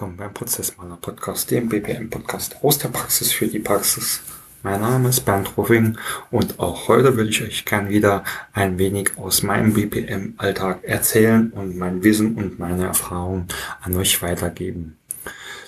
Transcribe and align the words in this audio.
willkommen 0.00 0.16
beim 0.16 0.32
Prozessmaler 0.32 0.96
Podcast, 0.96 1.50
dem 1.50 1.68
BPM 1.68 2.08
Podcast 2.08 2.56
aus 2.62 2.78
der 2.78 2.88
Praxis 2.88 3.32
für 3.32 3.46
die 3.46 3.58
Praxis. 3.58 4.22
Mein 4.62 4.80
Name 4.80 5.10
ist 5.10 5.26
Bernd 5.26 5.58
Ruffing 5.58 5.98
und 6.30 6.58
auch 6.58 6.88
heute 6.88 7.18
würde 7.18 7.28
ich 7.28 7.42
euch 7.42 7.66
gern 7.66 7.90
wieder 7.90 8.24
ein 8.54 8.78
wenig 8.78 9.18
aus 9.18 9.42
meinem 9.42 9.74
BPM 9.74 10.36
Alltag 10.38 10.84
erzählen 10.84 11.50
und 11.50 11.76
mein 11.76 12.02
Wissen 12.02 12.34
und 12.36 12.58
meine 12.58 12.84
Erfahrungen 12.84 13.48
an 13.82 13.94
euch 13.94 14.22
weitergeben. 14.22 14.96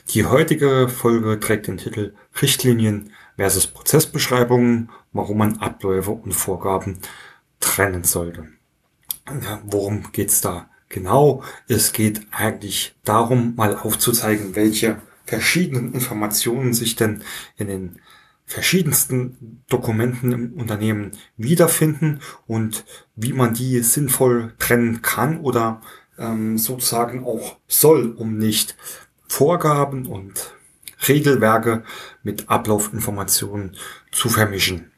Die 0.09 0.25
heutige 0.25 0.89
Folge 0.89 1.39
trägt 1.39 1.67
den 1.67 1.77
Titel 1.77 2.15
Richtlinien 2.41 3.11
versus 3.37 3.67
Prozessbeschreibungen, 3.67 4.89
warum 5.13 5.37
man 5.37 5.59
Abläufe 5.59 6.13
und 6.13 6.33
Vorgaben 6.33 7.01
trennen 7.61 8.05
sollte. 8.05 8.49
Worum 9.65 10.11
geht's 10.13 10.41
da? 10.41 10.71
Genau, 10.93 11.43
es 11.69 11.95
geht 11.95 12.21
eigentlich 12.33 12.95
darum, 13.03 13.55
mal 13.57 13.77
aufzuzeigen, 13.77 14.55
welche 14.55 15.01
verschiedenen 15.25 15.95
Informationen 15.95 16.75
sich 16.75 16.97
denn 16.97 17.23
in 17.57 17.69
den 17.69 17.99
verschiedensten 18.45 19.63
Dokumenten 19.71 20.33
im 20.33 20.53
Unternehmen 20.53 21.13
wiederfinden 21.39 22.21
und 22.47 22.85
wie 23.17 23.33
man 23.33 23.55
die 23.55 23.81
sinnvoll 23.81 24.53
trennen 24.59 25.01
kann 25.01 25.41
oder 25.41 25.81
ähm, 26.19 26.59
sozusagen 26.59 27.25
auch 27.25 27.57
soll, 27.67 28.13
um 28.13 28.37
nicht 28.37 28.77
Vorgaben 29.27 30.05
und 30.05 30.55
Regelwerke 31.09 31.85
mit 32.23 32.51
Ablaufinformationen 32.51 33.79
zu 34.11 34.29
vermischen. 34.29 34.91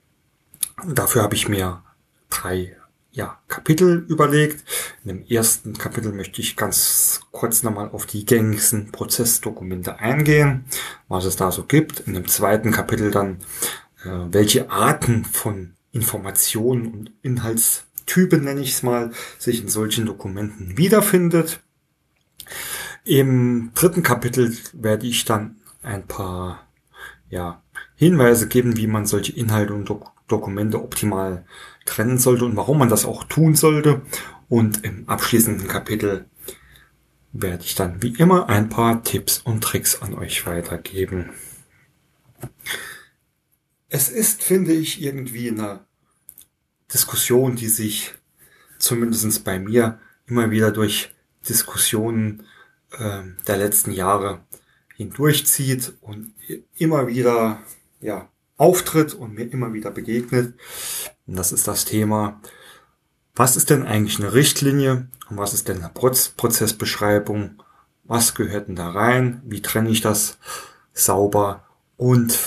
Dafür 0.89 1.23
habe 1.23 1.37
ich 1.37 1.49
mir 1.49 1.85
drei 2.31 2.77
ja, 3.15 3.39
Kapitel 3.47 4.05
überlegt. 4.09 4.65
In 5.05 5.09
dem 5.09 5.25
ersten 5.27 5.79
Kapitel 5.79 6.13
möchte 6.13 6.41
ich 6.41 6.57
ganz 6.57 7.21
kurz 7.31 7.63
nochmal 7.63 7.91
auf 7.91 8.07
die 8.07 8.27
gängigsten 8.27 8.91
Prozessdokumente 8.91 10.01
eingehen, 10.01 10.65
was 11.09 11.25
es 11.25 11.37
da 11.37 11.53
so 11.53 11.65
gibt. 11.65 12.01
In 12.01 12.15
dem 12.15 12.27
zweiten 12.27 12.73
Kapitel 12.73 13.13
dann, 13.13 13.39
äh, 14.05 14.33
welche 14.33 14.71
Arten 14.71 15.25
von 15.25 15.75
Informationen 15.93 16.89
und 16.89 17.13
Inhaltstypen, 17.23 18.43
nenne 18.43 18.61
ich 18.61 18.73
es 18.73 18.83
mal, 18.83 19.13
sich 19.39 19.63
in 19.63 19.69
solchen 19.69 20.07
Dokumenten 20.07 20.77
wiederfindet. 20.77 21.61
Im 23.05 23.71
dritten 23.75 24.03
Kapitel 24.03 24.57
werde 24.73 25.07
ich 25.07 25.25
dann 25.25 25.61
ein 25.83 26.05
paar 26.09 26.67
ja, 27.31 27.63
Hinweise 27.95 28.49
geben, 28.49 28.77
wie 28.77 28.89
man 28.89 29.07
solche 29.07 29.33
Inhalte 29.33 29.73
und 29.73 29.89
Dok 29.89 30.14
Dokumente 30.29 30.83
optimal 30.83 31.45
trennen 31.85 32.19
sollte 32.19 32.45
und 32.45 32.57
warum 32.57 32.79
man 32.79 32.89
das 32.89 33.05
auch 33.05 33.25
tun 33.25 33.55
sollte. 33.55 34.03
Und 34.49 34.85
im 34.85 35.09
abschließenden 35.09 35.69
Kapitel 35.69 36.27
werde 37.33 37.65
ich 37.65 37.75
dann 37.75 38.03
wie 38.03 38.15
immer 38.15 38.49
ein 38.49 38.69
paar 38.69 39.03
Tipps 39.03 39.39
und 39.39 39.63
Tricks 39.63 40.01
an 40.01 40.15
euch 40.15 40.47
weitergeben. 40.47 41.31
Es 43.89 44.09
ist, 44.09 44.43
finde 44.43 44.73
ich, 44.73 45.03
irgendwie 45.03 45.51
eine 45.51 45.85
Diskussion, 46.93 47.57
die 47.57 47.69
sich 47.69 48.15
zumindest 48.79 49.45
bei 49.45 49.59
mir 49.59 49.99
immer 50.27 50.51
wieder 50.51 50.71
durch 50.71 51.15
Diskussionen 51.49 52.47
äh, 52.93 53.23
der 53.47 53.57
letzten 53.57 53.93
Jahre 53.93 54.45
hindurchzieht 54.97 55.95
und 56.01 56.33
immer 56.77 57.09
wieder 57.09 57.61
ja, 58.01 58.29
auftritt 58.57 59.15
und 59.15 59.35
mir 59.35 59.45
immer 59.45 59.73
wieder 59.73 59.91
begegnet. 59.91 60.55
Und 61.27 61.37
das 61.37 61.53
ist 61.53 61.67
das 61.69 61.85
Thema, 61.85 62.41
was 63.35 63.57
ist 63.57 63.71
denn 63.71 63.85
eigentlich 63.85 64.19
eine 64.21 64.33
Richtlinie 64.33 65.09
und 65.29 65.37
was 65.37 65.55
ist 65.55 65.69
denn 65.69 65.79
eine 65.79 65.91
Prozessbeschreibung? 65.93 67.63
Was 68.05 68.35
gehört 68.35 68.69
denn 68.69 68.77
da 68.77 68.91
rein? 68.91 69.43
Wie 69.45 69.63
trenne 69.63 69.91
ich 69.91 70.01
das 70.01 70.39
sauber 70.93 71.65
und 71.97 72.39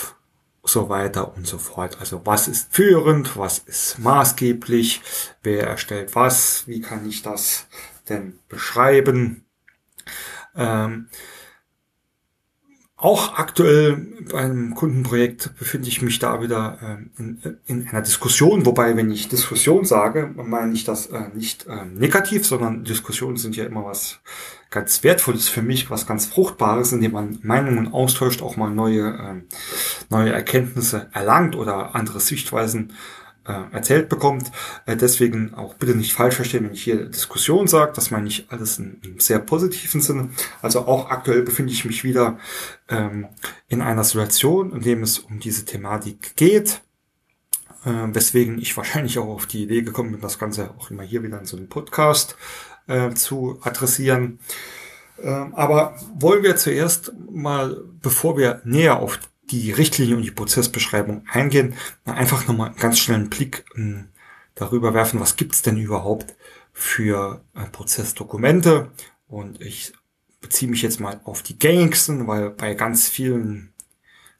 so 0.68 0.88
weiter 0.88 1.34
und 1.36 1.46
so 1.46 1.58
fort. 1.58 1.98
Also 2.00 2.24
was 2.24 2.48
ist 2.48 2.72
führend, 2.74 3.36
was 3.36 3.58
ist 3.58 3.98
maßgeblich, 3.98 5.02
wer 5.42 5.66
erstellt 5.66 6.14
was, 6.14 6.66
wie 6.66 6.80
kann 6.80 7.08
ich 7.08 7.22
das 7.22 7.66
denn 8.08 8.38
beschreiben? 8.48 9.44
Ähm, 10.54 11.08
auch 13.00 13.38
aktuell 13.38 13.96
beim 14.32 14.74
Kundenprojekt 14.74 15.56
befinde 15.56 15.88
ich 15.88 16.02
mich 16.02 16.18
da 16.18 16.42
wieder 16.42 16.78
ähm, 16.82 17.10
in, 17.16 17.58
in, 17.66 17.88
einer 17.88 18.02
Diskussion, 18.02 18.66
wobei, 18.66 18.96
wenn 18.96 19.12
ich 19.12 19.28
Diskussion 19.28 19.84
sage, 19.84 20.34
meine 20.34 20.72
ich 20.72 20.82
das 20.82 21.06
äh, 21.06 21.28
nicht 21.32 21.66
äh, 21.68 21.84
negativ, 21.84 22.44
sondern 22.44 22.82
Diskussionen 22.82 23.36
sind 23.36 23.54
ja 23.54 23.66
immer 23.66 23.84
was 23.84 24.18
ganz 24.70 25.04
Wertvolles 25.04 25.48
für 25.48 25.62
mich, 25.62 25.90
was 25.90 26.08
ganz 26.08 26.26
Fruchtbares, 26.26 26.92
indem 26.92 27.12
man 27.12 27.38
Meinungen 27.42 27.92
austauscht, 27.92 28.42
auch 28.42 28.56
mal 28.56 28.70
neue, 28.70 29.06
äh, 29.06 29.54
neue 30.10 30.32
Erkenntnisse 30.32 31.08
erlangt 31.12 31.54
oder 31.54 31.94
andere 31.94 32.18
Sichtweisen 32.18 32.90
äh, 32.90 32.94
erzählt 33.72 34.08
bekommt. 34.08 34.50
Äh, 34.86 34.96
deswegen 34.96 35.54
auch 35.54 35.74
bitte 35.74 35.94
nicht 35.94 36.12
falsch 36.12 36.36
verstehen, 36.36 36.64
wenn 36.64 36.74
ich 36.74 36.84
hier 36.84 37.06
Diskussion 37.06 37.66
sage. 37.66 37.92
Das 37.94 38.10
meine 38.10 38.28
ich 38.28 38.46
alles 38.50 38.78
in, 38.78 39.00
in 39.04 39.20
sehr 39.20 39.38
positiven 39.38 40.00
Sinne. 40.00 40.30
Also 40.62 40.86
auch 40.86 41.10
aktuell 41.10 41.42
befinde 41.42 41.72
ich 41.72 41.84
mich 41.84 42.04
wieder 42.04 42.38
ähm, 42.88 43.28
in 43.68 43.82
einer 43.82 44.04
Situation, 44.04 44.72
in 44.72 44.82
dem 44.82 45.02
es 45.02 45.18
um 45.18 45.40
diese 45.40 45.64
Thematik 45.64 46.36
geht. 46.36 46.82
Äh, 47.84 48.08
weswegen 48.12 48.58
ich 48.58 48.76
wahrscheinlich 48.76 49.18
auch 49.18 49.28
auf 49.28 49.46
die 49.46 49.62
Idee 49.62 49.82
gekommen 49.82 50.12
bin, 50.12 50.20
das 50.20 50.38
Ganze 50.38 50.70
auch 50.76 50.90
immer 50.90 51.02
hier 51.02 51.22
wieder 51.22 51.38
in 51.38 51.46
so 51.46 51.56
einem 51.56 51.68
Podcast 51.68 52.36
äh, 52.86 53.14
zu 53.14 53.58
adressieren. 53.62 54.40
Ähm, 55.22 55.54
aber 55.54 55.96
wollen 56.18 56.42
wir 56.42 56.56
zuerst 56.56 57.12
mal, 57.30 57.82
bevor 58.02 58.36
wir 58.36 58.60
näher 58.64 58.98
auf 58.98 59.18
die 59.50 59.72
Richtlinie 59.72 60.16
und 60.16 60.22
die 60.22 60.30
Prozessbeschreibung 60.30 61.24
eingehen, 61.30 61.74
einfach 62.04 62.46
nochmal 62.46 62.68
einen 62.68 62.78
ganz 62.78 62.98
schnellen 62.98 63.30
Blick 63.30 63.64
ähm, 63.76 64.08
darüber 64.54 64.94
werfen, 64.94 65.20
was 65.20 65.36
gibt's 65.36 65.62
denn 65.62 65.76
überhaupt 65.76 66.36
für 66.72 67.42
äh, 67.54 67.64
Prozessdokumente. 67.64 68.90
Und 69.26 69.60
ich 69.60 69.92
beziehe 70.40 70.70
mich 70.70 70.82
jetzt 70.82 71.00
mal 71.00 71.20
auf 71.24 71.42
die 71.42 71.58
gängigsten, 71.58 72.26
weil 72.26 72.50
bei 72.50 72.74
ganz 72.74 73.08
vielen 73.08 73.72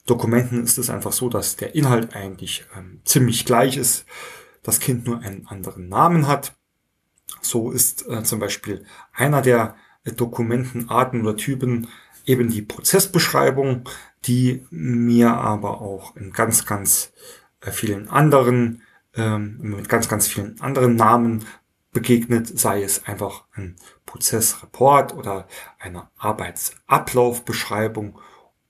Dokumenten 0.07 0.63
ist 0.65 0.79
es 0.79 0.91
einfach 0.91 1.13
so, 1.13 1.29
dass 1.29 1.57
der 1.57 1.75
Inhalt 1.75 2.15
eigentlich 2.15 2.65
ähm, 2.77 3.01
ziemlich 3.05 3.45
gleich 3.45 3.77
ist, 3.77 4.07
das 4.63 4.81
Kind 4.81 5.07
nur 5.07 5.21
einen 5.21 5.47
anderen 5.47 5.89
Namen 5.89 6.27
hat. 6.27 6.55
So 7.43 7.71
ist 7.71 8.09
äh, 8.09 8.23
zum 8.23 8.39
Beispiel 8.39 8.85
einer 9.13 9.43
der 9.43 9.77
äh, 10.05 10.13
Dokumentenarten 10.13 11.21
oder 11.21 11.37
Typen 11.37 11.89
eben 12.25 12.49
die 12.51 12.63
Prozessbeschreibung 12.63 13.85
die 14.25 14.67
mir 14.71 15.35
aber 15.35 15.81
auch 15.81 16.17
in 16.17 16.33
ganz, 16.33 16.67
ganz 16.67 17.13
äh, 17.61 17.71
vielen 17.71 18.09
anderen, 18.09 18.83
ähm, 19.15 19.59
mit 19.61 19.89
ganz, 19.89 20.09
ganz 20.09 20.27
vielen 20.29 20.61
anderen 20.61 20.97
Namen 20.97 21.47
begegnet, 21.93 22.59
sei 22.59 22.83
es 22.83 23.07
einfach 23.07 23.45
ein 23.53 23.77
Prozessreport 24.07 25.15
oder 25.15 25.47
eine 25.79 26.09
Arbeitsablaufbeschreibung 26.17 28.19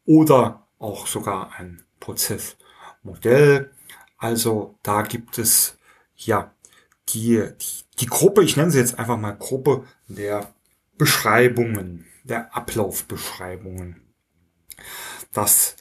oder 0.04 0.66
auch 0.78 1.06
sogar 1.06 1.53
ein 1.58 1.84
Prozessmodell. 2.00 3.70
Also 4.16 4.76
da 4.82 5.03
gibt 5.03 5.38
es 5.38 5.78
ja 6.16 6.53
die, 7.11 7.43
die, 7.61 7.84
die 8.00 8.06
Gruppe, 8.06 8.43
ich 8.44 8.56
nenne 8.56 8.70
sie 8.70 8.78
jetzt 8.78 8.99
einfach 8.99 9.17
mal 9.17 9.32
Gruppe 9.32 9.84
der 10.06 10.52
Beschreibungen, 10.96 12.06
der 12.25 12.56
Ablaufbeschreibungen 12.56 14.07
dass 15.32 15.76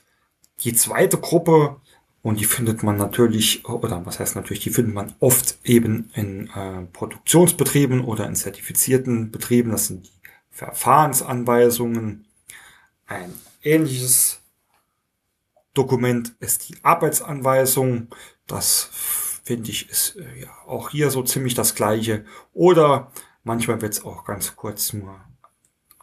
die 0.63 0.73
zweite 0.73 1.17
Gruppe, 1.17 1.79
und 2.21 2.39
die 2.39 2.45
findet 2.45 2.83
man 2.83 2.97
natürlich, 2.97 3.65
oder 3.65 4.05
was 4.05 4.19
heißt 4.19 4.35
natürlich, 4.35 4.63
die 4.63 4.69
findet 4.69 4.93
man 4.93 5.15
oft 5.19 5.59
eben 5.63 6.11
in 6.13 6.49
äh, 6.49 6.81
Produktionsbetrieben 6.91 8.03
oder 8.03 8.25
in 8.27 8.35
zertifizierten 8.35 9.31
Betrieben, 9.31 9.71
das 9.71 9.87
sind 9.87 10.05
die 10.05 10.11
Verfahrensanweisungen. 10.49 12.25
Ein 13.05 13.33
ähnliches 13.61 14.41
Dokument 15.73 16.35
ist 16.39 16.67
die 16.67 16.75
Arbeitsanweisung. 16.83 18.07
Das 18.47 18.89
finde 19.43 19.69
ich 19.69 19.89
ist 19.89 20.15
äh, 20.15 20.41
ja 20.41 20.49
auch 20.65 20.89
hier 20.89 21.11
so 21.11 21.21
ziemlich 21.23 21.53
das 21.53 21.75
gleiche. 21.75 22.25
Oder 22.53 23.11
manchmal 23.43 23.81
wird 23.81 23.93
es 23.93 24.03
auch 24.03 24.25
ganz 24.25 24.55
kurz 24.55 24.91
nur 24.93 25.21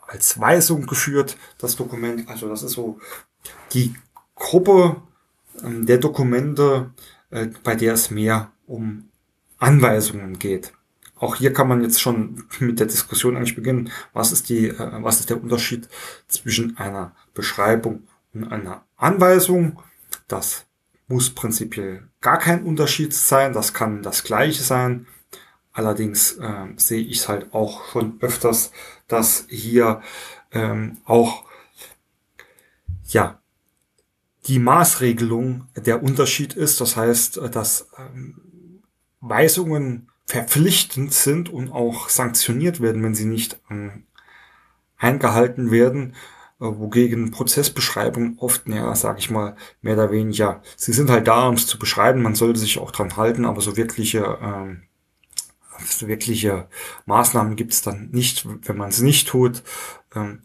als 0.07 0.39
Weisung 0.39 0.87
geführt, 0.87 1.37
das 1.59 1.77
Dokument. 1.77 2.29
Also 2.29 2.49
das 2.49 2.63
ist 2.63 2.73
so 2.73 2.99
die 3.73 3.95
Gruppe 4.35 5.03
ähm, 5.63 5.87
der 5.87 5.99
Dokumente, 5.99 6.91
äh, 7.31 7.49
bei 7.63 7.75
der 7.75 7.95
es 7.95 8.11
mehr 8.11 8.53
um 8.67 9.09
Anweisungen 9.59 10.39
geht. 10.39 10.73
Auch 11.17 11.37
hier 11.37 11.53
kann 11.53 11.69
man 11.69 11.83
jetzt 11.83 12.01
schon 12.01 12.45
mit 12.59 12.81
der 12.81 12.87
Diskussion 12.87 13.37
eigentlich 13.37 13.55
beginnen. 13.55 13.91
Was 14.13 14.33
ist 14.33 14.49
die, 14.49 14.69
äh, 14.69 15.03
was 15.03 15.21
ist 15.21 15.31
der 15.31 15.43
Unterschied 15.43 15.89
zwischen 16.29 16.77
einer 16.77 17.15
Beschreibung 17.35 18.09
und 18.33 18.51
einer 18.53 18.85
Anweisung? 18.97 19.81
Das 20.29 20.67
muss 21.07 21.31
prinzipiell 21.31 22.09
gar 22.21 22.39
kein 22.39 22.65
Unterschied 22.65 23.15
sein. 23.15 23.53
Das 23.53 23.75
kann 23.75 24.03
das 24.03 24.25
Gleiche 24.25 24.63
sein. 24.63 25.07
Allerdings 25.73 26.33
äh, 26.33 26.67
sehe 26.77 27.03
ich 27.03 27.19
es 27.19 27.29
halt 27.29 27.53
auch 27.53 27.85
schon 27.93 28.19
öfters, 28.21 28.71
dass 29.09 29.47
hier 29.49 30.03
ähm, 30.53 30.99
auch 31.05 31.45
ja, 33.15 33.41
die 34.47 34.59
Maßregelung 34.59 35.69
der 35.75 36.03
Unterschied 36.03 36.53
ist. 36.53 36.81
Das 36.81 36.97
heißt, 36.97 37.41
dass 37.53 37.89
ähm, 37.97 38.83
Weisungen 39.21 40.11
verpflichtend 40.27 41.13
sind 41.13 41.49
und 41.49 41.71
auch 41.71 42.09
sanktioniert 42.11 42.81
werden, 42.81 43.03
wenn 43.03 43.15
sie 43.15 43.25
nicht 43.25 43.59
ähm, 43.71 44.05
eingehalten 44.99 45.71
werden, 45.71 46.15
äh, 46.61 46.65
wogegen 46.65 47.31
Prozessbeschreibungen 47.31 48.39
oft, 48.39 48.67
ja, 48.69 48.95
sag 48.95 49.19
ich 49.19 49.31
mal, 49.31 49.57
mehr 49.81 49.95
oder 49.95 50.11
weniger, 50.11 50.63
sie 50.77 50.93
sind 50.93 51.11
halt 51.11 51.27
da, 51.27 51.49
um 51.49 51.55
es 51.55 51.67
zu 51.67 51.79
beschreiben, 51.79 52.23
man 52.23 52.35
sollte 52.35 52.59
sich 52.59 52.79
auch 52.79 52.91
dran 52.91 53.17
halten, 53.17 53.45
aber 53.45 53.61
so 53.61 53.77
wirkliche, 53.77 54.39
ähm, 54.43 54.83
so 55.85 56.09
wirkliche 56.09 56.69
Maßnahmen 57.07 57.57
gibt 57.57 57.73
es 57.73 57.83
dann 57.83 58.11
nicht, 58.11 58.47
wenn 58.67 58.77
man 58.77 58.91
es 58.91 59.01
nicht 59.01 59.29
tut. 59.29 59.63
Ähm, 60.15 60.43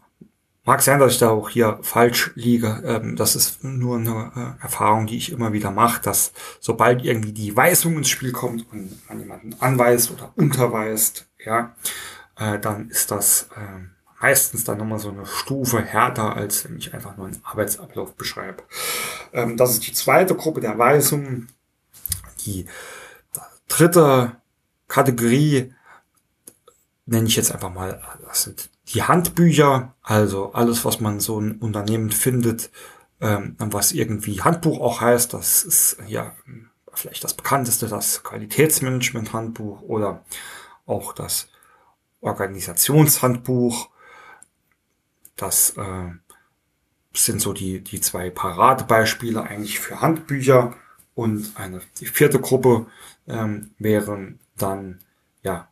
Mag 0.70 0.82
sein, 0.82 1.00
dass 1.00 1.14
ich 1.14 1.18
da 1.18 1.30
auch 1.30 1.48
hier 1.48 1.80
falsch 1.82 2.30
liege. 2.36 2.80
Ähm, 2.84 3.16
das 3.16 3.34
ist 3.34 3.64
nur 3.64 3.96
eine 3.96 4.56
äh, 4.60 4.62
Erfahrung, 4.62 5.08
die 5.08 5.16
ich 5.16 5.32
immer 5.32 5.52
wieder 5.52 5.72
mache, 5.72 6.00
dass 6.00 6.32
sobald 6.60 7.04
irgendwie 7.04 7.32
die 7.32 7.56
Weisung 7.56 7.96
ins 7.96 8.08
Spiel 8.08 8.30
kommt 8.30 8.70
und 8.70 9.08
man 9.08 9.18
jemanden 9.18 9.56
anweist 9.58 10.12
oder 10.12 10.32
unterweist, 10.36 11.26
ja, 11.44 11.74
äh, 12.36 12.60
dann 12.60 12.88
ist 12.88 13.10
das 13.10 13.48
äh, 13.56 13.80
meistens 14.20 14.62
dann 14.62 14.78
nochmal 14.78 15.00
so 15.00 15.10
eine 15.10 15.26
Stufe 15.26 15.82
härter, 15.82 16.36
als 16.36 16.64
wenn 16.64 16.78
ich 16.78 16.94
einfach 16.94 17.16
nur 17.16 17.26
einen 17.26 17.40
Arbeitsablauf 17.42 18.14
beschreibe. 18.14 18.62
Ähm, 19.32 19.56
das 19.56 19.72
ist 19.72 19.88
die 19.88 19.92
zweite 19.92 20.36
Gruppe 20.36 20.60
der 20.60 20.78
Weisungen. 20.78 21.48
Die 22.46 22.66
dritte 23.66 24.36
Kategorie 24.86 25.74
nenne 27.06 27.26
ich 27.26 27.34
jetzt 27.34 27.50
einfach 27.50 27.74
mal, 27.74 28.00
das 28.24 28.44
sind 28.44 28.69
die 28.94 29.02
Handbücher, 29.02 29.94
also 30.02 30.52
alles, 30.52 30.84
was 30.84 31.00
man 31.00 31.20
so 31.20 31.40
ein 31.40 31.58
Unternehmen 31.58 32.10
findet, 32.10 32.70
ähm, 33.20 33.56
was 33.58 33.92
irgendwie 33.92 34.42
Handbuch 34.42 34.80
auch 34.80 35.00
heißt, 35.00 35.32
das 35.32 35.62
ist 35.62 35.98
ja 36.06 36.34
vielleicht 36.92 37.22
das 37.22 37.34
bekannteste, 37.34 37.86
das 37.86 38.22
Qualitätsmanagement-Handbuch 38.24 39.82
oder 39.82 40.24
auch 40.86 41.12
das 41.12 41.48
Organisationshandbuch. 42.20 43.90
Das 45.36 45.70
äh, 45.76 46.10
sind 47.14 47.40
so 47.40 47.52
die, 47.52 47.80
die 47.80 48.00
zwei 48.00 48.30
Paradebeispiele 48.30 49.42
eigentlich 49.42 49.78
für 49.78 50.00
Handbücher. 50.00 50.74
Und 51.14 51.52
eine, 51.54 51.80
die 51.98 52.06
vierte 52.06 52.40
Gruppe 52.40 52.86
ähm, 53.28 53.70
wären 53.78 54.40
dann 54.56 55.00
ja 55.42 55.68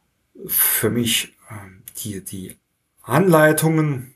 für 0.46 0.90
mich 0.90 1.36
ähm, 1.50 1.82
die, 1.98 2.24
die 2.24 2.56
Anleitungen. 3.08 4.14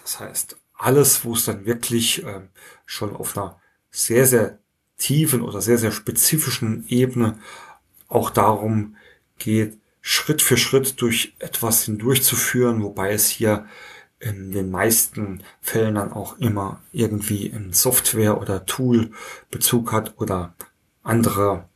Das 0.00 0.20
heißt, 0.20 0.56
alles, 0.74 1.24
wo 1.24 1.34
es 1.34 1.44
dann 1.44 1.66
wirklich 1.66 2.24
äh, 2.24 2.42
schon 2.86 3.16
auf 3.16 3.36
einer 3.36 3.60
sehr, 3.90 4.26
sehr 4.26 4.58
tiefen 4.98 5.42
oder 5.42 5.60
sehr, 5.60 5.78
sehr 5.78 5.92
spezifischen 5.92 6.86
Ebene 6.88 7.38
auch 8.08 8.30
darum 8.30 8.96
geht, 9.38 9.78
Schritt 10.00 10.42
für 10.42 10.56
Schritt 10.56 11.00
durch 11.00 11.34
etwas 11.38 11.84
hindurchzuführen, 11.84 12.82
wobei 12.82 13.12
es 13.12 13.28
hier 13.28 13.66
in 14.20 14.52
den 14.52 14.70
meisten 14.70 15.42
Fällen 15.60 15.94
dann 15.94 16.12
auch 16.12 16.38
immer 16.38 16.82
irgendwie 16.92 17.46
in 17.46 17.72
Software 17.72 18.40
oder 18.40 18.66
Tool 18.66 19.10
Bezug 19.50 19.92
hat 19.92 20.14
oder 20.18 20.54
andere 21.02 21.68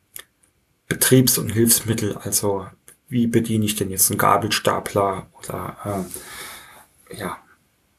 Betriebs- 0.87 1.39
und 1.39 1.51
Hilfsmittel, 1.51 2.17
also 2.17 2.67
wie 3.09 3.27
bediene 3.27 3.65
ich 3.65 3.77
denn 3.77 3.91
jetzt 3.91 4.11
einen 4.11 4.19
Gabelstapler 4.19 5.29
oder 5.39 6.07
äh, 7.11 7.17
ja, 7.17 7.39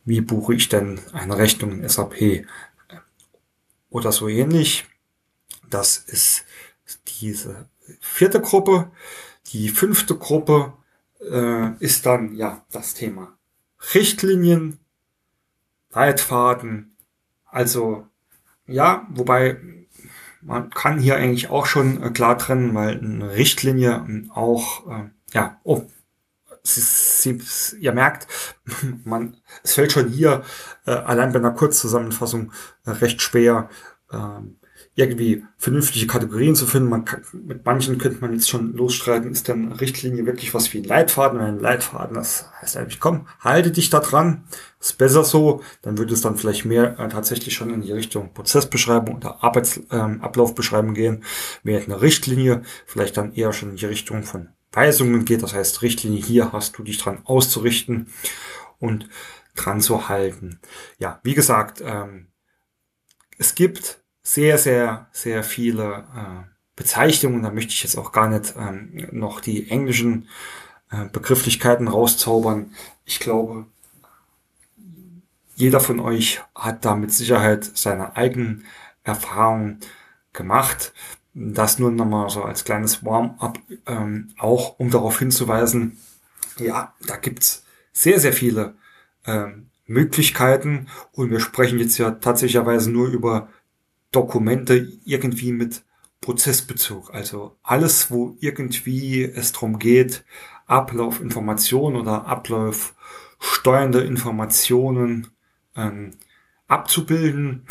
wie 0.05 0.21
buche 0.21 0.53
ich 0.53 0.69
denn 0.69 0.99
eine 1.13 1.37
Rechnung 1.37 1.71
in 1.71 1.89
SAP 1.89 2.45
oder 3.89 4.11
so 4.11 4.27
ähnlich. 4.27 4.85
Das 5.69 5.97
ist 5.97 6.45
diese 7.21 7.69
vierte 7.99 8.41
Gruppe. 8.41 8.91
Die 9.47 9.69
fünfte 9.69 10.15
Gruppe 10.15 10.73
äh, 11.19 11.75
ist 11.79 12.05
dann 12.05 12.35
ja 12.35 12.63
das 12.71 12.93
Thema 12.93 13.37
Richtlinien, 13.93 14.79
Leitfaden. 15.91 16.95
Also 17.45 18.07
ja, 18.67 19.07
wobei 19.09 19.59
man 20.41 20.69
kann 20.69 20.99
hier 20.99 21.15
eigentlich 21.15 21.49
auch 21.49 21.65
schon 21.65 22.01
äh, 22.01 22.09
klar 22.11 22.37
trennen, 22.37 22.73
weil 22.73 22.99
eine 22.99 23.31
Richtlinie 23.31 24.05
auch, 24.33 24.87
äh, 24.89 25.09
ja, 25.33 25.59
oh, 25.63 25.83
sie, 26.63 26.81
sie, 26.81 27.77
ihr 27.79 27.93
merkt, 27.93 28.27
man, 29.03 29.37
es 29.63 29.73
fällt 29.73 29.91
schon 29.91 30.09
hier 30.09 30.43
äh, 30.85 30.91
allein 30.91 31.31
bei 31.31 31.39
einer 31.39 31.51
Kurzzusammenfassung 31.51 32.51
äh, 32.85 32.91
recht 32.91 33.21
schwer, 33.21 33.69
ähm, 34.11 34.58
irgendwie 34.99 35.45
vernünftige 35.57 36.05
Kategorien 36.05 36.55
zu 36.55 36.67
finden. 36.67 36.89
Man 36.89 37.05
kann, 37.05 37.23
mit 37.31 37.65
manchen 37.65 37.97
könnte 37.97 38.19
man 38.19 38.33
jetzt 38.33 38.49
schon 38.49 38.73
losstreiten, 38.73 39.31
ist 39.31 39.47
denn 39.47 39.71
Richtlinie 39.71 40.25
wirklich 40.25 40.53
was 40.53 40.73
wie 40.73 40.79
ein 40.79 40.83
Leitfaden? 40.83 41.39
Ein 41.39 41.59
Leitfaden, 41.59 42.15
das 42.15 42.45
heißt 42.61 42.77
eigentlich, 42.77 42.99
komm, 42.99 43.27
halte 43.39 43.71
dich 43.71 43.89
da 43.89 44.01
dran, 44.01 44.43
ist 44.79 44.97
besser 44.97 45.23
so, 45.23 45.61
dann 45.81 45.97
würde 45.97 46.13
es 46.13 46.21
dann 46.21 46.35
vielleicht 46.35 46.65
mehr 46.65 46.99
äh, 46.99 47.07
tatsächlich 47.07 47.53
schon 47.53 47.73
in 47.73 47.81
die 47.81 47.93
Richtung 47.93 48.33
Prozessbeschreibung 48.33 49.15
oder 49.15 49.43
Arbeitsablaufbeschreibung 49.43 50.89
ähm, 50.89 50.95
gehen, 50.95 51.23
während 51.63 51.87
eine 51.87 52.01
Richtlinie 52.01 52.63
vielleicht 52.85 53.17
dann 53.17 53.33
eher 53.33 53.53
schon 53.53 53.71
in 53.71 53.75
die 53.77 53.85
Richtung 53.85 54.23
von 54.23 54.49
Weisungen 54.71 55.25
geht. 55.25 55.43
Das 55.43 55.53
heißt, 55.53 55.81
Richtlinie 55.81 56.21
hier 56.21 56.51
hast 56.51 56.77
du 56.77 56.83
dich 56.83 56.97
dran 56.97 57.19
auszurichten 57.23 58.07
und 58.79 59.07
dran 59.55 59.81
zu 59.81 60.09
halten. 60.09 60.59
Ja, 60.99 61.19
wie 61.23 61.33
gesagt, 61.33 61.81
ähm, 61.85 62.27
es 63.37 63.55
gibt 63.55 63.98
sehr, 64.33 64.59
sehr, 64.59 65.07
sehr 65.11 65.43
viele 65.43 66.05
äh, 66.15 66.47
Bezeichnungen. 66.75 67.41
Da 67.41 67.51
möchte 67.51 67.71
ich 67.71 67.81
jetzt 67.81 67.97
auch 67.97 68.11
gar 68.11 68.29
nicht 68.29 68.53
ähm, 68.59 69.07
noch 69.11 69.41
die 69.41 69.71
englischen 69.71 70.27
äh, 70.91 71.05
Begrifflichkeiten 71.05 71.87
rauszaubern. 71.87 72.75
Ich 73.05 73.19
glaube, 73.19 73.65
jeder 75.55 75.79
von 75.79 75.99
euch 75.99 76.41
hat 76.53 76.85
da 76.85 76.95
mit 76.95 77.11
Sicherheit 77.11 77.71
seine 77.73 78.15
eigenen 78.15 78.65
Erfahrungen 79.03 79.79
gemacht. 80.31 80.93
Das 81.33 81.79
nur 81.79 81.89
nochmal 81.89 82.29
so 82.29 82.43
als 82.43 82.63
kleines 82.63 83.03
Warm-up, 83.03 83.57
ähm, 83.87 84.29
auch 84.37 84.77
um 84.77 84.91
darauf 84.91 85.17
hinzuweisen, 85.17 85.97
ja, 86.57 86.93
da 87.07 87.15
gibt's 87.15 87.63
sehr, 87.93 88.19
sehr 88.19 88.33
viele 88.33 88.75
ähm, 89.25 89.69
Möglichkeiten 89.87 90.87
und 91.13 91.31
wir 91.31 91.39
sprechen 91.39 91.79
jetzt 91.79 91.97
ja 91.97 92.11
tatsächlicherweise 92.11 92.91
nur 92.91 93.07
über 93.07 93.49
Dokumente 94.11 94.87
irgendwie 95.05 95.51
mit 95.51 95.83
Prozessbezug. 96.21 97.13
Also 97.13 97.57
alles, 97.63 98.11
wo 98.11 98.35
irgendwie 98.39 99.23
es 99.23 99.51
darum 99.51 99.79
geht, 99.79 100.25
Ablaufinformationen 100.65 101.99
oder 101.99 102.25
Ablauf 102.25 102.95
steuernde 103.39 104.01
Informationen 104.01 105.27
ähm, 105.75 106.11
abzubilden. 106.67 107.65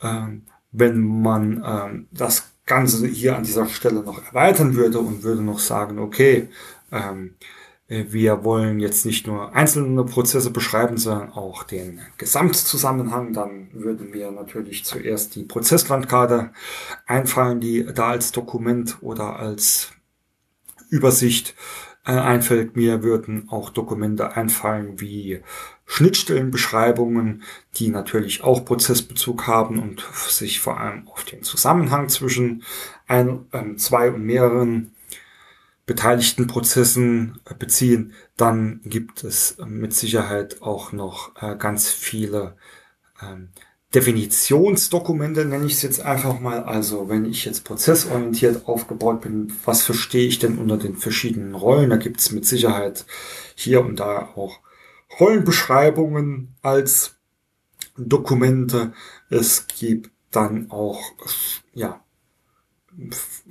Ähm, 0.00 0.46
wenn 0.72 1.00
man 1.00 1.62
ähm, 1.66 2.08
das 2.12 2.52
Ganze 2.64 3.06
hier 3.08 3.36
an 3.36 3.42
dieser 3.42 3.66
Stelle 3.66 4.02
noch 4.02 4.24
erweitern 4.24 4.74
würde 4.76 5.00
und 5.00 5.24
würde 5.24 5.42
noch 5.42 5.58
sagen, 5.58 5.98
okay, 5.98 6.48
ähm, 6.92 7.34
äh, 7.40 7.59
wir 7.90 8.44
wollen 8.44 8.78
jetzt 8.78 9.04
nicht 9.04 9.26
nur 9.26 9.52
einzelne 9.52 10.04
Prozesse 10.04 10.50
beschreiben, 10.50 10.96
sondern 10.96 11.32
auch 11.32 11.64
den 11.64 12.00
Gesamtzusammenhang. 12.18 13.32
Dann 13.32 13.68
würden 13.72 14.12
wir 14.12 14.30
natürlich 14.30 14.84
zuerst 14.84 15.34
die 15.34 15.42
Prozesslandkarte 15.42 16.52
einfallen, 17.06 17.58
die 17.58 17.84
da 17.84 18.10
als 18.10 18.30
Dokument 18.30 18.98
oder 19.00 19.40
als 19.40 19.90
Übersicht 20.88 21.56
äh, 22.06 22.12
einfällt. 22.12 22.76
Mir 22.76 23.02
würden 23.02 23.48
auch 23.48 23.70
Dokumente 23.70 24.36
einfallen 24.36 25.00
wie 25.00 25.40
Schnittstellenbeschreibungen, 25.86 27.42
die 27.74 27.88
natürlich 27.88 28.44
auch 28.44 28.64
Prozessbezug 28.64 29.48
haben 29.48 29.80
und 29.80 30.06
sich 30.28 30.60
vor 30.60 30.78
allem 30.78 31.08
auf 31.08 31.24
den 31.24 31.42
Zusammenhang 31.42 32.08
zwischen 32.08 32.62
ein, 33.08 33.46
ähm, 33.52 33.78
zwei 33.78 34.12
und 34.12 34.24
mehreren 34.24 34.92
beteiligten 35.90 36.46
Prozessen 36.46 37.40
äh, 37.46 37.54
beziehen, 37.54 38.12
dann 38.36 38.80
gibt 38.84 39.24
es 39.24 39.56
mit 39.66 39.92
Sicherheit 39.92 40.62
auch 40.62 40.92
noch 40.92 41.34
äh, 41.42 41.56
ganz 41.56 41.88
viele 41.88 42.56
ähm, 43.20 43.48
Definitionsdokumente, 43.92 45.44
nenne 45.44 45.66
ich 45.66 45.72
es 45.72 45.82
jetzt 45.82 46.00
einfach 46.00 46.38
mal. 46.38 46.62
Also 46.62 47.08
wenn 47.08 47.24
ich 47.24 47.44
jetzt 47.44 47.64
prozessorientiert 47.64 48.68
aufgebaut 48.68 49.22
bin, 49.22 49.52
was 49.64 49.82
verstehe 49.82 50.28
ich 50.28 50.38
denn 50.38 50.58
unter 50.58 50.76
den 50.76 50.94
verschiedenen 50.94 51.56
Rollen? 51.56 51.90
Da 51.90 51.96
gibt 51.96 52.20
es 52.20 52.30
mit 52.30 52.46
Sicherheit 52.46 53.04
hier 53.56 53.84
und 53.84 53.98
da 53.98 54.28
auch 54.36 54.60
Rollenbeschreibungen 55.18 56.54
als 56.62 57.16
Dokumente. 57.96 58.92
Es 59.28 59.66
gibt 59.66 60.12
dann 60.30 60.70
auch 60.70 61.00
ja 61.74 62.00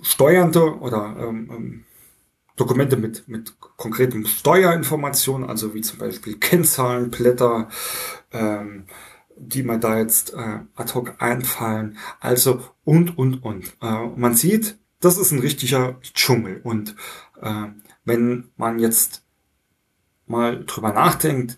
steuernde 0.01 0.79
oder 0.79 1.17
ähm, 1.19 1.51
ähm 1.53 1.85
Dokumente 2.59 2.97
mit, 2.97 3.27
mit 3.29 3.57
konkreten 3.77 4.25
Steuerinformationen, 4.25 5.49
also 5.49 5.73
wie 5.73 5.81
zum 5.81 5.97
Beispiel 5.97 6.37
Kennzahlenblätter, 6.37 7.69
ähm, 8.33 8.83
die 9.37 9.63
mir 9.63 9.79
da 9.79 9.97
jetzt 9.97 10.33
äh, 10.33 10.59
ad 10.75 10.93
hoc 10.93 11.15
einfallen. 11.19 11.97
Also 12.19 12.61
und, 12.83 13.17
und, 13.17 13.45
und. 13.45 13.77
Äh, 13.81 14.07
man 14.17 14.35
sieht, 14.35 14.77
das 14.99 15.17
ist 15.17 15.31
ein 15.31 15.39
richtiger 15.39 15.97
Dschungel. 16.01 16.59
Und 16.63 16.97
äh, 17.41 17.67
wenn 18.03 18.49
man 18.57 18.79
jetzt 18.79 19.23
mal 20.27 20.65
drüber 20.65 20.91
nachdenkt, 20.91 21.57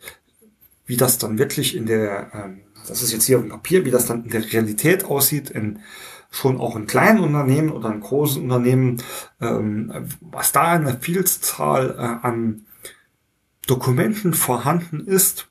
wie 0.86 0.98
das 0.98 1.18
dann 1.18 1.40
wirklich 1.40 1.76
in 1.76 1.88
der, 1.88 2.32
ähm, 2.36 2.62
das 2.88 3.02
ist 3.02 3.12
jetzt 3.12 3.26
hier 3.26 3.38
auf 3.38 3.44
dem 3.44 3.50
Papier, 3.50 3.86
wie 3.86 3.92
das 3.92 4.06
dann 4.06 4.26
in 4.26 4.30
der 4.30 4.54
Realität 4.54 5.06
aussieht, 5.06 5.50
in 5.50 5.80
schon 6.32 6.60
auch 6.60 6.76
in 6.76 6.88
kleinen 6.88 7.20
Unternehmen 7.20 7.70
oder 7.70 7.92
in 7.92 8.00
großen 8.00 8.42
Unternehmen, 8.42 9.04
ähm, 9.42 10.10
was 10.22 10.54
da 10.54 10.72
eine 10.72 10.98
Vielzahl 10.98 11.92
äh, 11.92 12.26
an 12.26 12.66
Dokumenten 13.68 14.34
vorhanden 14.34 15.06
ist, 15.06 15.50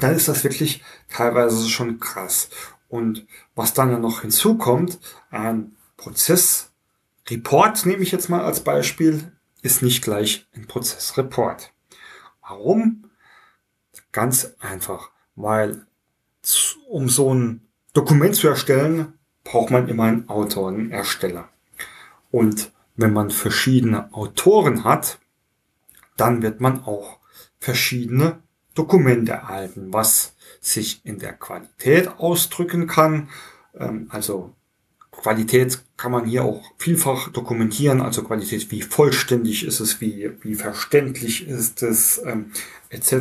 dann 0.00 0.14
ist 0.14 0.26
das 0.28 0.42
wirklich 0.44 0.82
teilweise 1.08 1.68
schon 1.68 2.00
krass. 2.00 2.48
Und 2.88 3.26
was 3.54 3.74
dann 3.74 3.90
ja 3.90 3.98
noch 3.98 4.22
hinzukommt, 4.22 4.98
ein 5.30 5.76
Prozessreport 5.98 7.84
nehme 7.84 8.02
ich 8.02 8.10
jetzt 8.10 8.30
mal 8.30 8.40
als 8.40 8.60
Beispiel, 8.60 9.30
ist 9.60 9.82
nicht 9.82 10.02
gleich 10.02 10.48
ein 10.54 10.66
Prozessreport. 10.66 11.72
Warum? 12.40 13.10
Ganz 14.10 14.54
einfach, 14.58 15.10
weil 15.36 15.86
um 16.88 17.10
so 17.10 17.34
ein 17.34 17.68
Dokument 17.92 18.34
zu 18.34 18.48
erstellen, 18.48 19.17
braucht 19.48 19.70
man 19.70 19.88
immer 19.88 20.04
einen 20.04 20.28
Autor, 20.28 20.68
einen 20.68 20.90
Ersteller. 20.90 21.48
Und 22.30 22.70
wenn 22.96 23.14
man 23.14 23.30
verschiedene 23.30 24.12
Autoren 24.12 24.84
hat, 24.84 25.18
dann 26.16 26.42
wird 26.42 26.60
man 26.60 26.84
auch 26.84 27.18
verschiedene 27.58 28.40
Dokumente 28.74 29.32
erhalten, 29.32 29.92
was 29.92 30.34
sich 30.60 31.00
in 31.04 31.18
der 31.18 31.32
Qualität 31.32 32.08
ausdrücken 32.18 32.86
kann. 32.86 33.30
Ähm, 33.74 34.08
also 34.10 34.52
Qualität 35.10 35.82
kann 35.96 36.12
man 36.12 36.26
hier 36.26 36.44
auch 36.44 36.62
vielfach 36.76 37.30
dokumentieren, 37.30 38.00
also 38.00 38.22
Qualität, 38.22 38.70
wie 38.70 38.82
vollständig 38.82 39.64
ist 39.64 39.80
es, 39.80 40.00
wie, 40.00 40.30
wie 40.42 40.54
verständlich 40.54 41.48
ist 41.48 41.82
es, 41.82 42.20
ähm, 42.24 42.52
etc. 42.90 43.12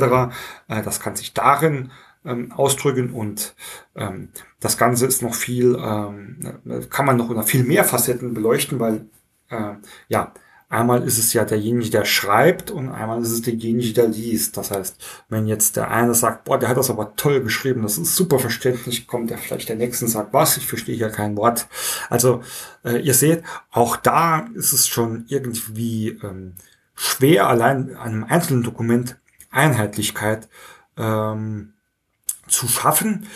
Äh, 0.67 0.83
das 0.83 0.99
kann 0.99 1.15
sich 1.15 1.33
darin 1.33 1.91
ähm, 2.27 2.51
ausdrücken 2.51 3.11
und 3.11 3.55
ähm, 3.95 4.29
das 4.59 4.77
Ganze 4.77 5.07
ist 5.07 5.21
noch 5.21 5.33
viel, 5.33 5.75
ähm, 5.75 6.87
kann 6.89 7.05
man 7.05 7.17
noch 7.17 7.29
unter 7.29 7.43
viel 7.43 7.63
mehr 7.63 7.83
Facetten 7.83 8.33
beleuchten, 8.33 8.79
weil 8.79 9.07
äh, 9.49 9.75
ja, 10.09 10.33
Einmal 10.69 11.03
ist 11.03 11.17
es 11.17 11.31
ja 11.31 11.45
derjenige, 11.45 11.89
der 11.91 12.03
schreibt 12.03 12.71
und 12.71 12.89
einmal 12.89 13.21
ist 13.21 13.31
es 13.31 13.41
derjenige, 13.41 13.93
der 13.93 14.09
liest. 14.09 14.57
Das 14.57 14.69
heißt, 14.69 14.97
wenn 15.29 15.47
jetzt 15.47 15.77
der 15.77 15.89
eine 15.89 16.13
sagt, 16.13 16.43
boah, 16.43 16.59
der 16.59 16.67
hat 16.67 16.75
das 16.75 16.89
aber 16.89 17.15
toll 17.15 17.41
geschrieben, 17.41 17.83
das 17.83 17.97
ist 17.97 18.17
super 18.17 18.37
verständlich, 18.37 19.07
kommt 19.07 19.29
der 19.29 19.37
vielleicht 19.37 19.69
der 19.69 19.77
nächste 19.77 20.03
und 20.03 20.11
sagt, 20.11 20.33
was, 20.33 20.57
ich 20.57 20.67
verstehe 20.67 20.97
ja 20.97 21.07
kein 21.07 21.37
Wort. 21.37 21.67
Also 22.09 22.41
äh, 22.83 22.99
ihr 22.99 23.13
seht, 23.13 23.43
auch 23.71 23.95
da 23.95 24.49
ist 24.55 24.73
es 24.73 24.89
schon 24.89 25.23
irgendwie 25.29 26.19
ähm, 26.21 26.55
schwer, 26.95 27.47
allein 27.47 27.95
einem 27.95 28.25
einzelnen 28.25 28.63
Dokument 28.63 29.17
Einheitlichkeit 29.49 30.49
ähm, 30.97 31.71
zu 32.47 32.67
schaffen 32.67 33.27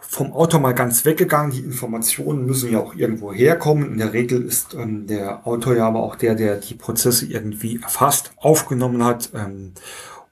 vom 0.00 0.32
Autor 0.32 0.60
mal 0.60 0.74
ganz 0.74 1.04
weggegangen. 1.04 1.52
Die 1.52 1.60
Informationen 1.60 2.46
müssen 2.46 2.72
ja 2.72 2.80
auch 2.80 2.94
irgendwo 2.94 3.32
herkommen. 3.32 3.92
In 3.92 3.98
der 3.98 4.12
Regel 4.12 4.42
ist 4.42 4.74
ähm, 4.74 5.06
der 5.06 5.46
Autor 5.46 5.76
ja 5.76 5.86
aber 5.86 6.00
auch 6.00 6.16
der, 6.16 6.34
der 6.34 6.56
die 6.56 6.74
Prozesse 6.74 7.26
irgendwie 7.26 7.80
erfasst, 7.80 8.32
aufgenommen 8.36 9.04
hat 9.04 9.30
ähm, 9.34 9.72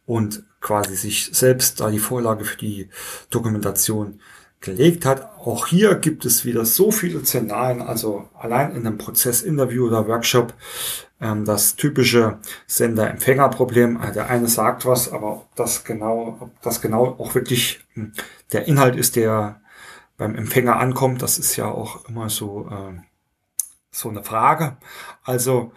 und 0.06 0.44
quasi 0.60 0.96
sich 0.96 1.30
selbst 1.32 1.80
da 1.80 1.90
die 1.90 1.98
Vorlage 1.98 2.44
für 2.44 2.56
die 2.56 2.88
Dokumentation 3.30 4.20
gelegt 4.60 5.04
hat. 5.04 5.38
Auch 5.38 5.66
hier 5.66 5.94
gibt 5.94 6.24
es 6.24 6.44
wieder 6.44 6.64
so 6.64 6.90
viele 6.90 7.24
Szenarien, 7.24 7.80
also 7.80 8.28
allein 8.36 8.74
in 8.74 8.86
einem 8.86 8.98
Prozessinterview 8.98 9.86
oder 9.86 10.08
Workshop 10.08 10.54
ähm, 11.20 11.44
das 11.44 11.76
typische 11.76 12.38
Sender-Empfänger-Problem. 12.66 14.00
Äh, 14.02 14.12
der 14.12 14.28
eine 14.28 14.48
sagt 14.48 14.86
was, 14.86 15.12
aber 15.12 15.32
ob 15.32 15.54
das 15.56 15.84
genau, 15.84 16.36
ob 16.40 16.62
das 16.62 16.80
genau 16.80 17.16
auch 17.18 17.34
wirklich 17.34 17.80
hm, 17.94 18.12
der 18.52 18.66
Inhalt 18.66 18.96
ist, 18.96 19.16
der 19.16 19.60
beim 20.16 20.34
Empfänger 20.34 20.76
ankommt, 20.76 21.22
das 21.22 21.38
ist 21.38 21.56
ja 21.56 21.66
auch 21.66 22.08
immer 22.08 22.28
so, 22.28 22.68
äh, 22.70 23.00
so 23.90 24.08
eine 24.08 24.24
Frage. 24.24 24.76
Also, 25.22 25.72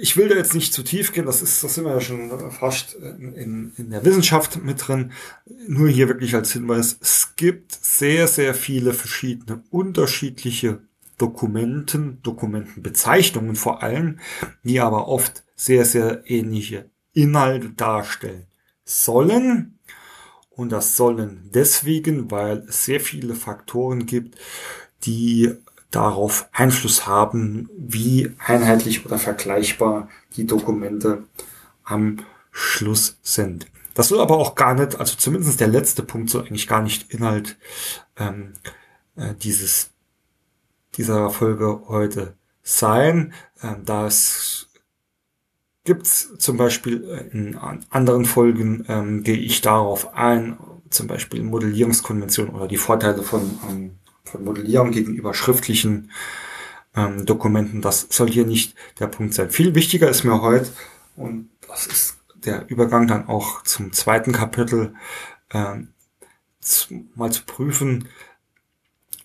ich 0.00 0.16
will 0.16 0.28
da 0.28 0.34
jetzt 0.34 0.54
nicht 0.54 0.72
zu 0.72 0.82
tief 0.82 1.12
gehen, 1.12 1.26
das 1.26 1.42
ist, 1.42 1.62
das 1.62 1.74
sind 1.74 1.84
wir 1.84 1.92
ja 1.92 2.00
schon 2.00 2.50
fast 2.50 2.94
in, 2.94 3.72
in 3.76 3.90
der 3.90 4.04
Wissenschaft 4.04 4.62
mit 4.62 4.86
drin. 4.86 5.12
Nur 5.68 5.88
hier 5.88 6.08
wirklich 6.08 6.34
als 6.34 6.52
Hinweis, 6.52 6.98
es 7.00 7.34
gibt 7.36 7.72
sehr, 7.72 8.26
sehr 8.26 8.54
viele 8.54 8.92
verschiedene 8.92 9.62
unterschiedliche 9.70 10.80
Dokumenten, 11.18 12.20
Dokumentenbezeichnungen 12.22 13.56
vor 13.56 13.82
allem, 13.82 14.18
die 14.62 14.80
aber 14.80 15.08
oft 15.08 15.44
sehr, 15.54 15.84
sehr 15.84 16.30
ähnliche 16.30 16.90
Inhalte 17.12 17.70
darstellen 17.70 18.46
sollen. 18.84 19.78
Und 20.50 20.72
das 20.72 20.96
sollen 20.96 21.50
deswegen, 21.54 22.30
weil 22.30 22.64
es 22.68 22.84
sehr 22.84 23.00
viele 23.00 23.34
Faktoren 23.34 24.06
gibt, 24.06 24.36
die 25.02 25.54
darauf 25.90 26.48
Einfluss 26.52 27.06
haben, 27.06 27.70
wie 27.76 28.32
einheitlich 28.38 29.06
oder 29.06 29.18
vergleichbar 29.18 30.08
die 30.36 30.46
Dokumente 30.46 31.24
am 31.84 32.18
Schluss 32.50 33.18
sind. 33.22 33.66
Das 33.94 34.08
soll 34.08 34.20
aber 34.20 34.36
auch 34.36 34.54
gar 34.54 34.74
nicht, 34.74 35.00
also 35.00 35.16
zumindest 35.16 35.60
der 35.60 35.68
letzte 35.68 36.02
Punkt 36.02 36.28
soll 36.28 36.42
eigentlich 36.42 36.68
gar 36.68 36.82
nicht 36.82 37.12
Inhalt 37.12 37.56
ähm, 38.18 38.52
äh, 39.16 39.34
dieses 39.34 39.90
dieser 40.96 41.30
Folge 41.30 41.82
heute 41.88 42.36
sein. 42.62 43.32
Ähm, 43.62 43.84
das 43.84 44.68
gibt's 45.84 46.36
zum 46.38 46.56
Beispiel 46.56 47.04
in 47.32 47.56
anderen 47.90 48.24
Folgen, 48.24 48.84
ähm, 48.88 49.22
gehe 49.22 49.36
ich 49.36 49.60
darauf 49.60 50.14
ein, 50.14 50.58
zum 50.90 51.06
Beispiel 51.06 51.42
Modellierungskonvention 51.42 52.48
oder 52.48 52.66
die 52.66 52.76
Vorteile 52.76 53.22
von, 53.22 53.42
ähm, 53.68 53.98
von 54.24 54.44
Modellierung 54.44 54.90
gegenüber 54.90 55.34
schriftlichen 55.34 56.10
Dokumenten. 57.26 57.82
Das 57.82 58.06
soll 58.08 58.30
hier 58.30 58.46
nicht 58.46 58.74
der 59.00 59.06
Punkt 59.06 59.34
sein. 59.34 59.50
Viel 59.50 59.74
wichtiger 59.74 60.08
ist 60.08 60.24
mir 60.24 60.40
heute, 60.40 60.70
und 61.14 61.50
das 61.68 61.86
ist 61.86 62.16
der 62.36 62.70
Übergang 62.70 63.06
dann 63.06 63.28
auch 63.28 63.62
zum 63.64 63.92
zweiten 63.92 64.32
Kapitel, 64.32 64.94
mal 65.52 67.32
zu 67.32 67.44
prüfen, 67.44 68.08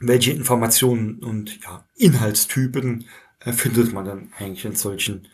welche 0.02 0.32
Informationen 0.32 1.20
und 1.20 1.62
ja, 1.64 1.86
Inhaltstypen 1.96 3.06
äh, 3.40 3.54
findet 3.54 3.94
man 3.94 4.06
dann 4.06 4.34
eigentlich 4.38 4.66
in 4.66 4.76
solchen 4.76 5.28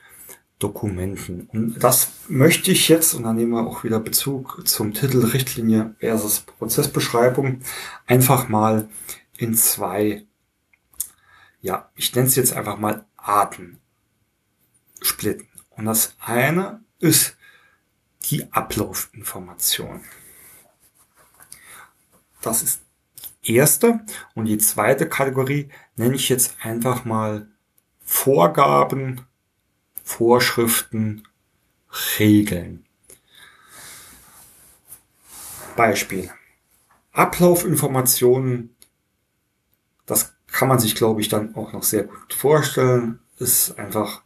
Dokumenten. 0.59 1.47
Und 1.51 1.79
das 1.83 2.11
möchte 2.27 2.71
ich 2.71 2.89
jetzt, 2.89 3.13
und 3.13 3.23
dann 3.23 3.35
nehmen 3.35 3.51
wir 3.51 3.65
auch 3.65 3.83
wieder 3.83 3.99
Bezug 3.99 4.67
zum 4.67 4.93
Titel 4.93 5.23
Richtlinie 5.23 5.95
versus 5.99 6.41
Prozessbeschreibung, 6.41 7.61
einfach 8.07 8.49
mal 8.49 8.89
in 9.37 9.53
zwei, 9.53 10.25
ja, 11.61 11.89
ich 11.95 12.13
nenne 12.15 12.27
es 12.27 12.35
jetzt 12.35 12.53
einfach 12.53 12.77
mal 12.77 13.05
Arten 13.15 13.79
splitten. 15.01 15.47
Und 15.69 15.85
das 15.85 16.15
eine 16.19 16.81
ist 16.99 17.37
die 18.25 18.51
Ablaufinformation. 18.51 20.01
Das 22.41 22.63
ist 22.63 22.81
erste. 23.49 24.01
Und 24.35 24.45
die 24.45 24.57
zweite 24.57 25.07
Kategorie 25.07 25.69
nenne 25.95 26.15
ich 26.15 26.29
jetzt 26.29 26.55
einfach 26.61 27.05
mal 27.05 27.47
Vorgaben, 28.03 29.21
Vorschriften, 30.03 31.23
Regeln. 32.19 32.85
Beispiel. 35.75 36.31
Ablaufinformationen, 37.11 38.75
das 40.05 40.33
kann 40.47 40.67
man 40.67 40.79
sich, 40.79 40.95
glaube 40.95 41.21
ich, 41.21 41.29
dann 41.29 41.55
auch 41.55 41.73
noch 41.73 41.83
sehr 41.83 42.03
gut 42.03 42.33
vorstellen, 42.33 43.19
ist 43.37 43.77
einfach 43.77 44.23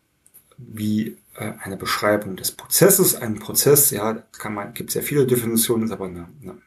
wie 0.57 1.17
äh, 1.35 1.53
eine 1.59 1.77
Beschreibung 1.77 2.35
des 2.35 2.51
Prozesses. 2.51 3.15
Ein 3.15 3.39
Prozess, 3.39 3.91
ja, 3.91 4.13
kann 4.37 4.53
man, 4.53 4.73
gibt 4.73 4.91
sehr 4.91 5.03
viele 5.03 5.25
Definitionen, 5.25 5.85
ist 5.85 5.91
aber 5.91 6.05
eine, 6.05 6.29
eine 6.41 6.57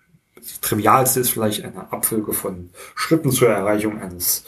trivialste 0.61 1.21
ist 1.21 1.31
vielleicht 1.31 1.65
eine 1.65 1.93
Abfolge 1.93 2.33
von 2.33 2.71
Schritten 2.95 3.31
zur 3.31 3.49
Erreichung 3.49 4.01
eines 4.01 4.45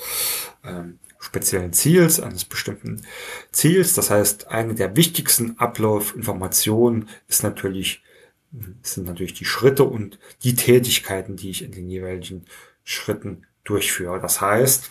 ähm, 0.65 0.99
speziellen 1.19 1.73
Ziels, 1.73 2.21
eines 2.21 2.45
bestimmten 2.45 3.03
Ziels. 3.51 3.95
Das 3.95 4.11
heißt, 4.11 4.49
eine 4.49 4.75
der 4.75 4.97
wichtigsten 4.97 5.59
Ablaufinformationen 5.59 7.09
ist 7.29 7.43
natürlich, 7.43 8.03
sind 8.83 9.07
natürlich 9.07 9.35
die 9.35 9.45
Schritte 9.45 9.85
und 9.85 10.19
die 10.43 10.55
Tätigkeiten, 10.55 11.37
die 11.37 11.51
ich 11.51 11.63
in 11.63 11.73
den 11.73 11.89
jeweiligen 11.89 12.45
Schritten 12.85 13.47
durchführe. 13.65 14.21
Das 14.21 14.41
heißt, 14.41 14.91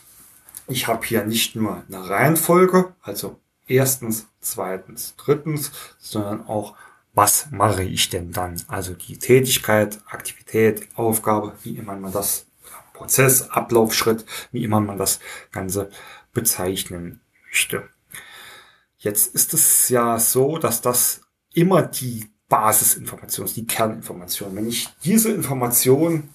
ich 0.68 0.88
habe 0.88 1.06
hier 1.06 1.24
nicht 1.24 1.56
nur 1.56 1.84
eine 1.88 2.10
Reihenfolge, 2.10 2.94
also 3.02 3.40
erstens, 3.68 4.28
zweitens, 4.42 5.16
drittens, 5.18 5.72
sondern 6.00 6.46
auch 6.48 6.76
was 7.16 7.50
mache 7.50 7.84
ich 7.84 8.10
denn 8.10 8.32
dann? 8.32 8.62
Also 8.68 8.94
die 8.94 9.18
Tätigkeit, 9.18 10.00
Aktivität, 10.06 10.88
Aufgabe, 10.96 11.54
wie 11.64 11.78
immer 11.78 11.96
man 11.96 12.12
das 12.12 12.46
Prozess, 12.94 13.50
Ablaufschritt, 13.50 14.26
wie 14.52 14.64
immer 14.64 14.82
man 14.82 14.98
das 14.98 15.20
Ganze 15.52 15.90
bezeichnen 16.34 17.22
möchte. 17.46 17.90
Jetzt 18.98 19.34
ist 19.34 19.54
es 19.54 19.90
ja 19.90 20.20
so, 20.20 20.58
dass 20.58 20.82
das 20.82 21.22
immer 21.54 21.84
die 21.84 22.30
Basisinformation 22.50 23.46
ist, 23.46 23.56
die 23.56 23.66
Kerninformation. 23.66 24.56
Wenn 24.56 24.68
ich 24.68 24.90
diese 25.04 25.32
Information 25.32 26.30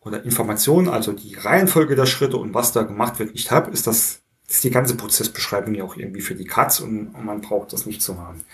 oder 0.00 0.24
Information, 0.24 0.88
also 0.88 1.12
die 1.12 1.34
Reihenfolge 1.34 1.94
der 1.94 2.06
Schritte 2.06 2.38
und 2.38 2.54
was 2.54 2.72
da 2.72 2.82
gemacht 2.82 3.18
wird, 3.18 3.34
nicht 3.34 3.50
habe, 3.50 3.70
ist 3.70 3.86
das 3.86 4.22
ist 4.48 4.64
die 4.64 4.70
ganze 4.70 4.96
Prozessbeschreibung 4.96 5.74
ja 5.74 5.84
auch 5.84 5.96
irgendwie 5.96 6.22
für 6.22 6.34
die 6.34 6.44
Katz 6.44 6.80
und, 6.80 7.08
und 7.14 7.24
man 7.24 7.40
braucht 7.40 7.72
das 7.72 7.86
nicht 7.86 8.02
zu 8.02 8.18
haben. 8.18 8.44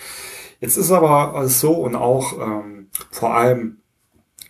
Jetzt 0.61 0.77
ist 0.77 0.91
aber 0.91 1.49
so 1.49 1.73
und 1.75 1.97
auch 1.97 2.39
ähm, 2.41 2.89
vor 3.11 3.35
allem 3.35 3.79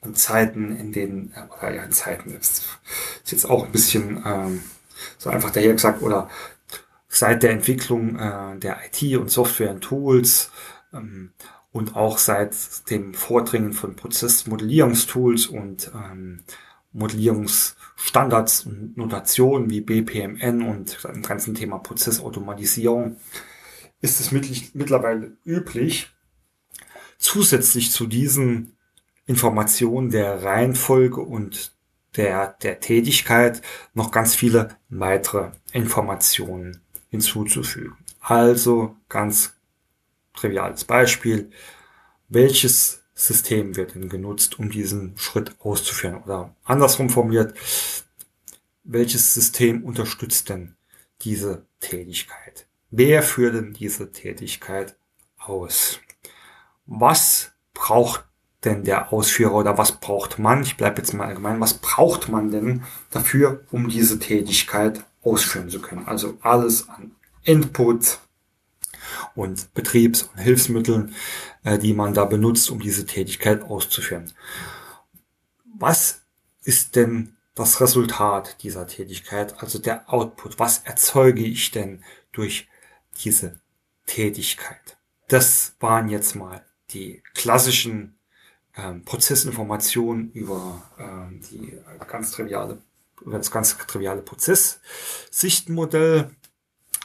in 0.05 0.15
Zeiten, 0.15 0.77
in 0.77 0.93
denen, 0.93 1.35
oder 1.59 1.75
ja, 1.75 1.83
in 1.83 1.93
Zeiten 1.93 2.31
ist, 2.31 2.63
ist 3.25 3.33
jetzt 3.33 3.51
auch 3.51 3.65
ein 3.65 3.73
bisschen 3.73 4.23
ähm, 4.25 4.63
so 5.19 5.31
einfach 5.31 5.51
daher 5.51 5.73
gesagt, 5.73 6.03
oder 6.03 6.29
seit 7.09 7.43
der 7.43 7.51
Entwicklung 7.51 8.17
äh, 8.17 8.59
der 8.59 8.79
IT 8.87 9.17
und 9.17 9.31
Software 9.31 9.71
und 9.71 9.81
Tools 9.81 10.51
ähm, 10.93 11.33
und 11.73 11.97
auch 11.97 12.19
seit 12.19 12.55
dem 12.91 13.15
Vordringen 13.15 13.73
von 13.73 13.97
Prozessmodellierungstools 13.97 15.47
und 15.47 15.91
ähm, 15.95 16.45
Modellierungsstandards 16.93 18.65
und 18.67 18.97
Notationen 18.97 19.69
wie 19.69 19.83
BPMN 19.83 20.63
und 20.63 21.05
dem 21.05 21.23
ganzen 21.23 21.55
Thema 21.55 21.79
Prozessautomatisierung 21.79 23.17
ist 24.01 24.21
es 24.21 24.33
mittlerweile 24.33 25.37
üblich, 25.45 26.11
zusätzlich 27.19 27.91
zu 27.91 28.07
diesen 28.07 28.77
Informationen 29.27 30.11
der 30.11 30.43
Reihenfolge 30.43 31.21
und 31.21 31.73
der, 32.17 32.57
der 32.63 32.81
Tätigkeit 32.81 33.63
noch 33.95 34.11
ganz 34.11 34.35
viele 34.35 34.77
weitere 34.89 35.51
Informationen 35.73 36.81
hinzuzufügen. 37.11 37.97
Also 38.21 38.97
ganz 39.09 39.55
triviales 40.35 40.85
Beispiel. 40.85 41.51
Welches 42.29 43.03
System 43.15 43.77
wird 43.77 43.95
denn 43.95 44.09
genutzt, 44.09 44.59
um 44.59 44.71
diesen 44.71 45.17
Schritt 45.17 45.55
auszuführen? 45.61 46.23
Oder 46.23 46.55
andersrum 46.65 47.11
formuliert, 47.11 47.57
welches 48.85 49.35
System 49.35 49.85
unterstützt 49.85 50.49
denn 50.49 50.77
diese 51.23 51.67
Tätigkeit? 51.81 52.66
Wer 52.91 53.23
führt 53.23 53.55
denn 53.55 53.73
diese 53.73 54.13
Tätigkeit 54.13 54.97
aus? 55.39 55.99
Was 56.87 57.53
braucht 57.75 58.25
denn 58.65 58.85
der 58.85 59.13
Ausführer 59.13 59.55
oder 59.55 59.79
was 59.79 59.93
braucht 59.93 60.39
man? 60.39 60.63
Ich 60.63 60.77
bleibe 60.77 61.01
jetzt 61.01 61.13
mal 61.13 61.27
allgemein. 61.27 61.61
Was 61.61 61.75
braucht 61.75 62.29
man 62.29 62.51
denn 62.51 62.85
dafür, 63.11 63.65
um 63.71 63.89
diese 63.89 64.19
Tätigkeit 64.19 65.05
ausführen 65.23 65.69
zu 65.69 65.81
können? 65.81 66.07
Also 66.07 66.39
alles 66.43 66.89
an 66.89 67.13
Input 67.43 68.19
und 69.35 69.73
Betriebs- 69.75 70.23
und 70.23 70.39
Hilfsmitteln, 70.39 71.15
äh, 71.65 71.79
die 71.79 71.93
man 71.93 72.15
da 72.15 72.25
benutzt, 72.25 72.71
um 72.71 72.81
diese 72.81 73.07
Tätigkeit 73.07 73.63
auszuführen. 73.63 74.33
Was 75.79 76.23
ist 76.63 76.97
denn 76.97 77.37
das 77.55 77.81
Resultat 77.81 78.63
dieser 78.63 78.87
Tätigkeit, 78.87 79.61
also 79.63 79.79
der 79.79 80.13
Output? 80.13 80.59
Was 80.59 80.79
erzeuge 80.79 81.43
ich 81.43 81.71
denn 81.71 82.03
durch 82.33 82.69
diese 83.25 83.61
Tätigkeit? 84.07 84.97
Das 85.29 85.75
waren 85.81 86.09
jetzt 86.09 86.35
mal 86.35 86.65
die 86.91 87.23
klassischen 87.35 88.19
ähm, 88.77 89.05
Prozessinformationen 89.05 90.31
über 90.33 90.83
ähm, 90.99 91.41
die 91.51 91.79
ganz 92.07 92.33
triviale, 92.33 92.79
über 93.23 93.39
das 93.39 93.51
ganz 93.51 93.79
triviale 93.79 94.23
Prozesssichtenmodell. 94.23 96.31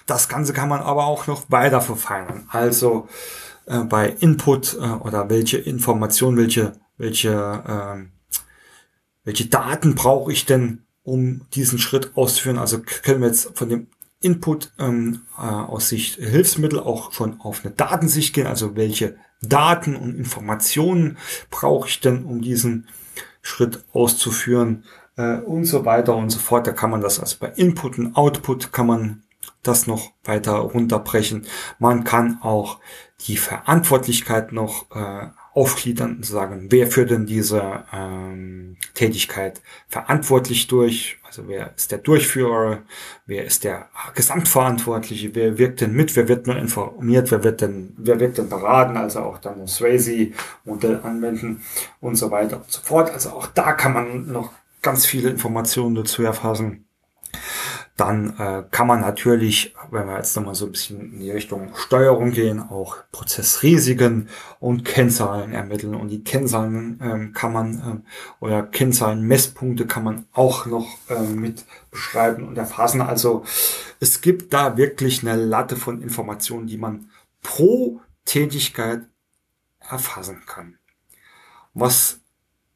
Das 0.05 0.29
Ganze 0.29 0.53
kann 0.53 0.69
man 0.69 0.81
aber 0.81 1.05
auch 1.05 1.25
noch 1.27 1.49
weiter 1.49 1.81
verfeinern. 1.81 2.47
Also 2.49 3.07
äh, 3.65 3.79
bei 3.79 4.09
Input 4.09 4.75
äh, 4.75 4.79
oder 4.79 5.29
welche 5.29 5.57
Informationen, 5.57 6.37
welche, 6.37 6.73
welche, 6.97 7.63
ähm, 7.67 8.11
welche 9.23 9.45
Daten 9.45 9.95
brauche 9.95 10.31
ich 10.31 10.45
denn, 10.45 10.85
um 11.03 11.47
diesen 11.53 11.79
Schritt 11.79 12.11
auszuführen. 12.15 12.59
Also 12.59 12.81
können 12.81 13.21
wir 13.21 13.27
jetzt 13.27 13.57
von 13.57 13.69
dem 13.69 13.87
Input 14.21 14.71
ähm, 14.79 15.21
äh, 15.37 15.41
aus 15.41 15.89
Sicht 15.89 16.15
Hilfsmittel 16.15 16.79
auch 16.79 17.11
schon 17.11 17.41
auf 17.41 17.65
eine 17.65 17.73
Datensicht 17.73 18.33
gehen. 18.33 18.47
Also 18.47 18.75
welche 18.75 19.17
Daten 19.41 19.95
und 19.95 20.15
Informationen 20.15 21.17
brauche 21.49 21.87
ich 21.89 21.99
denn, 21.99 22.23
um 22.23 22.41
diesen 22.41 22.87
Schritt 23.41 23.83
auszuführen 23.91 24.83
äh, 25.17 25.37
und 25.37 25.65
so 25.65 25.85
weiter 25.85 26.15
und 26.15 26.29
so 26.29 26.39
fort. 26.39 26.67
Da 26.67 26.71
kann 26.71 26.91
man 26.91 27.01
das 27.01 27.19
also 27.19 27.37
bei 27.39 27.47
Input 27.49 27.97
und 27.97 28.15
Output 28.15 28.71
kann 28.71 28.87
man 28.87 29.23
das 29.63 29.87
noch 29.87 30.11
weiter 30.23 30.53
runterbrechen. 30.53 31.45
Man 31.79 32.03
kann 32.03 32.39
auch 32.41 32.79
die 33.27 33.37
Verantwortlichkeit 33.37 34.51
noch 34.51 34.85
äh, 34.91 35.27
aufgliedern 35.53 36.17
und 36.17 36.25
sagen, 36.25 36.67
wer 36.69 36.87
führt 36.87 37.11
denn 37.11 37.25
diese 37.25 37.83
ähm, 37.91 38.77
Tätigkeit 38.93 39.61
verantwortlich 39.87 40.67
durch? 40.67 41.17
Also 41.23 41.47
wer 41.47 41.73
ist 41.75 41.91
der 41.91 41.97
Durchführer? 41.97 42.79
Wer 43.25 43.45
ist 43.45 43.63
der 43.63 43.89
Gesamtverantwortliche? 44.15 45.35
Wer 45.35 45.57
wirkt 45.57 45.81
denn 45.81 45.93
mit? 45.93 46.15
Wer 46.15 46.27
wird 46.27 46.47
nur 46.47 46.55
informiert? 46.55 47.31
Wer 47.31 47.43
wird 47.43 47.61
denn, 47.61 47.93
wer 47.97 48.19
wird 48.19 48.37
denn 48.37 48.49
beraten? 48.49 48.95
Also 48.95 49.19
auch 49.19 49.39
dann 49.39 49.59
das 49.59 49.75
Swayze-Modell 49.75 51.01
anwenden 51.03 51.61
und 51.99 52.15
so 52.15 52.31
weiter 52.31 52.57
und 52.57 52.71
so 52.71 52.81
fort. 52.81 53.11
Also 53.11 53.31
auch 53.31 53.47
da 53.47 53.73
kann 53.73 53.93
man 53.93 54.31
noch 54.31 54.51
ganz 54.81 55.05
viele 55.05 55.29
Informationen 55.29 55.95
dazu 55.95 56.23
erfassen. 56.23 56.85
Dann 57.97 58.39
äh, 58.39 58.63
kann 58.71 58.87
man 58.87 59.01
natürlich, 59.01 59.75
wenn 59.91 60.07
wir 60.07 60.17
jetzt 60.17 60.35
nochmal 60.35 60.55
so 60.55 60.65
ein 60.65 60.71
bisschen 60.71 61.13
in 61.13 61.19
die 61.19 61.31
Richtung 61.31 61.75
Steuerung 61.75 62.31
gehen, 62.31 62.59
auch 62.59 62.97
Prozessrisiken 63.11 64.29
und 64.59 64.85
Kennzahlen 64.85 65.53
ermitteln. 65.53 65.95
Und 65.95 66.07
die 66.07 66.23
Kennzahlen 66.23 66.99
ähm, 67.03 67.33
kann 67.33 67.53
man 67.53 67.73
ähm, 67.73 68.03
oder 68.39 68.63
Kennzahlenmesspunkte 68.63 69.85
kann 69.85 70.03
man 70.03 70.25
auch 70.33 70.65
noch 70.65 70.87
ähm, 71.09 71.39
mit 71.41 71.65
beschreiben 71.91 72.47
und 72.47 72.57
erfassen. 72.57 73.01
Also 73.01 73.43
es 73.99 74.21
gibt 74.21 74.53
da 74.53 74.77
wirklich 74.77 75.21
eine 75.21 75.35
Latte 75.35 75.75
von 75.75 76.01
Informationen, 76.01 76.67
die 76.67 76.77
man 76.77 77.09
pro 77.43 78.01
Tätigkeit 78.25 79.01
erfassen 79.79 80.43
kann. 80.45 80.77
Was 81.73 82.19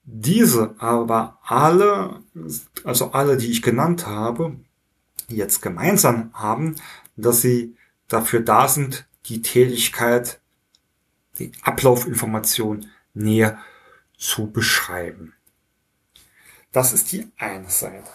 diese 0.03 0.75
aber 0.77 1.39
alle, 1.43 2.21
also 2.83 3.11
alle, 3.11 3.37
die 3.37 3.49
ich 3.49 3.61
genannt 3.61 4.05
habe, 4.05 4.55
jetzt 5.27 5.61
gemeinsam 5.61 6.31
haben, 6.33 6.75
dass 7.15 7.41
sie 7.41 7.75
dafür 8.07 8.41
da 8.41 8.67
sind, 8.67 9.07
die 9.25 9.41
Tätigkeit, 9.41 10.39
die 11.39 11.51
Ablaufinformation 11.63 12.87
näher 13.13 13.59
zu 14.17 14.51
beschreiben. 14.51 15.33
Das 16.71 16.93
ist 16.93 17.11
die 17.11 17.31
eine 17.37 17.69
Seite. 17.69 18.09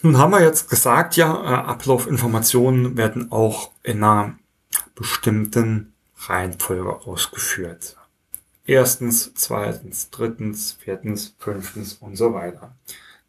Nun 0.00 0.18
haben 0.18 0.32
wir 0.32 0.42
jetzt 0.42 0.68
gesagt, 0.68 1.16
ja, 1.16 1.32
äh, 1.32 1.66
Ablaufinformationen 1.66 2.96
werden 2.96 3.30
auch 3.30 3.70
in 3.82 4.02
einer 4.02 4.36
bestimmten 4.94 5.92
Reihenfolge 6.16 7.06
ausgeführt. 7.06 7.96
Erstens, 8.64 9.32
zweitens, 9.34 10.10
drittens, 10.10 10.72
viertens, 10.72 11.34
fünftens 11.38 11.94
und 11.94 12.16
so 12.16 12.34
weiter. 12.34 12.74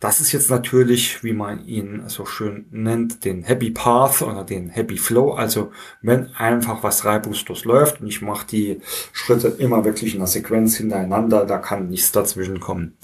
Das 0.04 0.20
ist 0.20 0.34
jetzt 0.34 0.50
natürlich, 0.50 1.24
wie 1.24 1.32
man 1.32 1.66
ihn 1.66 2.04
so 2.10 2.26
schön 2.26 2.66
nennt, 2.72 3.24
den 3.24 3.46
Happy 3.46 3.72
Path 3.72 4.22
oder 4.22 4.44
den 4.44 4.68
Happy 4.68 4.98
Flow. 4.98 5.32
Also 5.32 5.72
wenn 6.02 6.28
einfach 6.36 6.84
was 6.84 7.06
reibungslos 7.06 7.64
läuft 7.64 8.02
und 8.02 8.08
ich 8.08 8.22
mache 8.22 8.46
die 8.46 8.82
Schritte 9.14 9.48
immer 9.48 9.86
wirklich 9.86 10.14
in 10.14 10.20
der 10.20 10.28
Sequenz 10.28 10.76
hintereinander, 10.76 11.46
da 11.46 11.58
kann 11.58 11.88
nichts 11.88 12.12
dazwischen 12.12 12.60
kommen. 12.60 12.98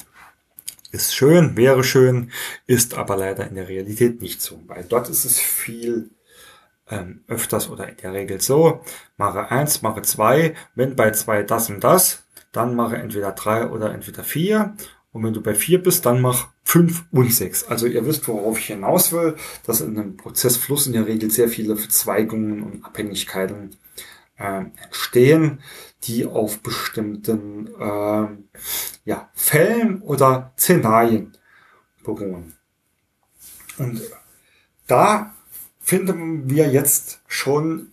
Ist 0.91 1.15
schön, 1.15 1.55
wäre 1.55 1.85
schön, 1.85 2.31
ist 2.67 2.97
aber 2.97 3.15
leider 3.15 3.47
in 3.47 3.55
der 3.55 3.69
Realität 3.69 4.21
nicht 4.21 4.41
so, 4.41 4.61
weil 4.67 4.83
dort 4.83 5.07
ist 5.07 5.23
es 5.23 5.39
viel 5.39 6.09
ähm, 6.89 7.23
öfters 7.29 7.69
oder 7.69 7.87
in 7.87 7.95
der 7.95 8.11
Regel 8.11 8.41
so, 8.41 8.81
mache 9.15 9.49
eins, 9.49 9.81
mache 9.81 10.01
zwei, 10.01 10.53
wenn 10.75 10.97
bei 10.97 11.11
zwei 11.11 11.43
das 11.43 11.69
und 11.69 11.81
das, 11.81 12.25
dann 12.51 12.75
mache 12.75 12.97
entweder 12.97 13.31
drei 13.31 13.69
oder 13.69 13.93
entweder 13.93 14.25
vier 14.25 14.75
und 15.11 15.23
wenn 15.23 15.33
du 15.33 15.41
bei 15.41 15.55
vier 15.55 15.81
bist, 15.81 16.05
dann 16.05 16.21
mach 16.21 16.49
fünf 16.63 17.05
und 17.11 17.33
sechs. 17.33 17.63
Also 17.63 17.87
ihr 17.87 18.05
wisst, 18.05 18.27
worauf 18.27 18.59
ich 18.59 18.67
hinaus 18.67 19.11
will, 19.11 19.35
dass 19.65 19.81
in 19.81 19.97
einem 19.97 20.17
Prozessfluss 20.17 20.85
in 20.85 20.93
der 20.93 21.07
Regel 21.07 21.31
sehr 21.31 21.49
viele 21.49 21.75
Verzweigungen 21.75 22.61
und 22.61 22.85
Abhängigkeiten 22.85 23.75
äh, 24.37 24.65
entstehen, 24.83 25.61
die 26.03 26.25
auf 26.25 26.59
bestimmten 26.59 27.67
äh, 27.79 28.27
ja, 29.05 29.29
Fällen 29.33 30.01
oder 30.01 30.53
Szenarien 30.57 31.35
beruhen. 32.03 32.55
Und 33.77 34.01
da 34.85 35.33
finden 35.79 36.49
wir 36.49 36.69
jetzt 36.71 37.21
schon 37.27 37.91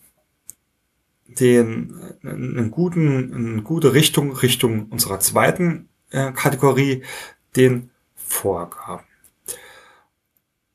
den 1.26 1.94
einen 2.22 2.70
guten, 2.70 3.32
eine 3.32 3.62
gute 3.62 3.94
Richtung 3.94 4.32
Richtung 4.32 4.88
unserer 4.90 5.20
zweiten 5.20 5.88
äh, 6.10 6.32
Kategorie, 6.32 7.04
den 7.56 7.90
Vorgaben. 8.14 9.04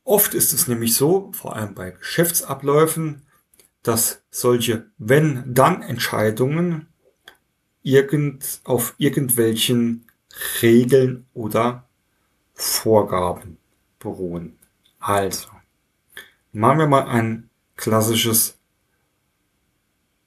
Oft 0.04 0.34
ist 0.34 0.54
es 0.54 0.68
nämlich 0.68 0.96
so, 0.96 1.32
vor 1.34 1.56
allem 1.56 1.76
bei 1.76 1.92
Geschäftsabläufen, 1.92 3.22
dass 3.84 4.24
solche 4.30 4.88
Wenn-Dann-Entscheidungen 4.98 6.88
irgend, 7.84 8.62
auf 8.64 8.94
irgendwelchen 8.98 10.08
Regeln 10.62 11.28
oder 11.34 11.88
Vorgaben 12.54 13.58
beruhen. 14.00 14.58
Also, 15.00 15.50
machen 16.52 16.80
wir 16.80 16.88
mal 16.88 17.08
ein 17.08 17.50
klassisches 17.76 18.58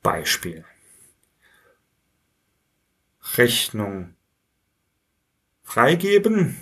Beispiel. 0.02 0.64
Rechnung 3.36 4.14
freigeben. 5.64 6.56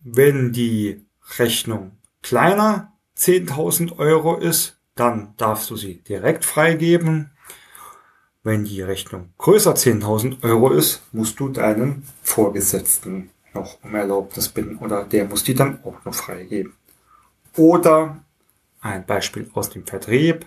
Wenn 0.00 0.52
die 0.52 1.04
Rechnung 1.38 1.92
kleiner 2.22 2.92
10.000 3.16 3.98
Euro 3.98 4.36
ist, 4.36 4.78
dann 4.94 5.34
darfst 5.36 5.70
du 5.70 5.76
sie 5.76 5.96
direkt 6.02 6.44
freigeben. 6.44 7.30
Wenn 8.42 8.64
die 8.64 8.82
Rechnung 8.82 9.32
größer 9.38 9.74
10.000 9.74 10.42
Euro 10.42 10.70
ist, 10.70 11.02
musst 11.12 11.38
du 11.38 11.48
deinen 11.48 12.04
Vorgesetzten 12.22 13.30
noch 13.54 13.78
um 13.84 13.94
Erlaubnis 13.94 14.48
bitten 14.48 14.78
oder 14.78 15.04
der 15.04 15.26
muss 15.26 15.44
die 15.44 15.54
dann 15.54 15.82
auch 15.84 16.04
noch 16.04 16.14
freigeben. 16.14 16.74
Oder 17.56 18.24
ein 18.80 19.06
Beispiel 19.06 19.48
aus 19.54 19.70
dem 19.70 19.86
Vertrieb. 19.86 20.46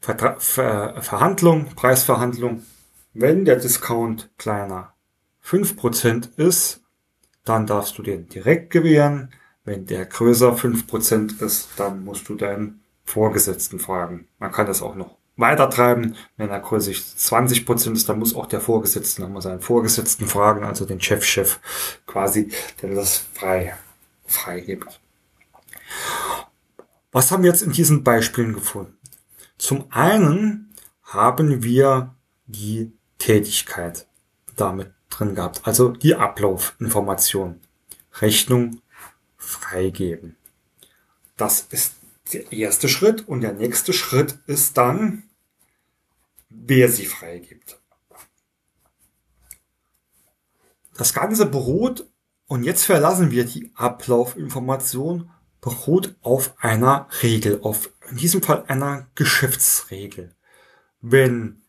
Vertra 0.00 0.36
Ver 0.38 1.00
Verhandlung, 1.02 1.66
Preisverhandlung. 1.74 2.64
Wenn 3.14 3.44
der 3.44 3.56
Discount 3.56 4.30
kleiner 4.38 4.92
5% 5.44 6.36
ist, 6.36 6.82
dann 7.44 7.66
darfst 7.66 7.98
du 7.98 8.02
den 8.02 8.28
direkt 8.28 8.70
gewähren. 8.70 9.32
Wenn 9.64 9.86
der 9.86 10.06
größer 10.06 10.54
5% 10.54 11.42
ist, 11.42 11.68
dann 11.76 12.04
musst 12.04 12.28
du 12.28 12.34
deinen 12.34 12.80
Vorgesetzten 13.04 13.78
fragen. 13.78 14.28
Man 14.38 14.52
kann 14.52 14.66
das 14.66 14.82
auch 14.82 14.94
noch 14.94 15.16
weiter 15.36 15.70
treiben. 15.70 16.16
Wenn 16.36 16.50
er 16.50 16.60
größer 16.60 16.92
20% 16.92 17.92
ist, 17.92 18.08
dann 18.08 18.18
muss 18.18 18.34
auch 18.34 18.46
der 18.46 18.60
Vorgesetzte 18.60 19.22
nochmal 19.22 19.42
seinen 19.42 19.60
Vorgesetzten 19.60 20.26
fragen, 20.26 20.64
also 20.64 20.84
den 20.84 21.00
Chefchef 21.00 21.54
-Chef 21.54 21.58
quasi, 22.06 22.52
der 22.82 22.94
das 22.94 23.24
frei, 23.34 23.74
freigibt. 24.26 25.00
Was 27.12 27.32
haben 27.32 27.42
wir 27.42 27.50
jetzt 27.50 27.62
in 27.62 27.72
diesen 27.72 28.04
Beispielen 28.04 28.52
gefunden? 28.52 28.96
Zum 29.58 29.86
einen 29.90 30.72
haben 31.02 31.62
wir 31.62 32.14
die 32.46 32.92
Tätigkeit 33.18 34.06
damit 34.56 34.92
drin 35.10 35.34
gehabt, 35.34 35.62
also 35.64 35.90
die 35.90 36.14
Ablaufinformation. 36.14 37.60
Rechnung 38.20 38.80
freigeben. 39.36 40.36
Das 41.36 41.62
ist 41.70 41.94
der 42.32 42.52
erste 42.52 42.88
Schritt 42.88 43.26
und 43.28 43.40
der 43.40 43.52
nächste 43.52 43.92
Schritt 43.92 44.38
ist 44.46 44.76
dann, 44.76 45.24
wer 46.48 46.88
sie 46.88 47.06
freigibt. 47.06 47.78
Das 50.96 51.14
Ganze 51.14 51.46
beruht, 51.46 52.06
und 52.46 52.64
jetzt 52.64 52.84
verlassen 52.84 53.30
wir 53.30 53.44
die 53.44 53.70
Ablaufinformation, 53.74 55.30
beruht 55.60 56.16
auf 56.20 56.54
einer 56.58 57.08
Regel, 57.22 57.60
auf 57.62 57.90
in 58.10 58.16
diesem 58.16 58.42
Fall 58.42 58.64
einer 58.66 59.06
Geschäftsregel. 59.14 60.34
Wenn 61.00 61.62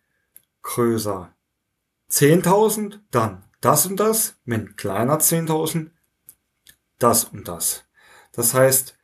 größer 0.63 1.33
10.000, 2.11 2.99
dann 3.11 3.43
das 3.61 3.85
und 3.85 3.99
das, 3.99 4.35
wenn 4.45 4.75
kleiner 4.75 5.19
10.000, 5.19 5.91
das 6.99 7.25
und 7.25 7.47
das. 7.47 7.85
Das 8.33 8.53
heißt, 8.53 8.97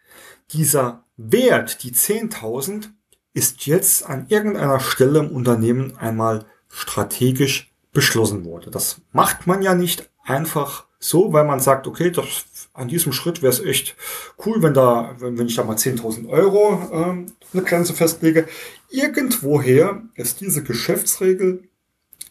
dieser 0.52 1.06
Wert, 1.16 1.84
die 1.84 1.94
10.000, 1.94 2.90
ist 3.34 3.68
jetzt 3.68 4.10
an 4.10 4.26
irgendeiner 4.30 4.80
Stelle 4.80 5.20
im 5.20 5.32
Unternehmen 5.32 5.96
einmal 5.98 6.46
strategisch 6.70 7.72
beschlossen 7.94 8.46
wurde. 8.46 8.72
Das 8.72 9.02
macht 9.12 9.46
man 9.46 9.62
ja 9.62 9.76
nicht 9.76 10.10
einfach 10.24 10.88
so, 11.00 11.34
weil 11.34 11.46
man 11.46 11.60
sagt, 11.60 11.86
okay, 11.86 12.10
das, 12.10 12.70
an 12.74 12.88
diesem 12.88 13.14
Schritt 13.14 13.44
wäre 13.44 13.54
es 13.54 13.60
echt 13.60 13.96
cool, 14.44 14.64
wenn 14.64 14.74
da, 14.74 15.16
wenn, 15.20 15.38
wenn 15.38 15.46
ich 15.46 15.56
da 15.56 15.64
mal 15.64 15.76
10.000 15.76 16.28
Euro 16.30 16.90
ähm, 16.92 17.34
eine 17.54 17.62
Grenze 17.62 17.94
festlege. 17.94 18.48
Irgendwoher 18.90 20.02
ist 20.16 20.42
diese 20.42 20.64
Geschäftsregel, 20.64 21.70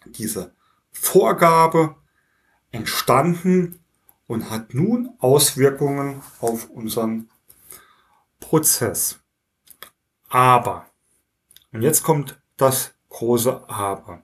diese 0.07 0.56
Vorgabe 1.01 1.97
entstanden 2.71 3.81
und 4.27 4.51
hat 4.51 4.75
nun 4.75 5.11
Auswirkungen 5.19 6.23
auf 6.41 6.69
unseren 6.71 7.31
Prozess. 8.41 9.21
Aber, 10.29 10.87
und 11.73 11.83
jetzt 11.83 12.03
kommt 12.03 12.41
das 12.57 12.95
große 13.09 13.69
Aber. 13.69 14.23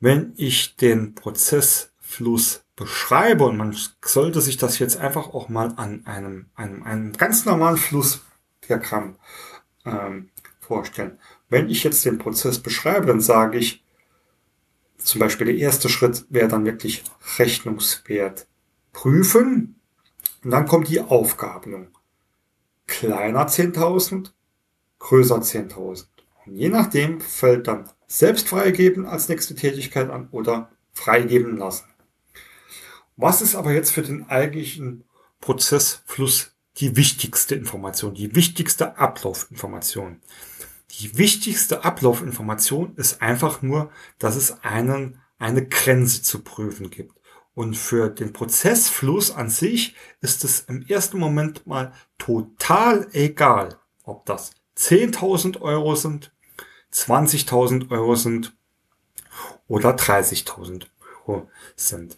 Wenn 0.00 0.34
ich 0.36 0.76
den 0.76 1.14
Prozessfluss 1.14 2.64
beschreibe, 2.76 3.44
und 3.44 3.56
man 3.56 3.76
sollte 4.04 4.40
sich 4.40 4.56
das 4.56 4.78
jetzt 4.78 4.96
einfach 4.96 5.28
auch 5.28 5.48
mal 5.48 5.72
an 5.76 6.06
einem, 6.06 6.50
einem, 6.54 6.82
einem 6.82 7.12
ganz 7.12 7.44
normalen 7.44 7.76
Flussdiagramm 7.76 9.16
ähm, 9.84 10.30
vorstellen. 10.60 11.18
Wenn 11.48 11.68
ich 11.68 11.84
jetzt 11.84 12.04
den 12.04 12.18
Prozess 12.18 12.58
beschreibe, 12.58 13.06
dann 13.06 13.20
sage 13.20 13.58
ich, 13.58 13.84
zum 15.04 15.20
Beispiel 15.20 15.46
der 15.46 15.56
erste 15.56 15.88
Schritt 15.88 16.26
wäre 16.30 16.48
dann 16.48 16.64
wirklich 16.64 17.04
Rechnungswert 17.38 18.46
prüfen. 18.92 19.80
Und 20.44 20.50
dann 20.50 20.66
kommt 20.66 20.88
die 20.88 21.00
Aufgabelung. 21.00 21.88
Kleiner 22.86 23.46
10.000, 23.46 24.30
größer 24.98 25.36
10.000. 25.36 26.06
Und 26.46 26.56
je 26.56 26.68
nachdem 26.68 27.20
fällt 27.20 27.68
dann 27.68 27.88
selbst 28.06 28.48
freigeben 28.48 29.06
als 29.06 29.28
nächste 29.28 29.54
Tätigkeit 29.54 30.10
an 30.10 30.28
oder 30.30 30.70
freigeben 30.92 31.56
lassen. 31.56 31.86
Was 33.16 33.40
ist 33.40 33.54
aber 33.54 33.72
jetzt 33.72 33.92
für 33.92 34.02
den 34.02 34.28
eigentlichen 34.28 35.04
Prozessfluss 35.40 36.52
die 36.78 36.96
wichtigste 36.96 37.54
Information, 37.54 38.14
die 38.14 38.34
wichtigste 38.34 38.98
Ablaufinformation? 38.98 40.20
Die 41.00 41.16
wichtigste 41.16 41.84
Ablaufinformation 41.84 42.94
ist 42.96 43.22
einfach 43.22 43.62
nur, 43.62 43.90
dass 44.18 44.36
es 44.36 44.62
einen, 44.62 45.20
eine 45.38 45.66
Grenze 45.66 46.22
zu 46.22 46.42
prüfen 46.42 46.90
gibt. 46.90 47.16
Und 47.54 47.76
für 47.76 48.08
den 48.08 48.32
Prozessfluss 48.32 49.30
an 49.30 49.48
sich 49.48 49.94
ist 50.20 50.44
es 50.44 50.60
im 50.60 50.86
ersten 50.86 51.18
Moment 51.18 51.66
mal 51.66 51.92
total 52.18 53.08
egal, 53.12 53.78
ob 54.04 54.26
das 54.26 54.52
10.000 54.78 55.60
Euro 55.60 55.94
sind, 55.94 56.32
20.000 56.92 57.90
Euro 57.90 58.14
sind 58.14 58.54
oder 59.66 59.96
30.000 59.96 60.86
Euro 61.26 61.50
sind. 61.76 62.16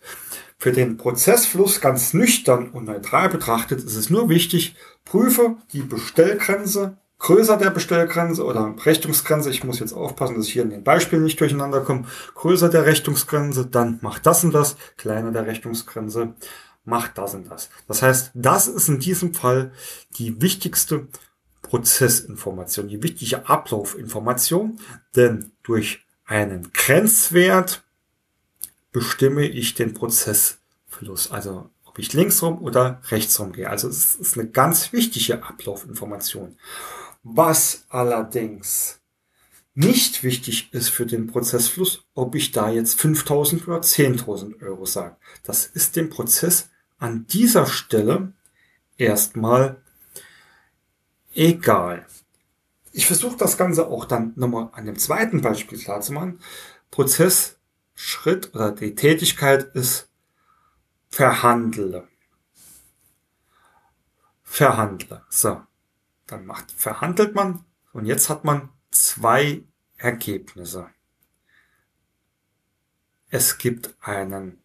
Für 0.59 0.73
den 0.73 0.97
Prozessfluss 0.97 1.81
ganz 1.81 2.15
nüchtern 2.15 2.71
und 2.71 2.85
neutral 2.85 3.29
betrachtet 3.29 3.83
ist 3.83 3.97
es 3.97 4.11
nur 4.11 4.29
wichtig, 4.29 4.77
prüfe 5.05 5.57
die 5.73 5.83
Bestellgrenze 5.83 6.99
größer 7.19 7.57
der 7.57 7.71
Bestellgrenze 7.71 8.45
oder 8.45 8.75
Rechnungsgrenze, 8.85 9.51
ich 9.51 9.65
muss 9.65 9.81
jetzt 9.81 9.93
aufpassen, 9.93 10.37
dass 10.37 10.47
ich 10.47 10.53
hier 10.53 10.63
in 10.63 10.71
den 10.71 10.85
Beispielen 10.85 11.23
nicht 11.23 11.41
durcheinander 11.41 11.81
komme, 11.81 12.07
größer 12.35 12.69
der 12.69 12.87
Rechnungsgrenze, 12.87 13.67
dann 13.67 13.99
macht 14.03 14.27
das 14.27 14.45
und 14.45 14.53
das, 14.53 14.77
kleiner 14.97 15.33
der 15.33 15.47
Rechnungsgrenze, 15.47 16.35
macht 16.85 17.19
das 17.19 17.35
und 17.35 17.51
das. 17.51 17.71
Das 17.89 18.03
heißt, 18.03 18.33
das 18.35 18.69
ist 18.69 18.89
in 18.89 19.01
diesem 19.01 19.35
Fall 19.35 19.73
die 20.19 20.41
wichtigste 20.43 21.09
Prozessinformation, 21.63 22.89
die 22.89 23.03
wichtige 23.03 23.49
Ablaufinformation, 23.49 24.79
denn 25.17 25.53
durch 25.63 26.05
einen 26.27 26.73
Grenzwert 26.73 27.85
bestimme 28.93 29.47
ich 29.47 29.75
den 29.75 29.95
Prozessfluss. 29.95 31.31
Also 31.31 31.71
ob 31.85 31.99
ich 31.99 32.13
linksrum 32.13 32.61
oder 32.63 33.01
rechtsrum 33.11 33.53
gehe. 33.53 33.71
Also 33.71 33.89
es 33.89 34.17
ist 34.17 34.39
eine 34.39 34.49
ganz 34.49 34.93
wichtige 34.93 35.43
Ablaufinformation. 35.43 36.57
Was 37.25 37.87
allerdings 37.89 39.01
nicht 39.75 40.23
wichtig 40.23 40.73
ist 40.73 40.91
für 40.91 41.07
den 41.07 41.27
Prozessfluss, 41.27 42.05
ob 42.15 42.35
ich 42.35 42.53
da 42.53 42.71
jetzt 42.71 43.01
5000 43.01 43.67
oder 43.67 43.81
10.000 43.81 44.63
Euro 44.63 44.85
sage. 44.85 45.17
Das 45.43 45.67
ist 45.67 45.97
dem 45.97 46.11
Prozess 46.11 46.71
an 46.99 47.27
dieser 47.27 47.67
Stelle 47.67 48.33
erstmal 48.99 49.83
egal. 51.35 52.07
Ich 52.93 53.07
versuche 53.07 53.37
das 53.37 53.57
Ganze 53.57 53.89
auch 53.89 54.05
dann 54.05 54.35
nochmal 54.37 54.69
an 54.73 54.87
dem 54.87 54.99
zweiten 54.99 55.41
Beispiel 55.41 55.79
klar 55.79 56.03
zu 56.03 56.13
machen. 56.13 56.39
Prozessschritt 56.93 58.55
oder 58.55 58.71
die 58.71 58.95
Tätigkeit 58.95 59.75
ist 59.75 60.09
verhandle. 61.09 62.07
Verhandle. 64.45 65.25
So 65.31 65.63
dann 66.35 66.47
macht, 66.47 66.73
verhandelt 66.73 67.35
man 67.35 67.65
und 67.93 68.07
jetzt 68.07 68.29
hat 68.29 68.45
man 68.45 68.71
zwei 68.91 69.63
Ergebnisse. 69.97 70.89
Es 73.31 73.59
gibt 73.59 73.95
einen, 74.01 74.59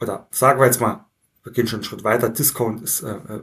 oder 0.00 0.28
sagen 0.30 0.60
wir 0.60 0.66
jetzt 0.66 0.80
mal, 0.80 1.06
wir 1.42 1.52
gehen 1.52 1.66
schon 1.66 1.78
einen 1.78 1.84
Schritt 1.84 2.04
weiter, 2.04 2.28
Discount 2.28 2.82
ist, 2.82 3.02
äh, 3.02 3.16
äh, 3.16 3.42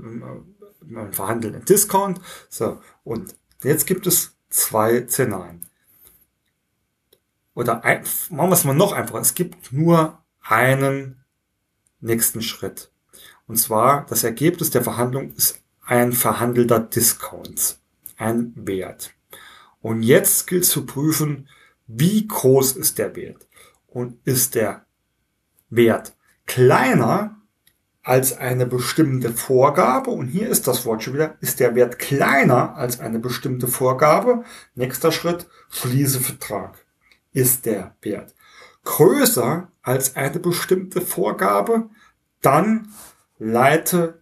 man 0.82 1.14
verhandelt 1.14 1.56
einen 1.56 1.66
Discount, 1.66 2.22
so, 2.50 2.82
und 3.04 3.36
jetzt 3.64 3.88
gibt 3.88 4.06
es 4.06 4.38
zwei 4.50 5.08
Szenarien. 5.08 5.66
Oder 7.56 7.84
ein, 7.84 8.04
machen 8.30 8.50
wir 8.50 8.54
es 8.54 8.66
mal 8.66 8.76
noch 8.76 8.92
einfacher, 8.92 9.22
es 9.22 9.34
gibt 9.34 9.72
nur 9.72 10.24
einen 10.42 11.24
nächsten 12.02 12.42
Schritt. 12.42 12.92
Und 13.48 13.58
zwar, 13.58 14.06
das 14.08 14.24
Ergebnis 14.24 14.70
der 14.70 14.84
Verhandlung 14.84 15.34
ist 15.34 15.65
ein 15.86 16.14
verhandelter 16.14 16.80
Discount, 16.80 17.78
ein 18.18 18.54
Wert. 18.56 19.14
Und 19.82 20.02
jetzt 20.02 20.48
gilt 20.48 20.66
zu 20.66 20.86
prüfen, 20.86 21.48
wie 21.88 22.28
groß 22.28 22.74
ist 22.74 22.98
der 22.98 23.16
Wert? 23.16 23.48
Und 23.88 24.18
ist 24.26 24.56
der 24.56 24.86
Wert 25.70 26.16
kleiner 26.46 27.38
als 28.02 28.38
eine 28.38 28.66
bestimmte 28.66 29.32
Vorgabe, 29.32 30.12
und 30.12 30.28
hier 30.28 30.48
ist 30.48 30.68
das 30.68 30.86
Wort 30.86 31.04
schon 31.04 31.16
wieder, 31.16 31.38
ist 31.42 31.60
der 31.60 31.74
Wert 31.74 31.98
kleiner 31.98 32.76
als 32.76 33.00
eine 33.00 33.20
bestimmte 33.20 33.68
Vorgabe, 33.68 34.44
nächster 34.76 35.12
Schritt, 35.12 35.48
schließe 35.70 36.20
Vertrag. 36.20 36.86
Ist 37.34 37.66
der 37.66 37.96
Wert 38.02 38.36
größer 38.84 39.72
als 39.82 40.16
eine 40.16 40.40
bestimmte 40.40 41.02
Vorgabe, 41.02 41.90
dann 42.42 42.90
leite 43.40 44.22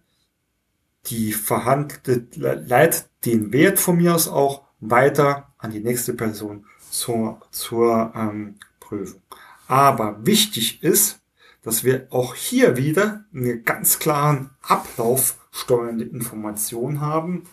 die 1.06 1.32
verhandelte, 1.32 2.26
leite 2.36 3.04
den 3.24 3.52
Wert 3.52 3.78
von 3.78 3.96
mir 3.96 4.14
aus 4.14 4.28
auch 4.28 4.62
weiter 4.80 5.52
an 5.58 5.70
die 5.70 5.80
nächste 5.80 6.14
Person 6.14 6.66
zur, 6.90 7.40
zur 7.50 8.12
ähm, 8.14 8.56
Prüfung. 8.80 9.22
Aber 9.66 10.24
wichtig 10.26 10.82
ist, 10.82 11.20
dass 11.62 11.84
wir 11.84 12.06
auch 12.10 12.34
hier 12.34 12.76
wieder 12.76 13.24
eine 13.34 13.58
ganz 13.60 13.98
klaren 13.98 14.50
Ablauf 14.60 15.38
steuernde 15.50 16.04
Information 16.04 17.00
haben 17.00 17.44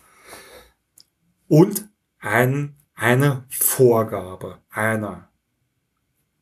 und 1.48 1.88
ein, 2.20 2.76
eine 2.94 3.46
Vorgabe 3.50 4.60
einer 4.70 5.30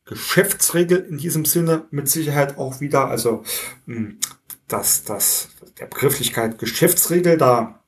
Geschäftsregel 0.04 0.98
in 0.98 1.18
diesem 1.18 1.44
Sinne 1.44 1.86
mit 1.90 2.08
Sicherheit 2.08 2.58
auch 2.58 2.80
wieder, 2.80 3.06
also 3.06 3.44
hm, 3.86 4.18
dass 4.66 5.04
das 5.04 5.50
der 5.80 5.86
Begrifflichkeit 5.86 6.58
Geschäftsregel, 6.58 7.38
da 7.38 7.80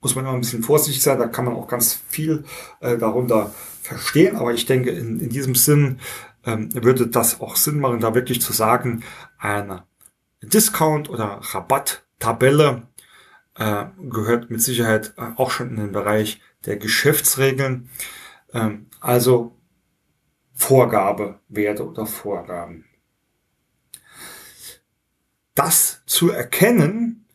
muss 0.00 0.14
man 0.14 0.24
immer 0.24 0.34
ein 0.34 0.40
bisschen 0.40 0.62
vorsichtig 0.62 1.02
sein, 1.02 1.18
da 1.18 1.26
kann 1.26 1.44
man 1.44 1.54
auch 1.54 1.68
ganz 1.68 2.00
viel 2.08 2.44
äh, 2.80 2.96
darunter 2.96 3.52
verstehen, 3.82 4.36
aber 4.36 4.52
ich 4.52 4.66
denke, 4.66 4.90
in, 4.90 5.20
in 5.20 5.28
diesem 5.28 5.54
Sinn 5.54 6.00
ähm, 6.44 6.70
würde 6.72 7.06
das 7.06 7.40
auch 7.40 7.56
Sinn 7.56 7.80
machen, 7.80 8.00
da 8.00 8.14
wirklich 8.14 8.40
zu 8.40 8.52
sagen, 8.52 9.02
eine 9.38 9.84
Discount- 10.42 11.10
oder 11.10 11.40
Rabatttabelle 11.42 12.82
äh, 13.56 13.86
gehört 14.08 14.50
mit 14.50 14.62
Sicherheit 14.62 15.14
äh, 15.16 15.32
auch 15.36 15.50
schon 15.50 15.70
in 15.70 15.76
den 15.76 15.92
Bereich 15.92 16.40
der 16.64 16.76
Geschäftsregeln. 16.76 17.90
Ähm, 18.52 18.86
also 19.00 19.56
Vorgabewerte 20.54 21.86
oder 21.86 22.06
Vorgaben. 22.06 22.84
Das 25.58 26.02
zu 26.06 26.30
erkennen, 26.30 27.26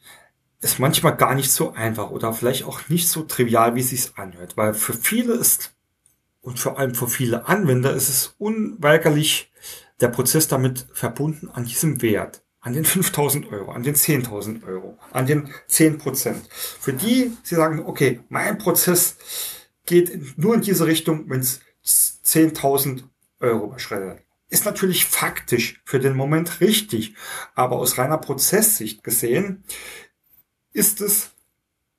ist 0.62 0.80
manchmal 0.80 1.18
gar 1.18 1.36
nicht 1.36 1.52
so 1.52 1.74
einfach 1.74 2.10
oder 2.10 2.32
vielleicht 2.32 2.64
auch 2.64 2.88
nicht 2.88 3.10
so 3.10 3.24
trivial, 3.24 3.76
wie 3.76 3.82
es 3.82 3.90
sich 3.90 4.18
anhört, 4.18 4.56
weil 4.56 4.74
für 4.74 4.94
viele 4.94 5.34
ist 5.34 5.76
und 6.40 6.58
vor 6.58 6.80
allem 6.80 6.96
für 6.96 7.10
viele 7.10 7.50
Anwender 7.50 7.94
ist 7.94 8.08
es 8.08 8.36
unweigerlich 8.38 9.52
der 10.00 10.08
Prozess 10.08 10.48
damit 10.48 10.88
verbunden 10.94 11.50
an 11.50 11.66
diesem 11.66 12.02
Wert, 12.02 12.46
an 12.62 12.72
den 12.72 12.86
5000 12.86 13.52
Euro, 13.52 13.74
an 13.74 13.84
den 13.84 13.96
10.000 13.96 14.66
Euro, 14.66 14.98
an 15.12 15.26
den 15.26 15.50
10 15.68 15.98
Prozent. 15.98 16.48
Für 16.50 16.94
die, 16.94 17.34
sie 17.44 17.56
sagen, 17.56 17.84
okay, 17.86 18.22
mein 18.30 18.58
Prozess 18.58 19.18
geht 19.86 20.38
nur 20.38 20.56
in 20.56 20.62
diese 20.62 20.86
Richtung, 20.86 21.30
wenn 21.30 21.42
es 21.42 21.60
10.000 21.84 23.04
Euro 23.42 23.66
überschreitet. 23.66 24.24
Ist 24.54 24.66
natürlich 24.66 25.08
faktisch 25.08 25.82
für 25.84 26.00
den 26.00 26.16
Moment 26.16 26.62
richtig, 26.62 27.16
aber 27.56 27.78
aus 27.78 27.98
reiner 27.98 28.20
Prozesssicht 28.20 29.04
gesehen 29.04 29.63
ist 30.74 31.02
es, 31.02 31.32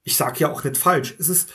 ich 0.04 0.16
sage 0.16 0.38
ja 0.38 0.52
auch 0.52 0.62
nicht 0.62 0.76
falsch, 0.76 1.16
ist 1.18 1.30
es 1.30 1.48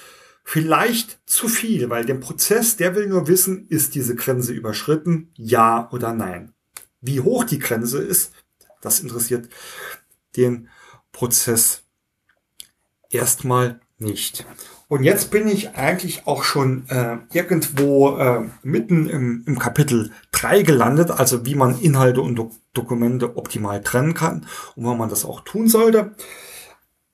vielleicht 0.43 1.21
zu 1.25 1.47
viel, 1.47 1.89
weil 1.89 2.03
der 2.03 2.15
Prozess, 2.15 2.75
der 2.75 2.95
will 2.95 3.07
nur 3.07 3.29
wissen, 3.29 3.65
ist 3.69 3.95
diese 3.95 4.13
Grenze 4.13 4.51
überschritten, 4.51 5.31
ja 5.38 5.89
oder 5.93 6.12
nein. 6.12 6.51
Wie 6.99 7.21
hoch 7.21 7.45
die 7.45 7.59
Grenze 7.59 7.99
ist, 7.99 8.33
das 8.81 8.99
interessiert 8.99 9.47
den 10.35 10.67
Prozess 11.13 11.83
erstmal 13.09 13.79
nicht. 13.99 14.45
Und 14.89 15.04
jetzt 15.04 15.30
bin 15.30 15.47
ich 15.47 15.75
eigentlich 15.75 16.25
auch 16.25 16.43
schon 16.43 16.89
äh, 16.89 17.19
irgendwo 17.32 18.17
äh, 18.17 18.49
mitten 18.63 19.08
im, 19.08 19.43
im 19.45 19.60
Kapitel 19.60 20.12
3 20.32 20.63
gelandet, 20.63 21.12
also 21.12 21.45
wie 21.45 21.54
man 21.54 21.80
Inhalte 21.80 22.21
und 22.21 22.36
Do 22.36 22.52
Dokumente 22.73 23.38
optimal 23.38 23.84
trennen 23.84 24.15
kann 24.15 24.47
und 24.75 24.86
wann 24.86 24.97
man 24.97 25.10
das 25.10 25.25
auch 25.25 25.41
tun 25.41 25.67
sollte. 25.67 26.15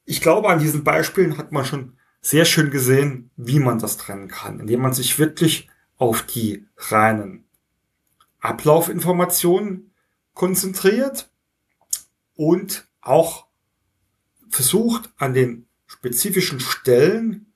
Ich 0.05 0.21
glaube, 0.21 0.47
an 0.49 0.59
diesen 0.59 0.85
Beispielen 0.85 1.37
hat 1.37 1.51
man 1.51 1.65
schon 1.65 1.97
sehr 2.21 2.45
schön 2.45 2.71
gesehen, 2.71 3.29
wie 3.35 3.59
man 3.59 3.79
das 3.79 3.97
trennen 3.97 4.29
kann, 4.29 4.61
indem 4.61 4.81
man 4.81 4.93
sich 4.93 5.19
wirklich 5.19 5.69
auf 5.97 6.21
die 6.21 6.65
reinen 6.77 7.43
Ablaufinformationen 8.39 9.91
konzentriert 10.33 11.29
und 12.35 12.87
auch 13.01 13.47
versucht, 14.49 15.11
an 15.17 15.33
den 15.33 15.67
spezifischen 15.87 16.61
Stellen 16.61 17.51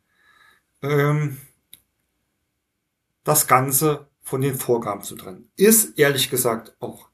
ähm, 0.81 1.37
das 3.23 3.47
Ganze 3.47 4.07
von 4.21 4.41
den 4.41 4.55
Vorgaben 4.55 5.01
zu 5.01 5.15
trennen. 5.15 5.51
Ist 5.55 5.97
ehrlich 5.97 6.29
gesagt 6.29 6.75
auch 6.79 7.09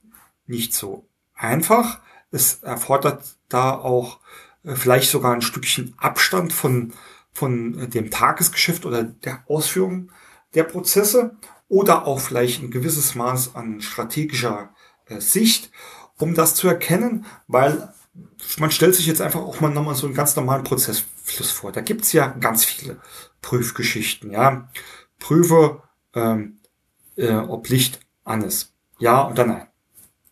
nicht 0.47 0.73
so 0.73 1.07
einfach. 1.33 2.01
Es 2.31 2.63
erfordert 2.63 3.37
da 3.49 3.71
auch 3.71 4.19
äh, 4.63 4.75
vielleicht 4.75 5.09
sogar 5.09 5.33
ein 5.33 5.41
Stückchen 5.41 5.93
Abstand 5.97 6.53
von, 6.53 6.93
von 7.31 7.79
äh, 7.79 7.87
dem 7.87 8.11
Tagesgeschäft 8.11 8.85
oder 8.85 9.03
der 9.03 9.43
Ausführung 9.47 10.11
der 10.53 10.63
Prozesse 10.63 11.37
oder 11.67 12.05
auch 12.05 12.19
vielleicht 12.19 12.61
ein 12.61 12.71
gewisses 12.71 13.15
Maß 13.15 13.55
an 13.55 13.81
strategischer 13.81 14.73
äh, 15.05 15.19
Sicht, 15.19 15.71
um 16.17 16.33
das 16.35 16.55
zu 16.55 16.67
erkennen, 16.67 17.25
weil 17.47 17.93
man 18.59 18.71
stellt 18.71 18.95
sich 18.95 19.07
jetzt 19.07 19.21
einfach 19.21 19.41
auch 19.41 19.59
mal 19.61 19.69
nochmal 19.69 19.95
so 19.95 20.05
einen 20.07 20.15
ganz 20.15 20.35
normalen 20.35 20.63
Prozessfluss 20.63 21.51
vor. 21.51 21.71
Da 21.71 21.81
gibt's 21.81 22.13
ja 22.13 22.27
ganz 22.27 22.65
viele 22.65 22.97
Prüfgeschichten, 23.41 24.31
ja. 24.31 24.69
Prüfe, 25.19 25.81
ähm, 26.13 26.59
äh, 27.15 27.35
ob 27.35 27.67
Licht 27.69 27.99
an 28.23 28.41
ist. 28.41 28.73
Ja 28.99 29.29
oder 29.29 29.45
nein. 29.45 29.67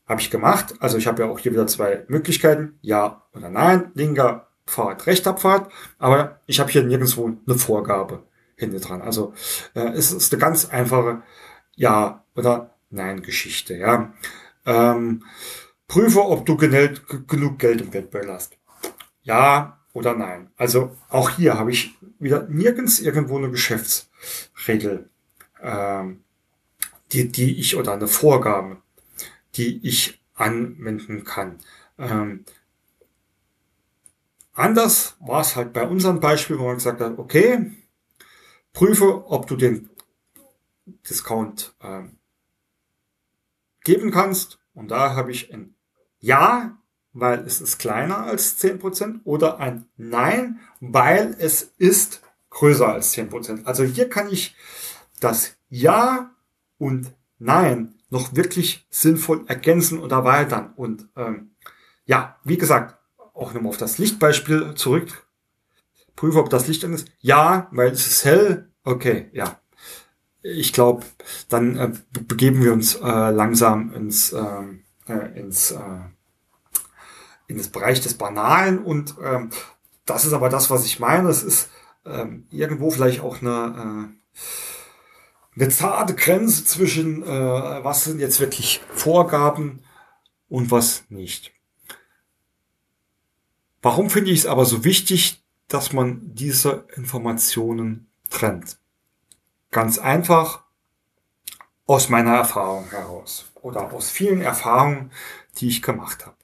Habe 0.07 0.21
ich 0.21 0.29
gemacht. 0.29 0.75
Also 0.79 0.97
ich 0.97 1.07
habe 1.07 1.23
ja 1.23 1.29
auch 1.29 1.39
hier 1.39 1.51
wieder 1.51 1.67
zwei 1.67 2.05
Möglichkeiten. 2.07 2.77
Ja 2.81 3.25
oder 3.33 3.49
nein. 3.49 3.91
Linker 3.93 4.47
Pfad, 4.65 5.05
rechter 5.07 5.33
Pfad. 5.33 5.69
Aber 5.99 6.41
ich 6.45 6.59
habe 6.59 6.71
hier 6.71 6.83
nirgendwo 6.83 7.25
eine 7.25 7.57
Vorgabe 7.57 8.23
hinten 8.55 8.81
dran. 8.81 9.01
Also 9.01 9.33
äh, 9.73 9.89
es 9.89 10.11
ist 10.11 10.33
eine 10.33 10.41
ganz 10.41 10.69
einfache 10.69 11.23
Ja 11.75 12.23
oder 12.35 12.73
Nein 12.89 13.23
Geschichte. 13.23 13.75
Ja. 13.75 14.13
Ähm, 14.65 15.23
prüfe, 15.87 16.23
ob 16.23 16.45
du 16.45 16.57
genug 16.57 17.59
Geld 17.59 17.81
im 17.81 17.91
Geldbeutel 17.91 18.31
hast. 18.31 18.57
Ja 19.21 19.79
oder 19.93 20.15
nein. 20.15 20.51
Also 20.57 20.95
auch 21.09 21.29
hier 21.29 21.57
habe 21.57 21.71
ich 21.71 21.95
wieder 22.19 22.47
nirgends 22.47 22.99
irgendwo 22.99 23.37
eine 23.37 23.51
Geschäftsregel, 23.51 25.09
ähm, 25.61 26.23
die, 27.11 27.31
die 27.31 27.59
ich 27.59 27.75
oder 27.75 27.93
eine 27.93 28.07
Vorgabe, 28.07 28.81
die 29.55 29.85
ich 29.87 30.21
anwenden 30.33 31.23
kann. 31.23 31.59
Ähm, 31.97 32.45
anders 34.53 35.15
war 35.19 35.41
es 35.41 35.55
halt 35.55 35.73
bei 35.73 35.87
unserem 35.87 36.19
Beispiel, 36.19 36.57
wo 36.57 36.65
man 36.65 36.75
gesagt 36.75 37.01
hat, 37.01 37.19
okay, 37.19 37.71
prüfe, 38.73 39.25
ob 39.27 39.47
du 39.47 39.55
den 39.55 39.89
Discount 40.85 41.75
ähm, 41.81 42.17
geben 43.83 44.11
kannst. 44.11 44.59
Und 44.73 44.91
da 44.91 45.15
habe 45.15 45.31
ich 45.31 45.53
ein 45.53 45.75
Ja 46.19 46.77
weil 47.13 47.45
es 47.45 47.61
ist 47.61 47.77
kleiner 47.77 48.17
als 48.23 48.59
10% 48.61 49.21
oder 49.23 49.59
ein 49.59 49.85
Nein, 49.97 50.59
weil 50.79 51.35
es 51.37 51.73
ist 51.77 52.21
größer 52.49 52.87
als 52.87 53.15
10%. 53.15 53.65
Also 53.65 53.83
hier 53.83 54.09
kann 54.09 54.29
ich 54.29 54.55
das 55.19 55.55
Ja 55.69 56.31
und 56.77 57.13
Nein 57.37 57.95
noch 58.09 58.35
wirklich 58.35 58.85
sinnvoll 58.89 59.43
ergänzen 59.47 59.99
oder 59.99 60.17
erweitern. 60.17 60.73
Und 60.75 61.07
ähm, 61.15 61.51
ja, 62.05 62.39
wie 62.43 62.57
gesagt, 62.57 62.97
auch 63.33 63.53
nochmal 63.53 63.69
auf 63.69 63.77
das 63.77 63.97
Lichtbeispiel 63.97 64.75
zurück. 64.75 65.27
Prüfe, 66.15 66.39
ob 66.39 66.49
das 66.49 66.67
Licht 66.67 66.83
an 66.85 66.93
ist. 66.93 67.07
Ja, 67.19 67.67
weil 67.71 67.91
es 67.91 68.05
ist 68.05 68.25
hell. 68.25 68.69
Okay, 68.83 69.29
ja. 69.33 69.59
Ich 70.43 70.73
glaube, 70.73 71.05
dann 71.49 71.77
äh, 71.77 71.91
begeben 72.11 72.61
wir 72.61 72.73
uns 72.73 72.95
äh, 72.95 73.31
langsam 73.31 73.93
ins, 73.93 74.33
ähm, 74.33 74.83
äh, 75.07 75.39
ins, 75.39 75.71
äh, 75.71 75.79
in 77.47 77.57
das 77.57 77.69
Bereich 77.69 78.01
des 78.01 78.15
Banalen 78.15 78.79
und 78.79 79.15
ähm, 79.23 79.49
das 80.05 80.25
ist 80.25 80.33
aber 80.33 80.49
das, 80.49 80.69
was 80.69 80.85
ich 80.85 80.99
meine. 80.99 81.29
Es 81.29 81.43
ist 81.43 81.69
ähm, 82.05 82.45
irgendwo 82.51 82.91
vielleicht 82.91 83.21
auch 83.21 83.41
eine, 83.41 84.11
äh, 85.55 85.59
eine 85.61 85.69
zarte 85.69 86.13
Grenze 86.13 86.65
zwischen, 86.65 87.23
äh, 87.23 87.83
was 87.83 88.03
sind 88.03 88.19
jetzt 88.19 88.41
wirklich 88.41 88.81
Vorgaben 88.93 89.81
und 90.49 90.71
was 90.71 91.03
nicht. 91.09 91.53
Warum 93.81 94.09
finde 94.09 94.31
ich 94.31 94.39
es 94.39 94.45
aber 94.45 94.65
so 94.65 94.83
wichtig, 94.83 95.43
dass 95.67 95.93
man 95.93 96.33
diese 96.33 96.85
Informationen 96.95 98.07
trennt? 98.29 98.77
Ganz 99.73 99.97
einfach 99.97 100.63
aus 101.87 102.07
meiner 102.07 102.35
Erfahrung 102.35 102.89
heraus 102.91 103.51
oder 103.55 103.91
aus 103.91 104.11
vielen 104.11 104.41
Erfahrungen, 104.41 105.11
die 105.57 105.67
ich 105.67 105.81
gemacht 105.81 106.27
habe. 106.27 106.37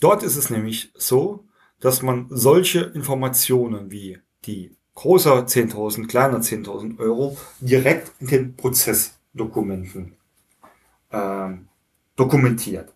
Dort 0.00 0.24
ist 0.24 0.36
es 0.36 0.50
nämlich 0.50 0.92
so, 0.96 1.44
dass 1.78 2.02
man 2.02 2.26
solche 2.30 2.80
Informationen 2.80 3.92
wie 3.92 4.18
die 4.44 4.76
großer 4.96 5.46
10.000, 5.46 6.08
kleiner 6.08 6.38
10.000 6.38 6.98
Euro 6.98 7.36
direkt 7.60 8.10
in 8.20 8.26
den 8.26 8.56
Prozessdokumenten 8.56 10.16
äh, 11.10 11.50
dokumentiert. 12.16 12.92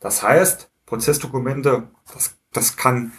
Das 0.00 0.24
heißt, 0.24 0.70
Prozessdokumente, 0.86 1.88
das, 2.12 2.34
das 2.52 2.76
kann 2.76 3.12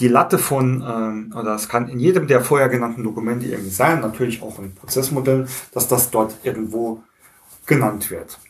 die 0.00 0.08
Latte 0.08 0.38
von, 0.38 0.82
ähm, 0.86 1.34
oder 1.36 1.54
es 1.54 1.68
kann 1.68 1.88
in 1.88 2.00
jedem 2.00 2.26
der 2.26 2.42
vorher 2.42 2.68
genannten 2.68 3.04
Dokumente 3.04 3.46
irgendwie 3.46 3.70
sein, 3.70 4.00
natürlich 4.00 4.42
auch 4.42 4.58
ein 4.58 4.74
Prozessmodell, 4.74 5.46
dass 5.72 5.88
das 5.88 6.10
dort 6.10 6.34
irgendwo 6.42 7.02
genannt 7.66 8.10
wird. 8.10 8.40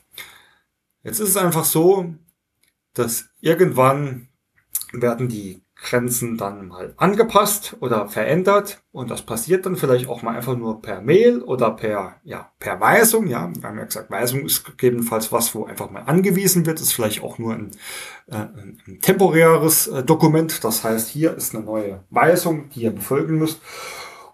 Jetzt 1.03 1.19
ist 1.19 1.31
es 1.31 1.37
einfach 1.37 1.65
so, 1.65 2.15
dass 2.95 3.29
irgendwann 3.41 4.29
werden 4.93 5.29
die 5.29 5.63
Grenzen 5.83 6.37
dann 6.37 6.69
mal 6.69 6.95
angepasst 6.99 7.77
oder 7.81 8.07
verändert. 8.07 8.83
Und 8.93 9.11
das 9.11 9.23
passiert 9.23 9.65
dann 9.65 9.77
vielleicht 9.77 10.09
auch 10.09 10.23
mal 10.23 10.37
einfach 10.37 10.57
nur 10.57 10.83
per 10.83 11.01
Mail 11.01 11.43
oder 11.43 11.71
per 11.71 12.17
ja 12.23 12.51
per 12.59 12.81
Weisung 12.81 13.27
ja. 13.27 13.51
Wir 13.55 13.69
haben 13.69 13.79
ja 13.79 13.85
gesagt 13.85 14.11
Weisung 14.11 14.45
ist 14.45 14.65
gegebenenfalls 14.65 15.33
was 15.33 15.55
wo 15.55 15.65
einfach 15.65 15.91
mal 15.91 16.03
angewiesen 16.03 16.67
wird. 16.67 16.81
Ist 16.81 16.93
vielleicht 16.93 17.23
auch 17.23 17.39
nur 17.39 17.55
ein, 17.55 17.71
äh, 18.27 18.37
ein 18.37 18.99
temporäres 19.01 19.87
äh, 19.87 20.03
Dokument. 20.03 20.63
Das 20.65 20.85
heißt 20.85 21.09
hier 21.09 21.35
ist 21.35 21.55
eine 21.55 21.65
neue 21.65 22.05
Weisung 22.11 22.69
die 22.71 22.83
ihr 22.83 22.93
befolgen 22.93 23.39
müsst. 23.39 23.61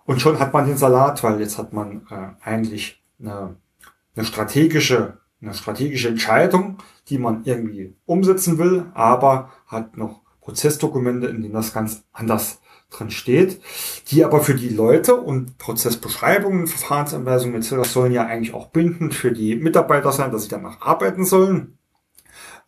Und 0.05 0.21
schon 0.21 0.39
hat 0.41 0.53
man 0.53 0.67
den 0.67 0.77
Salat 0.77 1.23
weil 1.23 1.41
jetzt 1.41 1.59
hat 1.59 1.73
man 1.73 2.07
äh, 2.11 2.45
eigentlich 2.45 3.03
eine, 3.21 3.57
eine 4.17 4.25
strategische 4.25 5.19
eine 5.41 5.55
strategische 5.55 6.09
Entscheidung 6.09 6.79
die 7.09 7.19
man 7.19 7.45
irgendwie 7.45 7.95
umsetzen 8.05 8.59
will 8.59 8.87
aber 8.95 9.53
hat 9.67 9.97
noch 9.97 10.26
Prozessdokumente, 10.47 11.27
in 11.27 11.43
denen 11.43 11.55
das 11.55 11.75
ganz 11.75 12.05
anders 12.13 12.61
drin 12.91 13.11
steht, 13.11 13.61
die 14.13 14.25
aber 14.25 14.41
für 14.41 14.55
die 14.55 14.69
Leute 14.69 15.17
und 15.17 15.59
Prozessbeschreibungen, 15.59 16.69
Verfahrensanweisungen 16.69 17.57
etc. 17.57 17.83
sollen 17.83 18.13
ja 18.13 18.27
eigentlich 18.27 18.55
auch 18.55 18.69
bindend 18.69 19.13
für 19.13 19.33
die 19.33 19.57
Mitarbeiter 19.57 20.13
sein, 20.13 20.31
dass 20.31 20.45
sie 20.45 20.49
danach 20.49 20.81
arbeiten 20.81 21.25
sollen, 21.25 21.79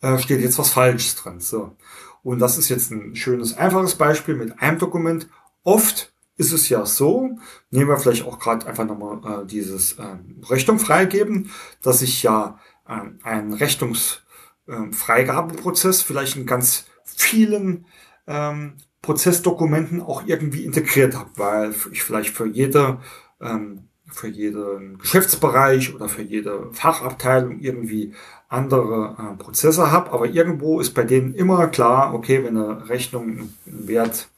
äh, 0.01 0.17
steht 0.17 0.41
jetzt 0.41 0.59
was 0.59 0.71
Falsches 0.71 1.15
drin. 1.15 1.39
So. 1.39 1.77
Und 2.21 2.39
das 2.39 2.57
ist 2.57 2.67
jetzt 2.67 2.91
ein 2.91 3.15
schönes, 3.15 3.57
einfaches 3.57 3.95
Beispiel 3.95 4.35
mit 4.35 4.61
einem 4.61 4.77
Dokument. 4.77 5.29
Oft 5.63 6.11
ist 6.35 6.51
es 6.51 6.67
ja 6.67 6.85
so, 6.85 7.37
nehmen 7.71 7.87
wir 7.87 7.97
vielleicht 7.97 8.25
auch 8.25 8.39
gerade 8.39 8.67
einfach 8.67 8.83
nochmal 8.83 9.43
äh, 9.43 9.45
dieses 9.45 9.93
äh, 9.93 10.17
Rechnung 10.49 10.79
freigeben, 10.79 11.49
dass 11.81 12.01
ich 12.01 12.23
ja 12.23 12.59
äh, 12.85 12.99
einen 13.23 13.53
Rechnungsfreigabeprozess 13.53 16.01
vielleicht 16.01 16.35
ein 16.35 16.45
ganz 16.45 16.83
vielen 17.15 17.85
ähm, 18.27 18.75
Prozessdokumenten 19.01 20.01
auch 20.01 20.23
irgendwie 20.25 20.65
integriert 20.65 21.15
habe, 21.15 21.29
weil 21.35 21.73
ich 21.91 22.03
vielleicht 22.03 22.35
für 22.35 22.47
jede 22.47 22.99
ähm, 23.41 23.89
für 24.11 24.27
jeden 24.27 24.97
Geschäftsbereich 24.97 25.93
oder 25.93 26.09
für 26.09 26.23
jede 26.23 26.71
Fachabteilung 26.73 27.59
irgendwie 27.59 28.13
andere 28.47 29.15
äh, 29.19 29.37
Prozesse 29.37 29.91
habe, 29.91 30.11
aber 30.11 30.25
irgendwo 30.25 30.79
ist 30.79 30.91
bei 30.95 31.03
denen 31.03 31.35
immer 31.35 31.67
klar, 31.67 32.13
okay, 32.13 32.43
wenn 32.43 32.57
eine 32.57 32.89
Rechnung 32.89 33.23
einen 33.23 33.57
Wert 33.65 34.29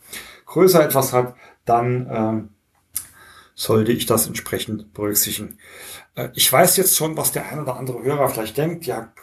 größer 0.45 0.83
etwas 0.83 1.13
hat, 1.13 1.35
dann 1.65 2.07
ähm, 2.11 2.49
sollte 3.55 3.93
ich 3.93 4.05
das 4.05 4.27
entsprechend 4.27 4.93
berücksichtigen. 4.93 5.57
Äh, 6.15 6.29
ich 6.33 6.51
weiß 6.51 6.75
jetzt 6.77 6.97
schon, 6.97 7.15
was 7.15 7.31
der 7.31 7.49
ein 7.49 7.59
oder 7.59 7.77
andere 7.77 8.03
Hörer 8.03 8.27
vielleicht 8.27 8.57
denkt, 8.57 8.85
ja, 8.85 9.13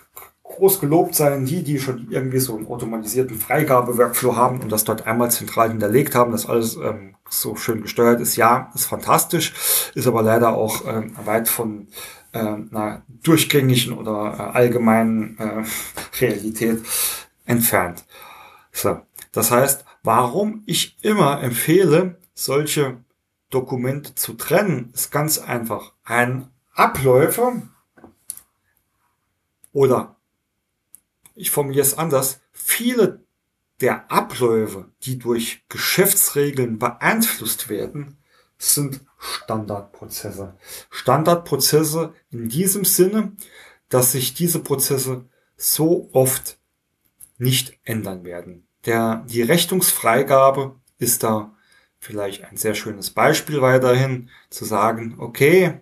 groß 0.58 0.80
gelobt 0.80 1.14
seien 1.14 1.46
die, 1.46 1.62
die 1.62 1.78
schon 1.78 2.08
irgendwie 2.10 2.40
so 2.40 2.56
einen 2.56 2.66
automatisierten 2.66 3.38
Freigabe-Workflow 3.38 4.36
haben 4.36 4.60
und 4.60 4.70
das 4.70 4.84
dort 4.84 5.06
einmal 5.06 5.30
zentral 5.30 5.70
hinterlegt 5.70 6.14
haben, 6.14 6.32
dass 6.32 6.46
alles 6.46 6.76
ähm, 6.76 7.14
so 7.30 7.56
schön 7.56 7.82
gesteuert 7.82 8.20
ist. 8.20 8.36
Ja, 8.36 8.70
ist 8.74 8.86
fantastisch, 8.86 9.54
ist 9.94 10.06
aber 10.06 10.22
leider 10.22 10.54
auch 10.54 10.82
ähm, 10.86 11.14
weit 11.24 11.48
von 11.48 11.88
äh, 12.32 12.38
einer 12.38 13.02
durchgängigen 13.22 13.96
oder 13.96 14.34
äh, 14.38 14.56
allgemeinen 14.56 15.38
äh, 15.38 15.64
Realität 16.20 16.82
entfernt. 17.46 18.04
So, 18.72 19.00
das 19.32 19.50
heißt, 19.50 19.84
warum 20.02 20.62
ich 20.66 20.98
immer 21.02 21.42
empfehle, 21.42 22.18
solche 22.34 22.98
Dokumente 23.50 24.14
zu 24.14 24.34
trennen, 24.34 24.90
ist 24.94 25.10
ganz 25.10 25.38
einfach. 25.38 25.92
Ein 26.04 26.50
Abläufe 26.74 27.62
oder 29.72 30.17
ich 31.38 31.50
formuliere 31.50 31.86
es 31.86 31.96
anders, 31.96 32.40
viele 32.52 33.24
der 33.80 34.10
Abläufe, 34.10 34.90
die 35.02 35.18
durch 35.18 35.64
Geschäftsregeln 35.68 36.78
beeinflusst 36.78 37.68
werden, 37.68 38.18
sind 38.58 39.00
Standardprozesse. 39.18 40.56
Standardprozesse 40.90 42.12
in 42.30 42.48
diesem 42.48 42.84
Sinne, 42.84 43.32
dass 43.88 44.12
sich 44.12 44.34
diese 44.34 44.58
Prozesse 44.58 45.24
so 45.56 46.08
oft 46.12 46.58
nicht 47.38 47.78
ändern 47.84 48.24
werden. 48.24 48.66
Der, 48.84 49.24
die 49.28 49.42
Rechnungsfreigabe 49.42 50.76
ist 50.98 51.22
da 51.22 51.54
vielleicht 52.00 52.44
ein 52.44 52.56
sehr 52.56 52.74
schönes 52.74 53.10
Beispiel 53.10 53.60
weiterhin, 53.60 54.30
zu 54.50 54.64
sagen, 54.64 55.16
okay, 55.18 55.80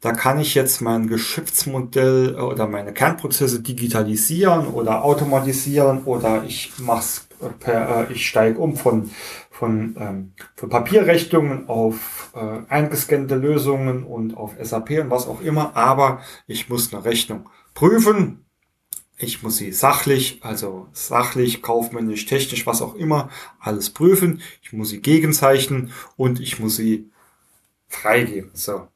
da 0.00 0.12
kann 0.12 0.38
ich 0.38 0.54
jetzt 0.54 0.80
mein 0.80 1.08
Geschäftsmodell 1.08 2.36
oder 2.38 2.66
meine 2.66 2.92
Kernprozesse 2.92 3.60
digitalisieren 3.60 4.66
oder 4.68 5.04
automatisieren 5.04 6.04
oder 6.04 6.44
ich 6.44 6.72
mach's 6.78 7.26
per, 7.60 8.08
äh, 8.08 8.12
ich 8.12 8.26
steige 8.26 8.58
um 8.58 8.76
von, 8.76 9.10
von, 9.50 9.96
ähm, 9.98 10.32
von 10.54 10.68
Papierrechnungen 10.68 11.68
auf 11.68 12.30
äh, 12.34 12.60
eingescannte 12.68 13.36
Lösungen 13.36 14.04
und 14.04 14.36
auf 14.36 14.54
SAP 14.60 14.90
und 15.00 15.10
was 15.10 15.26
auch 15.26 15.40
immer, 15.40 15.76
aber 15.76 16.20
ich 16.46 16.68
muss 16.68 16.92
eine 16.92 17.04
Rechnung 17.04 17.48
prüfen. 17.74 18.42
Ich 19.18 19.42
muss 19.42 19.56
sie 19.56 19.72
sachlich, 19.72 20.40
also 20.42 20.88
sachlich, 20.92 21.62
kaufmännisch, 21.62 22.26
technisch, 22.26 22.66
was 22.66 22.82
auch 22.82 22.94
immer, 22.96 23.30
alles 23.58 23.88
prüfen. 23.88 24.42
Ich 24.60 24.74
muss 24.74 24.90
sie 24.90 25.00
gegenzeichnen 25.00 25.90
und 26.16 26.38
ich 26.38 26.58
muss 26.60 26.76
sie 26.76 27.10
freigeben. 27.88 28.50
So. 28.52 28.88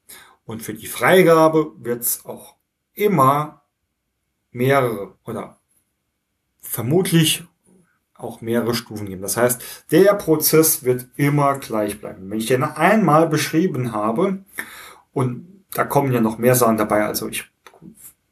Und 0.51 0.61
für 0.61 0.73
die 0.73 0.87
Freigabe 0.87 1.71
wird 1.77 2.01
es 2.01 2.25
auch 2.25 2.55
immer 2.93 3.61
mehrere 4.51 5.13
oder 5.23 5.61
vermutlich 6.59 7.45
auch 8.15 8.41
mehrere 8.41 8.73
Stufen 8.73 9.07
geben. 9.07 9.21
Das 9.21 9.37
heißt, 9.37 9.85
der 9.91 10.13
Prozess 10.15 10.83
wird 10.83 11.07
immer 11.15 11.57
gleich 11.59 12.01
bleiben. 12.01 12.29
Wenn 12.29 12.37
ich 12.37 12.47
den 12.47 12.65
einmal 12.65 13.29
beschrieben 13.29 13.93
habe 13.93 14.43
und 15.13 15.63
da 15.73 15.85
kommen 15.85 16.11
ja 16.11 16.19
noch 16.19 16.37
mehr 16.37 16.55
Sachen 16.55 16.75
dabei, 16.75 17.05
also 17.05 17.29
ich 17.29 17.49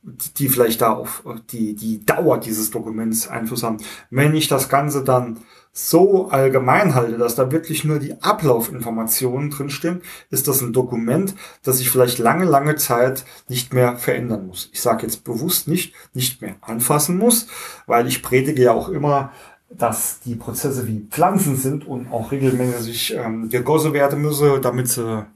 die 0.01 0.49
vielleicht 0.49 0.81
da 0.81 0.91
auf 0.91 1.23
die, 1.51 1.73
die 1.73 2.05
Dauer 2.05 2.37
dieses 2.37 2.69
Dokuments 2.69 3.29
Einfluss 3.29 3.63
haben. 3.63 3.77
Wenn 4.09 4.35
ich 4.35 4.49
das 4.49 4.67
Ganze 4.67 5.05
dann 5.05 5.39
so 5.71 6.29
allgemein 6.29 6.95
halte, 6.95 7.17
dass 7.17 7.35
da 7.35 7.51
wirklich 7.51 7.83
nur 7.83 7.99
die 7.99 8.21
Ablaufinformationen 8.21 9.49
drinstehen, 9.49 10.01
ist 10.29 10.47
das 10.47 10.61
ein 10.61 10.73
Dokument, 10.73 11.35
das 11.63 11.79
ich 11.79 11.89
vielleicht 11.89 12.17
lange, 12.17 12.45
lange 12.45 12.75
Zeit 12.75 13.23
nicht 13.47 13.73
mehr 13.73 13.95
verändern 13.95 14.47
muss. 14.47 14.69
Ich 14.73 14.81
sage 14.81 15.03
jetzt 15.03 15.23
bewusst 15.23 15.67
nicht, 15.67 15.93
nicht 16.13 16.41
mehr 16.41 16.55
anfassen 16.61 17.17
muss, 17.17 17.47
weil 17.85 18.07
ich 18.07 18.23
predige 18.23 18.63
ja 18.63 18.73
auch 18.73 18.89
immer, 18.89 19.31
dass 19.69 20.19
die 20.21 20.35
Prozesse 20.35 20.87
wie 20.87 21.07
Pflanzen 21.09 21.55
sind 21.55 21.85
und 21.85 22.11
auch 22.11 22.31
regelmäßig 22.31 23.13
ähm, 23.15 23.49
gegossen 23.49 23.93
werden 23.93 24.21
müssen, 24.21 24.61
damit 24.61 24.89
sie 24.89 25.27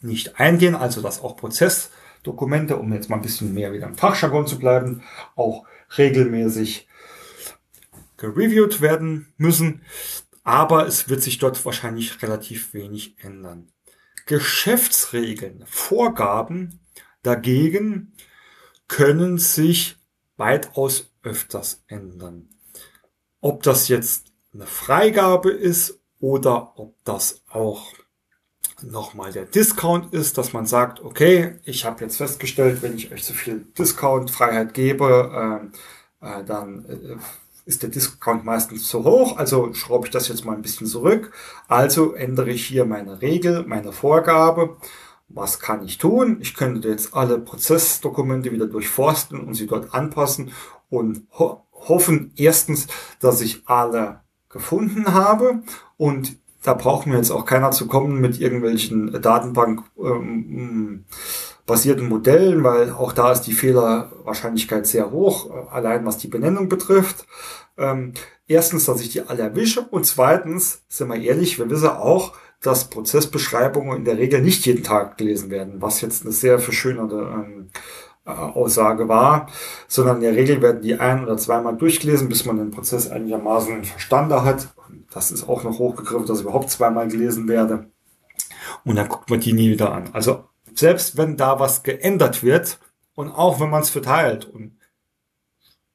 nicht 0.00 0.40
eingehen, 0.40 0.74
also 0.74 1.02
dass 1.02 1.22
auch 1.22 1.36
Prozessdokumente, 1.36 2.76
um 2.76 2.92
jetzt 2.92 3.10
mal 3.10 3.16
ein 3.16 3.22
bisschen 3.22 3.52
mehr 3.52 3.72
wieder 3.72 3.86
im 3.86 3.96
Fachjargon 3.96 4.46
zu 4.46 4.58
bleiben, 4.58 5.02
auch 5.36 5.66
regelmäßig 5.98 6.88
gereviewt 8.20 8.80
werden 8.80 9.32
müssen, 9.36 9.82
aber 10.44 10.86
es 10.86 11.08
wird 11.08 11.22
sich 11.22 11.38
dort 11.38 11.64
wahrscheinlich 11.64 12.22
relativ 12.22 12.72
wenig 12.74 13.16
ändern. 13.18 13.72
Geschäftsregeln, 14.26 15.64
Vorgaben 15.66 16.80
dagegen 17.22 18.12
können 18.86 19.38
sich 19.38 19.96
weitaus 20.36 21.10
öfters 21.22 21.82
ändern. 21.88 22.48
Ob 23.40 23.62
das 23.62 23.88
jetzt 23.88 24.32
eine 24.52 24.66
Freigabe 24.66 25.50
ist 25.50 26.00
oder 26.20 26.78
ob 26.78 26.94
das 27.04 27.42
auch 27.48 27.92
nochmal 28.82 29.32
der 29.32 29.44
Discount 29.44 30.12
ist, 30.12 30.38
dass 30.38 30.52
man 30.52 30.66
sagt, 30.66 31.00
okay, 31.00 31.58
ich 31.64 31.84
habe 31.84 32.04
jetzt 32.04 32.16
festgestellt, 32.16 32.82
wenn 32.82 32.96
ich 32.96 33.12
euch 33.12 33.24
so 33.24 33.34
viel 33.34 33.66
Discount-Freiheit 33.78 34.74
gebe, 34.74 35.70
äh, 36.22 36.40
äh, 36.40 36.44
dann 36.44 36.84
äh, 36.86 37.16
ist 37.70 37.84
der 37.84 37.90
Discount 37.90 38.44
meistens 38.44 38.88
zu 38.88 39.04
hoch, 39.04 39.36
also 39.36 39.72
schraube 39.74 40.06
ich 40.06 40.10
das 40.10 40.26
jetzt 40.26 40.44
mal 40.44 40.56
ein 40.56 40.62
bisschen 40.62 40.88
zurück. 40.88 41.32
Also 41.68 42.14
ändere 42.14 42.50
ich 42.50 42.66
hier 42.66 42.84
meine 42.84 43.22
Regel, 43.22 43.64
meine 43.64 43.92
Vorgabe. 43.92 44.76
Was 45.28 45.60
kann 45.60 45.84
ich 45.84 45.98
tun? 45.98 46.38
Ich 46.40 46.54
könnte 46.54 46.88
jetzt 46.88 47.14
alle 47.14 47.38
Prozessdokumente 47.38 48.50
wieder 48.50 48.66
durchforsten 48.66 49.38
und 49.38 49.54
sie 49.54 49.68
dort 49.68 49.94
anpassen 49.94 50.50
und 50.90 51.22
ho 51.38 51.64
hoffen 51.72 52.32
erstens, 52.36 52.88
dass 53.20 53.40
ich 53.40 53.62
alle 53.66 54.20
gefunden 54.50 55.14
habe 55.14 55.62
und 55.96 56.36
da 56.62 56.74
braucht 56.74 57.06
mir 57.06 57.16
jetzt 57.16 57.30
auch 57.30 57.46
keiner 57.46 57.70
zu 57.70 57.86
kommen 57.86 58.20
mit 58.20 58.38
irgendwelchen 58.38 59.22
Datenbank 59.22 59.82
ähm, 59.96 61.06
basierten 61.70 62.08
Modellen, 62.08 62.64
weil 62.64 62.90
auch 62.90 63.12
da 63.12 63.30
ist 63.30 63.42
die 63.42 63.52
Fehlerwahrscheinlichkeit 63.52 64.88
sehr 64.88 65.12
hoch, 65.12 65.48
allein 65.70 66.04
was 66.04 66.18
die 66.18 66.26
Benennung 66.26 66.68
betrifft. 66.68 67.26
Ähm, 67.78 68.12
erstens, 68.48 68.86
dass 68.86 69.00
ich 69.00 69.10
die 69.10 69.22
alle 69.22 69.44
erwische 69.44 69.80
und 69.82 70.04
zweitens, 70.04 70.82
sind 70.88 71.08
wir 71.08 71.16
ehrlich, 71.16 71.60
wir 71.60 71.70
wissen 71.70 71.88
auch, 71.88 72.32
dass 72.60 72.90
Prozessbeschreibungen 72.90 73.98
in 73.98 74.04
der 74.04 74.18
Regel 74.18 74.42
nicht 74.42 74.66
jeden 74.66 74.82
Tag 74.82 75.16
gelesen 75.16 75.50
werden, 75.50 75.74
was 75.80 76.00
jetzt 76.00 76.24
eine 76.24 76.32
sehr 76.32 76.58
verschönerte 76.58 77.16
ähm, 77.16 77.70
äh, 78.26 78.30
Aussage 78.30 79.08
war, 79.08 79.46
sondern 79.86 80.16
in 80.16 80.22
der 80.22 80.34
Regel 80.34 80.60
werden 80.60 80.82
die 80.82 80.98
ein- 80.98 81.22
oder 81.22 81.36
zweimal 81.36 81.76
durchgelesen, 81.76 82.28
bis 82.28 82.44
man 82.44 82.58
den 82.58 82.72
Prozess 82.72 83.08
einigermaßen 83.08 83.84
verstanden 83.84 84.42
hat. 84.42 84.68
Das 85.12 85.30
ist 85.30 85.48
auch 85.48 85.62
noch 85.62 85.78
hochgegriffen, 85.78 86.26
dass 86.26 86.40
überhaupt 86.40 86.70
zweimal 86.70 87.06
gelesen 87.06 87.46
werde. 87.46 87.86
Und 88.84 88.96
dann 88.96 89.08
guckt 89.08 89.30
man 89.30 89.38
die 89.38 89.52
nie 89.52 89.70
wieder 89.70 89.92
an. 89.92 90.10
Also 90.12 90.49
selbst 90.74 91.16
wenn 91.16 91.36
da 91.36 91.58
was 91.58 91.82
geändert 91.82 92.42
wird 92.42 92.78
und 93.14 93.30
auch 93.30 93.60
wenn 93.60 93.70
man 93.70 93.82
es 93.82 93.90
verteilt 93.90 94.44
und 94.46 94.78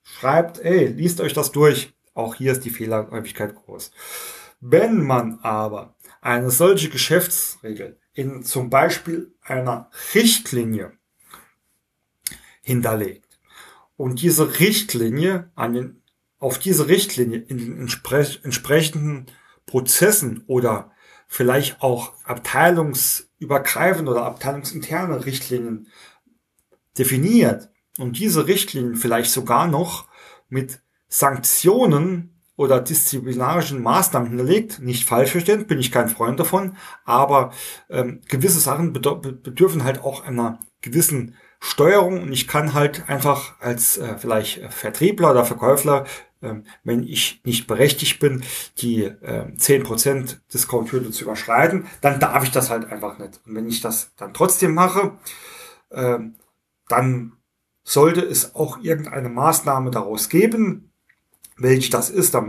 schreibt, 0.03 0.59
ey, 0.59 0.88
liest 0.88 1.21
euch 1.21 1.34
das 1.34 1.51
durch, 1.51 1.93
auch 2.13 2.36
hier 2.36 2.51
ist 2.51 2.63
die 2.65 2.69
Fehlerhäufigkeit 2.69 3.55
groß. 3.55 3.91
Wenn 4.61 5.03
man 5.03 5.39
aber 5.41 5.95
eine 6.21 6.49
solche 6.49 6.89
Geschäftsregel 6.89 7.99
in 8.13 8.43
zum 8.43 8.69
Beispiel 8.69 9.34
einer 9.41 9.91
Richtlinie 10.15 10.93
hinterlegt. 12.61 13.39
Und 13.97 14.21
diese 14.21 14.59
Richtlinie 14.59 15.51
an 15.55 15.73
den, 15.73 16.01
auf 16.39 16.57
diese 16.57 16.88
Richtlinie 16.88 17.39
in 17.39 17.57
den 17.57 17.78
entspre 17.80 18.26
entsprechenden 18.43 19.28
Prozessen 19.65 20.43
oder 20.47 20.91
vielleicht 21.28 21.82
auch 21.82 22.13
abteilungsübergreifende 23.46 24.12
oder 24.12 24.24
abteilungsinterne 24.24 25.26
Richtlinien 25.26 25.88
definiert 26.98 27.70
und 27.98 28.18
diese 28.20 28.48
Richtlinien 28.48 28.96
vielleicht 28.96 29.32
sogar 29.32 29.68
noch 29.68 30.08
mit 30.50 30.82
Sanktionen 31.08 32.41
oder 32.58 32.80
disziplinarischen 32.80 33.82
Maßnahmen 33.82 34.30
hinterlegt. 34.30 34.80
Nicht 34.80 35.08
falsch 35.08 35.32
verstehen, 35.32 35.68
bin 35.68 35.80
ich 35.80 35.91
kein 35.91 36.10
Freund 36.10 36.39
davon, 36.39 36.78
aber 37.04 37.52
ähm, 37.89 38.22
gewisse 38.30 38.60
Sachen 38.60 38.93
bedürfen 38.93 39.84
halt 39.84 40.04
auch 40.04 40.24
einer 40.24 40.60
gewissen 40.82 41.36
Steuerung 41.60 42.22
und 42.22 42.32
ich 42.32 42.48
kann 42.48 42.74
halt 42.74 43.10
einfach 43.10 43.60
als 43.60 43.98
äh, 43.98 44.18
vielleicht 44.18 44.62
Vertriebler 44.74 45.32
oder 45.32 45.46
Verkäufer, 45.46 46.06
wenn 46.84 47.04
ich 47.04 47.41
nicht 47.43 47.68
berechtigt 47.68 48.20
bin, 48.20 48.43
die 48.78 49.04
äh, 49.04 49.48
10% 49.58 50.38
Discount-Hürde 50.54 51.12
zu 51.12 51.24
überschreiten, 51.24 51.86
dann 52.02 52.20
darf 52.20 52.43
ich 52.43 52.52
das 52.52 52.70
halt 52.70 52.86
einfach 52.91 53.18
nicht. 53.18 53.41
Und 53.46 53.56
wenn 53.56 53.68
ich 53.68 53.82
das 53.82 54.12
dann 54.18 54.34
trotzdem 54.34 54.74
mache, 54.74 55.18
äh, 55.89 56.20
dann 56.88 57.34
sollte 57.84 58.22
es 58.22 58.56
auch 58.56 58.80
irgendeine 58.82 59.30
Maßnahme 59.30 59.91
daraus 59.91 60.30
geben, 60.30 60.91
welch 61.58 61.89
das 61.89 62.10
ist, 62.10 62.34
da 62.34 62.46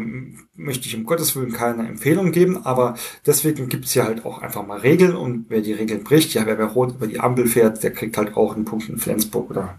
möchte 0.55 0.89
ich 0.89 0.97
um 0.97 1.05
Gottes 1.05 1.37
Willen 1.37 1.53
keine 1.53 1.87
Empfehlung 1.87 2.33
geben, 2.33 2.65
aber 2.65 2.97
deswegen 3.25 3.69
gibt 3.69 3.85
es 3.85 3.93
hier 3.93 4.05
halt 4.05 4.25
auch 4.25 4.43
einfach 4.43 4.67
mal 4.67 4.81
Regeln 4.81 5.15
und 5.15 5.47
wer 5.49 5.61
die 5.61 5.75
Regeln 5.75 6.03
bricht, 6.03 6.35
ja, 6.35 6.45
wer 6.45 6.57
bei 6.57 6.65
Rot 6.65 6.95
über 6.95 7.07
die 7.07 7.21
Ampel 7.21 7.47
fährt, 7.47 7.83
der 7.85 7.93
kriegt 7.93 8.17
halt 8.17 8.37
auch 8.37 8.57
einen 8.57 8.65
Punkt 8.65 8.89
in 8.89 8.99
Flensburg 8.99 9.51
oder 9.51 9.79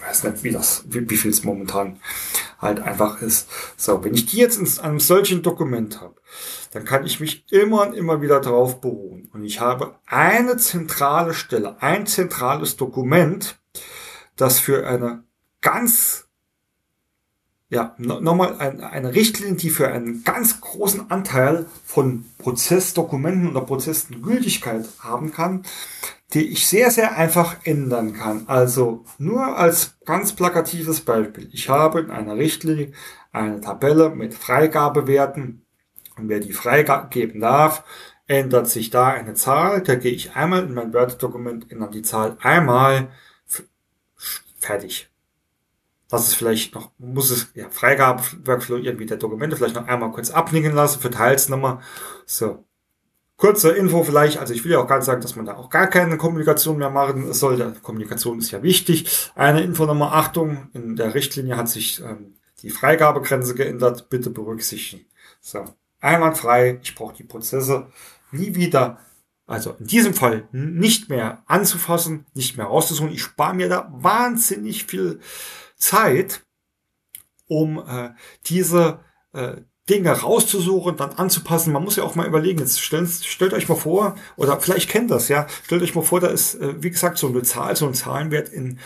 weiß 0.00 0.24
nicht, 0.24 0.44
wie 0.44 0.50
das, 0.50 0.84
wie, 0.88 1.08
wie 1.08 1.16
viel 1.16 1.30
es 1.30 1.44
momentan 1.44 2.00
halt 2.58 2.80
einfach 2.80 3.20
ist. 3.22 3.48
So, 3.76 4.02
wenn 4.04 4.14
ich 4.14 4.26
die 4.26 4.38
jetzt 4.38 4.58
in 4.58 4.82
einem 4.82 5.00
solchen 5.00 5.42
Dokument 5.42 6.00
habe, 6.00 6.16
dann 6.72 6.84
kann 6.84 7.04
ich 7.04 7.20
mich 7.20 7.44
immer 7.50 7.82
und 7.82 7.94
immer 7.94 8.20
wieder 8.22 8.40
darauf 8.40 8.80
beruhen. 8.80 9.28
Und 9.32 9.44
ich 9.44 9.60
habe 9.60 9.98
eine 10.06 10.56
zentrale 10.56 11.34
Stelle, 11.34 11.82
ein 11.82 12.06
zentrales 12.06 12.76
Dokument, 12.76 13.58
das 14.36 14.58
für 14.58 14.86
eine 14.86 15.24
ganz 15.60 16.26
ja, 17.70 17.94
nochmal 17.98 18.56
ein, 18.58 18.80
eine 18.80 19.14
Richtlinie, 19.14 19.54
die 19.54 19.70
für 19.70 19.88
einen 19.88 20.24
ganz 20.24 20.60
großen 20.60 21.08
Anteil 21.10 21.66
von 21.84 22.24
Prozessdokumenten 22.38 23.48
oder 23.48 23.60
Prozessen 23.60 24.22
Gültigkeit 24.22 24.88
haben 24.98 25.32
kann, 25.32 25.62
die 26.32 26.48
ich 26.48 26.66
sehr, 26.66 26.90
sehr 26.90 27.16
einfach 27.16 27.56
ändern 27.64 28.12
kann. 28.12 28.44
Also 28.48 29.04
nur 29.18 29.56
als 29.56 29.98
ganz 30.04 30.34
plakatives 30.34 31.00
Beispiel. 31.00 31.48
Ich 31.52 31.68
habe 31.68 32.00
in 32.00 32.10
einer 32.10 32.36
Richtlinie 32.36 32.92
eine 33.32 33.60
Tabelle 33.60 34.10
mit 34.10 34.34
Freigabewerten 34.34 35.64
und 36.16 36.28
wer 36.28 36.40
die 36.40 36.52
freigeben 36.52 37.40
darf, 37.40 37.84
ändert 38.26 38.68
sich 38.68 38.90
da 38.90 39.08
eine 39.08 39.34
Zahl. 39.34 39.82
Da 39.82 39.96
gehe 39.96 40.12
ich 40.12 40.36
einmal 40.36 40.64
in 40.64 40.74
mein 40.74 40.92
Word-Dokument, 40.92 41.70
ändere 41.70 41.90
die 41.90 42.02
Zahl 42.02 42.36
einmal, 42.40 43.08
fertig 44.58 45.10
was 46.10 46.26
es 46.26 46.34
vielleicht 46.34 46.74
noch, 46.74 46.90
muss 46.98 47.30
es, 47.30 47.50
ja, 47.54 47.70
Freigabe-Workflow 47.70 48.76
irgendwie 48.76 49.06
der 49.06 49.16
Dokumente 49.16 49.56
vielleicht 49.56 49.76
noch 49.76 49.86
einmal 49.86 50.10
kurz 50.10 50.30
abnicken 50.30 50.74
lassen, 50.74 51.00
verteilt 51.00 51.48
nochmal. 51.48 51.80
So. 52.26 52.64
Kurze 53.40 53.70
Info 53.70 54.04
vielleicht, 54.04 54.36
also 54.36 54.52
ich 54.52 54.62
will 54.64 54.72
ja 54.72 54.80
auch 54.80 54.86
gar 54.86 54.96
nicht 54.96 55.06
sagen, 55.06 55.22
dass 55.22 55.34
man 55.34 55.46
da 55.46 55.56
auch 55.56 55.70
gar 55.70 55.86
keine 55.86 56.18
Kommunikation 56.18 56.76
mehr 56.76 56.90
machen 56.90 57.32
sollte. 57.32 57.74
Kommunikation 57.80 58.38
ist 58.38 58.50
ja 58.50 58.62
wichtig. 58.62 59.30
Eine 59.34 59.62
Info 59.62 59.86
nochmal, 59.86 60.10
Achtung, 60.12 60.68
in 60.74 60.94
der 60.94 61.14
Richtlinie 61.14 61.56
hat 61.56 61.70
sich 61.70 62.02
ähm, 62.02 62.34
die 62.60 62.68
Freigabegrenze 62.68 63.54
geändert, 63.54 64.10
bitte 64.10 64.28
berücksichtigen. 64.28 65.06
So, 65.40 65.64
einwandfrei, 66.00 66.80
ich 66.82 66.94
brauche 66.94 67.14
die 67.14 67.24
Prozesse 67.24 67.86
nie 68.30 68.54
wieder 68.54 68.98
also 69.46 69.74
in 69.80 69.86
diesem 69.86 70.12
Fall 70.12 70.46
nicht 70.52 71.08
mehr 71.08 71.42
anzufassen, 71.46 72.26
nicht 72.34 72.58
mehr 72.58 72.66
rauszusuchen. 72.66 73.10
Ich 73.10 73.22
spare 73.22 73.54
mir 73.54 73.70
da 73.70 73.88
wahnsinnig 73.90 74.84
viel 74.84 75.18
Zeit, 75.76 76.44
um 77.48 77.78
äh, 77.78 78.10
diese 78.44 79.00
äh, 79.32 79.62
Dinge 79.90 80.10
rauszusuchen, 80.10 80.96
dann 80.96 81.10
anzupassen. 81.10 81.72
Man 81.72 81.82
muss 81.82 81.96
ja 81.96 82.04
auch 82.04 82.14
mal 82.14 82.26
überlegen, 82.26 82.60
jetzt 82.60 82.80
stellt, 82.80 83.10
stellt 83.10 83.52
euch 83.52 83.68
mal 83.68 83.74
vor, 83.74 84.14
oder 84.36 84.60
vielleicht 84.60 84.88
kennt 84.88 85.10
das, 85.10 85.28
ja, 85.28 85.46
stellt 85.64 85.82
euch 85.82 85.94
mal 85.94 86.02
vor, 86.02 86.20
da 86.20 86.28
ist, 86.28 86.54
äh, 86.54 86.82
wie 86.82 86.90
gesagt, 86.90 87.18
so 87.18 87.28
eine 87.28 87.42
Zahl, 87.42 87.74
so 87.74 87.86
ein 87.86 87.94
Zahlenwert 87.94 88.48
in, 88.48 88.78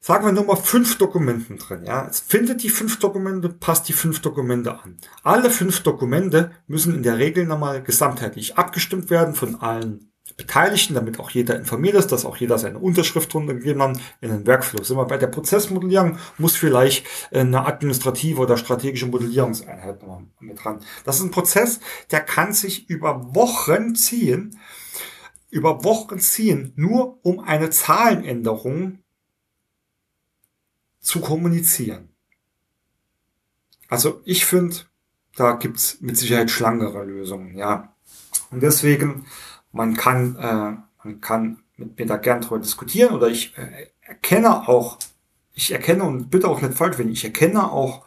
sagen 0.00 0.26
wir 0.26 0.32
nur 0.32 0.44
mal 0.44 0.56
fünf 0.56 0.98
Dokumenten 0.98 1.56
drin, 1.56 1.84
ja. 1.84 2.04
Jetzt 2.04 2.30
findet 2.30 2.62
die 2.62 2.68
fünf 2.68 2.98
Dokumente, 2.98 3.48
passt 3.48 3.88
die 3.88 3.94
fünf 3.94 4.20
Dokumente 4.20 4.78
an. 4.78 4.98
Alle 5.22 5.50
fünf 5.50 5.80
Dokumente 5.80 6.52
müssen 6.66 6.94
in 6.94 7.02
der 7.02 7.18
Regel 7.18 7.46
nochmal 7.46 7.82
gesamtheitlich 7.82 8.58
abgestimmt 8.58 9.08
werden 9.10 9.34
von 9.34 9.56
allen 9.56 10.12
Beteiligten, 10.36 10.94
damit 10.94 11.18
auch 11.18 11.30
jeder 11.30 11.56
informiert 11.56 11.94
ist, 11.94 12.12
dass 12.12 12.26
auch 12.26 12.36
jeder 12.36 12.58
seine 12.58 12.78
Unterschrift 12.78 13.32
drunter 13.32 13.54
gegeben 13.54 13.82
hat 13.82 13.98
in 14.20 14.30
den 14.30 14.46
Workflow. 14.46 14.82
Sind 14.82 14.98
wir 14.98 15.06
bei 15.06 15.16
der 15.16 15.28
Prozessmodellierung, 15.28 16.18
muss 16.36 16.56
vielleicht 16.56 17.06
eine 17.32 17.64
administrative 17.64 18.40
oder 18.40 18.58
strategische 18.58 19.06
Modellierungseinheit 19.06 20.02
noch 20.02 20.22
mit 20.40 20.62
dran. 20.62 20.80
Das 21.04 21.16
ist 21.16 21.22
ein 21.22 21.30
Prozess, 21.30 21.80
der 22.10 22.20
kann 22.20 22.52
sich 22.52 22.90
über 22.90 23.34
Wochen 23.34 23.94
ziehen, 23.94 24.58
über 25.48 25.84
Wochen 25.84 26.18
ziehen, 26.18 26.72
nur 26.76 27.18
um 27.24 27.40
eine 27.40 27.70
Zahlenänderung 27.70 28.98
zu 31.00 31.20
kommunizieren. 31.20 32.10
Also 33.88 34.20
ich 34.24 34.44
finde, 34.44 34.76
da 35.34 35.52
gibt's 35.52 35.98
mit 36.00 36.18
Sicherheit 36.18 36.50
schlangere 36.50 37.04
Lösungen, 37.04 37.56
ja. 37.56 37.94
Und 38.50 38.62
deswegen 38.62 39.26
man 39.76 39.96
kann, 39.96 40.36
äh, 40.36 41.04
man 41.04 41.20
kann 41.20 41.58
mit 41.76 41.98
mir 41.98 42.06
da 42.06 42.16
gern 42.16 42.40
drüber 42.40 42.58
diskutieren 42.58 43.14
oder 43.14 43.28
ich 43.28 43.56
äh, 43.56 43.88
erkenne 44.00 44.68
auch, 44.68 44.98
ich 45.54 45.72
erkenne 45.72 46.04
und 46.04 46.30
bitte 46.30 46.48
auch 46.48 46.60
nicht 46.60 46.74
falsch 46.74 46.98
wenn 46.98 47.10
ich 47.10 47.24
erkenne 47.24 47.70
auch 47.70 48.04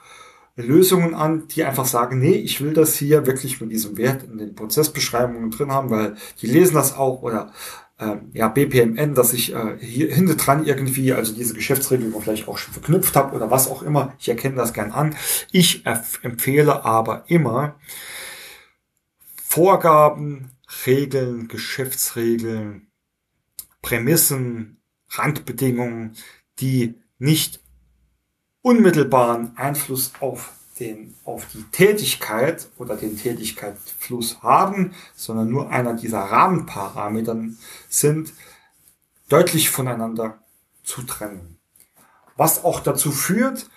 Lösungen 0.55 1.13
an, 1.15 1.47
die 1.47 1.63
einfach 1.63 1.85
sagen, 1.85 2.19
nee, 2.19 2.33
ich 2.33 2.61
will 2.61 2.73
das 2.73 2.95
hier 2.95 3.25
wirklich 3.25 3.61
mit 3.61 3.71
diesem 3.71 3.97
Wert 3.97 4.23
in 4.23 4.37
den 4.37 4.55
Prozessbeschreibungen 4.55 5.51
drin 5.51 5.71
haben, 5.71 5.89
weil 5.89 6.15
die 6.41 6.47
lesen 6.47 6.75
das 6.75 6.95
auch 6.95 7.21
oder 7.21 7.53
äh, 7.97 8.17
ja, 8.33 8.47
BPMN, 8.49 9.13
dass 9.13 9.33
ich 9.33 9.53
äh, 9.53 9.77
hier 9.79 10.13
hinten 10.13 10.37
dran 10.37 10.65
irgendwie, 10.65 11.13
also 11.13 11.33
diese 11.33 11.53
Geschäftsregeln 11.53 12.13
vielleicht 12.19 12.47
auch 12.47 12.57
schon 12.57 12.73
verknüpft 12.73 13.15
habe 13.15 13.35
oder 13.35 13.51
was 13.51 13.69
auch 13.69 13.83
immer. 13.83 14.13
Ich 14.19 14.29
erkenne 14.29 14.55
das 14.55 14.73
gern 14.73 14.91
an. 14.91 15.15
Ich 15.51 15.85
empfehle 16.23 16.83
aber 16.83 17.23
immer 17.27 17.75
Vorgaben, 19.43 20.51
Regeln, 20.85 21.47
Geschäftsregeln, 21.47 22.91
Prämissen, 23.81 24.81
Randbedingungen, 25.09 26.15
die 26.59 26.99
nicht 27.17 27.61
unmittelbaren 28.61 29.57
Einfluss 29.57 30.13
auf 30.19 30.53
den, 30.79 31.15
auf 31.25 31.47
die 31.53 31.63
Tätigkeit 31.63 32.69
oder 32.77 32.95
den 32.95 33.17
Tätigkeitsfluss 33.17 34.41
haben, 34.41 34.93
sondern 35.15 35.49
nur 35.49 35.69
einer 35.69 35.93
dieser 35.93 36.19
Rahmenparametern 36.19 37.57
sind, 37.89 38.33
deutlich 39.27 39.69
voneinander 39.69 40.39
zu 40.83 41.03
trennen. 41.03 41.57
Was 42.35 42.63
auch 42.63 42.79
dazu 42.79 43.11
führt, 43.11 43.69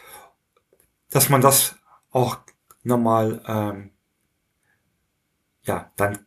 dass 1.11 1.29
man 1.29 1.41
das 1.41 1.77
auch 2.11 2.39
nochmal 2.85 3.43
ähm, 3.47 3.91
ja, 5.65 5.91
dann 5.97 6.25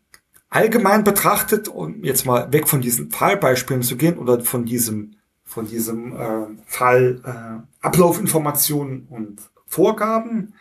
allgemein 0.55 1.03
betrachtet, 1.03 1.67
um 1.67 2.01
jetzt 2.03 2.25
mal 2.25 2.51
weg 2.53 2.69
von 2.69 2.79
diesen 2.79 3.11
Fallbeispielen 3.11 3.83
zu 3.83 3.97
gehen 3.97 4.17
oder 4.17 4.39
von 4.39 4.63
diesem, 4.63 5.15
von 5.43 5.67
diesem 5.67 6.15
äh, 6.15 6.45
Fall 6.65 7.21
äh, 7.25 7.85
Ablaufinformationen 7.85 9.07
und 9.09 9.41
Vorgaben. 9.67 10.53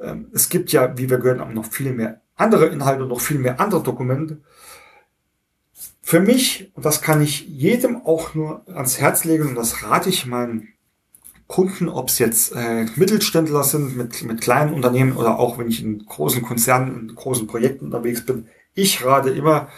Ähm, 0.00 0.26
es 0.32 0.48
gibt 0.48 0.72
ja, 0.72 0.98
wie 0.98 1.08
wir 1.08 1.18
gehört 1.18 1.38
haben, 1.38 1.54
noch 1.54 1.66
viel 1.66 1.92
mehr 1.92 2.20
andere 2.34 2.66
Inhalte 2.66 3.04
und 3.04 3.10
noch 3.10 3.20
viel 3.20 3.38
mehr 3.38 3.60
andere 3.60 3.84
Dokumente. 3.84 4.38
Für 6.00 6.18
mich, 6.18 6.72
und 6.74 6.84
das 6.84 7.00
kann 7.00 7.22
ich 7.22 7.46
jedem 7.46 8.04
auch 8.04 8.34
nur 8.34 8.66
ans 8.66 8.98
Herz 8.98 9.22
legen, 9.22 9.46
und 9.46 9.54
das 9.54 9.84
rate 9.84 10.08
ich 10.08 10.26
meinen 10.26 10.68
Kunden, 11.46 11.88
ob 11.88 12.08
es 12.08 12.18
jetzt 12.18 12.56
äh, 12.56 12.86
Mittelständler 12.96 13.62
sind 13.62 13.96
mit, 13.96 14.20
mit 14.24 14.40
kleinen 14.40 14.74
Unternehmen 14.74 15.16
oder 15.16 15.38
auch 15.38 15.58
wenn 15.58 15.68
ich 15.68 15.80
in 15.80 16.04
großen 16.04 16.42
Konzernen, 16.42 17.08
in 17.08 17.14
großen 17.14 17.46
Projekten 17.46 17.84
unterwegs 17.84 18.26
bin, 18.26 18.48
ich 18.74 19.04
rate 19.04 19.30
immer 19.30 19.68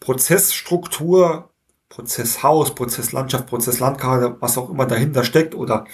Prozessstruktur, 0.00 1.50
Prozesshaus, 1.88 2.74
Prozesslandschaft, 2.74 3.46
Prozesslandkarte, 3.46 4.36
was 4.40 4.58
auch 4.58 4.70
immer 4.70 4.86
dahinter 4.86 5.24
steckt 5.24 5.54
oder 5.54 5.86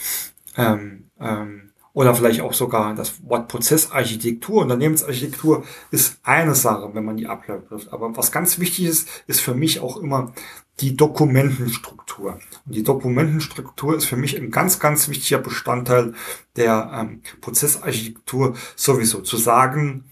ähm, 0.56 1.10
ähm, 1.20 1.70
oder 1.92 2.14
vielleicht 2.14 2.40
auch 2.40 2.54
sogar 2.54 2.94
das 2.94 3.22
Wort 3.28 3.48
Prozessarchitektur, 3.48 4.62
Unternehmensarchitektur 4.62 5.64
ist 5.90 6.20
eine 6.22 6.54
Sache, 6.54 6.90
wenn 6.94 7.04
man 7.04 7.16
die 7.16 7.26
Abläufe 7.26 7.66
trifft. 7.66 7.92
Aber 7.92 8.16
was 8.16 8.30
ganz 8.30 8.60
wichtig 8.60 8.86
ist, 8.86 9.08
ist 9.26 9.40
für 9.40 9.54
mich 9.54 9.80
auch 9.80 9.96
immer 9.96 10.32
die 10.78 10.96
Dokumentenstruktur. 10.96 12.38
Und 12.64 12.74
die 12.74 12.84
Dokumentenstruktur 12.84 13.96
ist 13.96 14.04
für 14.04 14.16
mich 14.16 14.36
ein 14.36 14.50
ganz, 14.50 14.78
ganz 14.78 15.08
wichtiger 15.08 15.38
Bestandteil 15.38 16.14
der 16.56 16.90
ähm, 16.94 17.22
Prozessarchitektur 17.40 18.54
sowieso. 18.76 19.20
Zu 19.20 19.36
sagen, 19.36 20.04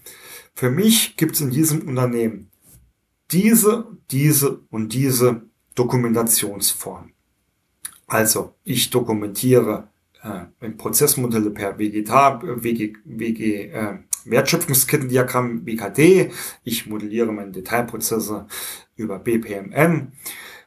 für 0.59 0.69
mich 0.69 1.15
gibt 1.15 1.35
es 1.35 1.41
in 1.41 1.51
diesem 1.51 1.87
Unternehmen 1.87 2.51
diese, 3.31 3.87
diese 4.11 4.59
und 4.69 4.93
diese 4.93 5.43
Dokumentationsform. 5.73 7.13
Also 8.07 8.55
ich 8.65 8.89
dokumentiere 8.89 9.87
äh, 10.21 10.69
Prozessmodelle 10.71 11.51
per 11.51 11.79
WGTA, 11.79 12.41
WG, 12.43 12.93
WG 13.05 13.69
äh, 13.71 13.99
Wertschöpfungskettendiagramm 14.25 15.65
WKD. 15.65 16.29
Ich 16.65 16.87
modelliere 16.87 17.31
meine 17.31 17.51
Detailprozesse 17.51 18.45
über 18.97 19.17
BPMN 19.17 20.11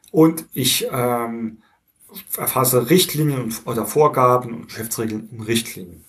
und 0.09 0.47
ich 0.53 0.87
ähm, 0.91 1.61
erfasse 2.35 2.89
Richtlinien 2.89 3.53
oder 3.65 3.85
Vorgaben 3.85 4.55
und 4.55 4.67
Geschäftsregeln 4.69 5.29
in 5.31 5.41
Richtlinien. 5.41 6.03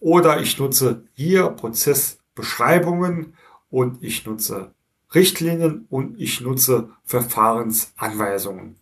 Oder 0.00 0.40
ich 0.40 0.58
nutze 0.58 1.04
hier 1.14 1.50
Prozess 1.50 2.18
Beschreibungen 2.34 3.34
und 3.70 4.02
ich 4.02 4.26
nutze 4.26 4.74
Richtlinien 5.14 5.86
und 5.90 6.20
ich 6.20 6.40
nutze 6.40 6.90
Verfahrensanweisungen. 7.04 8.76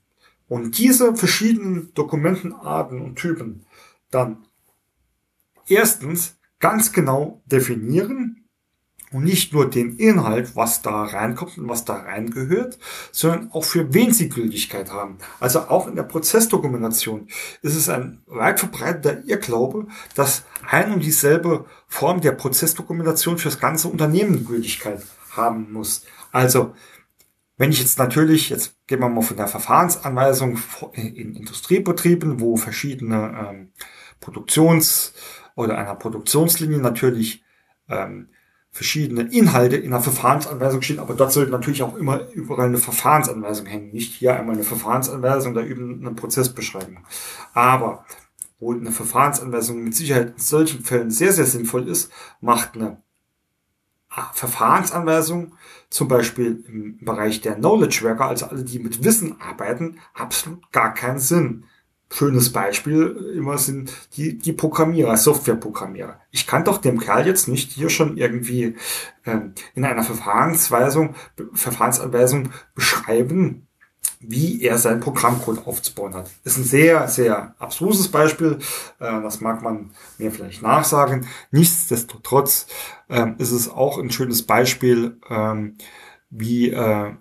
Und 0.48 0.78
diese 0.78 1.14
verschiedenen 1.14 1.92
Dokumentenarten 1.94 3.00
und 3.00 3.16
Typen 3.16 3.64
dann 4.11 4.46
erstens 5.66 6.38
ganz 6.59 6.92
genau 6.92 7.42
definieren 7.46 8.41
und 9.12 9.24
nicht 9.24 9.52
nur 9.52 9.68
den 9.68 9.96
Inhalt, 9.96 10.56
was 10.56 10.82
da 10.82 11.04
reinkommt 11.04 11.58
und 11.58 11.68
was 11.68 11.84
da 11.84 11.94
reingehört, 11.94 12.78
sondern 13.10 13.50
auch 13.52 13.64
für 13.64 13.92
wen 13.94 14.12
sie 14.12 14.28
Gültigkeit 14.28 14.92
haben. 14.92 15.18
Also 15.40 15.60
auch 15.60 15.86
in 15.86 15.96
der 15.96 16.02
Prozessdokumentation 16.02 17.28
ist 17.62 17.76
es 17.76 17.88
ein 17.88 18.22
weit 18.26 18.60
verbreiteter 18.60 19.24
Irrglaube, 19.24 19.86
dass 20.14 20.44
ein 20.68 20.92
und 20.92 21.04
dieselbe 21.04 21.66
Form 21.86 22.20
der 22.20 22.32
Prozessdokumentation 22.32 23.38
für 23.38 23.48
das 23.48 23.60
ganze 23.60 23.88
Unternehmen 23.88 24.44
Gültigkeit 24.44 25.02
haben 25.36 25.72
muss. 25.72 26.04
Also 26.30 26.74
wenn 27.58 27.70
ich 27.70 27.80
jetzt 27.80 27.98
natürlich, 27.98 28.50
jetzt 28.50 28.74
gehen 28.86 29.00
wir 29.00 29.08
mal 29.08 29.22
von 29.22 29.36
der 29.36 29.46
Verfahrensanweisung 29.46 30.58
in 30.94 31.36
Industriebetrieben, 31.36 32.40
wo 32.40 32.56
verschiedene 32.56 33.48
ähm, 33.50 33.72
Produktions- 34.20 35.12
oder 35.54 35.76
einer 35.76 35.94
Produktionslinie 35.94 36.78
natürlich 36.78 37.44
ähm, 37.88 38.28
verschiedene 38.73 39.23
Inhalte 39.31 39.77
in 39.77 39.93
einer 39.93 40.03
Verfahrensanweisung 40.03 40.81
stehen, 40.81 40.99
aber 40.99 41.14
dort 41.14 41.33
sollte 41.33 41.53
natürlich 41.53 41.83
auch 41.83 41.95
immer 41.95 42.27
überall 42.33 42.68
eine 42.68 42.79
Verfahrensanweisung 42.79 43.66
hängen. 43.66 43.93
Nicht 43.93 44.14
hier 44.14 44.35
einmal 44.35 44.55
eine 44.55 44.64
Verfahrensanweisung, 44.64 45.53
da 45.53 45.61
üben 45.61 46.01
eine 46.01 46.14
Prozessbeschreibung. 46.14 47.05
Aber 47.53 48.07
wo 48.59 48.73
eine 48.73 48.91
Verfahrensanweisung 48.91 49.85
mit 49.85 49.95
Sicherheit 49.95 50.29
in 50.29 50.39
solchen 50.39 50.85
Fällen 50.85 51.11
sehr, 51.11 51.33
sehr 51.33 51.45
sinnvoll 51.45 51.87
ist, 51.87 52.11
macht 52.41 52.75
eine 52.75 53.03
Verfahrensanweisung, 54.33 55.55
zum 55.91 56.09
Beispiel 56.09 56.64
im 56.66 56.99
Bereich 57.05 57.43
der 57.43 57.57
Knowledge 57.57 58.01
Worker, 58.03 58.27
also 58.27 58.47
alle, 58.47 58.64
die 58.64 58.79
mit 58.79 59.05
Wissen 59.05 59.41
arbeiten, 59.41 59.99
absolut 60.14 60.70
gar 60.73 60.95
keinen 60.95 61.18
Sinn 61.18 61.64
schönes 62.12 62.52
Beispiel 62.52 63.34
immer 63.36 63.58
sind 63.58 63.92
die, 64.16 64.36
die 64.38 64.52
Programmierer, 64.52 65.16
Softwareprogrammierer. 65.16 66.20
Ich 66.30 66.46
kann 66.46 66.64
doch 66.64 66.78
dem 66.78 67.00
Kerl 67.00 67.26
jetzt 67.26 67.48
nicht 67.48 67.72
hier 67.72 67.88
schon 67.88 68.16
irgendwie 68.16 68.76
ähm, 69.24 69.54
in 69.74 69.84
einer 69.84 70.02
Verfahrensweisung, 70.02 71.14
Verfahrensanweisung 71.54 72.50
beschreiben, 72.74 73.66
wie 74.20 74.62
er 74.62 74.78
seinen 74.78 75.00
Programmcode 75.00 75.66
aufzubauen 75.66 76.14
hat. 76.14 76.30
Ist 76.44 76.58
ein 76.58 76.64
sehr, 76.64 77.08
sehr 77.08 77.54
abstruses 77.58 78.08
Beispiel. 78.08 78.58
Äh, 79.00 79.22
das 79.22 79.40
mag 79.40 79.62
man 79.62 79.90
mir 80.18 80.30
vielleicht 80.30 80.62
nachsagen. 80.62 81.26
Nichtsdestotrotz 81.50 82.66
ähm, 83.08 83.36
ist 83.38 83.52
es 83.52 83.68
auch 83.68 83.98
ein 83.98 84.10
schönes 84.10 84.42
Beispiel, 84.42 85.16
ähm, 85.28 85.76
wie 86.30 86.70
äh, 86.70 87.12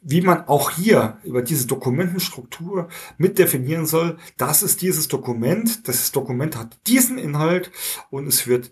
wie 0.00 0.22
man 0.22 0.46
auch 0.48 0.70
hier 0.70 1.18
über 1.24 1.42
diese 1.42 1.66
Dokumentenstruktur 1.66 2.88
mit 3.18 3.38
definieren 3.38 3.86
soll, 3.86 4.18
das 4.36 4.62
ist 4.62 4.82
dieses 4.82 5.08
Dokument, 5.08 5.86
das 5.88 6.12
Dokument 6.12 6.56
hat 6.56 6.78
diesen 6.86 7.18
Inhalt 7.18 7.70
und 8.10 8.26
es 8.26 8.46
wird 8.46 8.70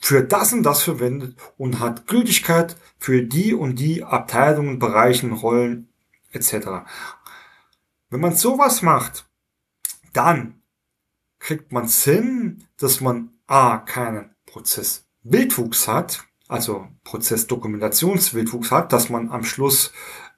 für 0.00 0.22
das 0.22 0.52
und 0.52 0.62
das 0.62 0.82
verwendet 0.82 1.36
und 1.56 1.80
hat 1.80 2.06
Gültigkeit 2.06 2.76
für 2.98 3.22
die 3.22 3.54
und 3.54 3.76
die 3.76 4.04
Abteilungen, 4.04 4.78
Bereichen, 4.78 5.32
Rollen 5.32 5.88
etc. 6.32 6.88
Wenn 8.10 8.20
man 8.20 8.36
sowas 8.36 8.82
macht, 8.82 9.28
dann 10.12 10.62
kriegt 11.38 11.72
man 11.72 11.88
Sinn, 11.88 12.64
dass 12.78 13.00
man 13.00 13.30
a 13.46 13.78
keinen 13.78 14.34
Prozesswildwuchs 14.46 15.88
hat, 15.88 16.24
also 16.48 16.88
Prozessdokumentationswildwuchs 17.04 18.70
hat, 18.70 18.92
dass 18.92 19.10
man 19.10 19.30
am 19.30 19.44
Schluss 19.44 19.92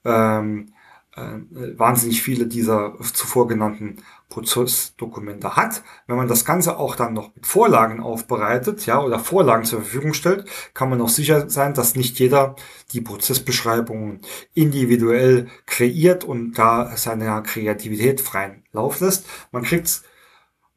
ähm, 0.04 0.72
äh, 1.16 1.78
wahnsinnig 1.78 2.22
viele 2.22 2.46
dieser 2.46 2.96
zuvor 3.12 3.48
genannten 3.48 3.96
Prozessdokumente 4.28 5.56
hat. 5.56 5.82
Wenn 6.06 6.16
man 6.16 6.28
das 6.28 6.44
Ganze 6.44 6.78
auch 6.78 6.94
dann 6.94 7.14
noch 7.14 7.34
mit 7.34 7.46
Vorlagen 7.46 8.00
aufbereitet, 8.00 8.86
ja, 8.86 9.02
oder 9.02 9.18
Vorlagen 9.18 9.64
zur 9.64 9.80
Verfügung 9.80 10.14
stellt, 10.14 10.44
kann 10.72 10.88
man 10.88 11.00
auch 11.00 11.08
sicher 11.08 11.50
sein, 11.50 11.74
dass 11.74 11.96
nicht 11.96 12.18
jeder 12.20 12.54
die 12.92 13.00
Prozessbeschreibungen 13.00 14.20
individuell 14.54 15.48
kreiert 15.66 16.22
und 16.22 16.52
da 16.52 16.96
seine 16.96 17.42
Kreativität 17.42 18.20
freien 18.20 18.64
Lauf 18.72 19.00
lässt. 19.00 19.26
Man 19.50 19.62
kriegt 19.62 20.02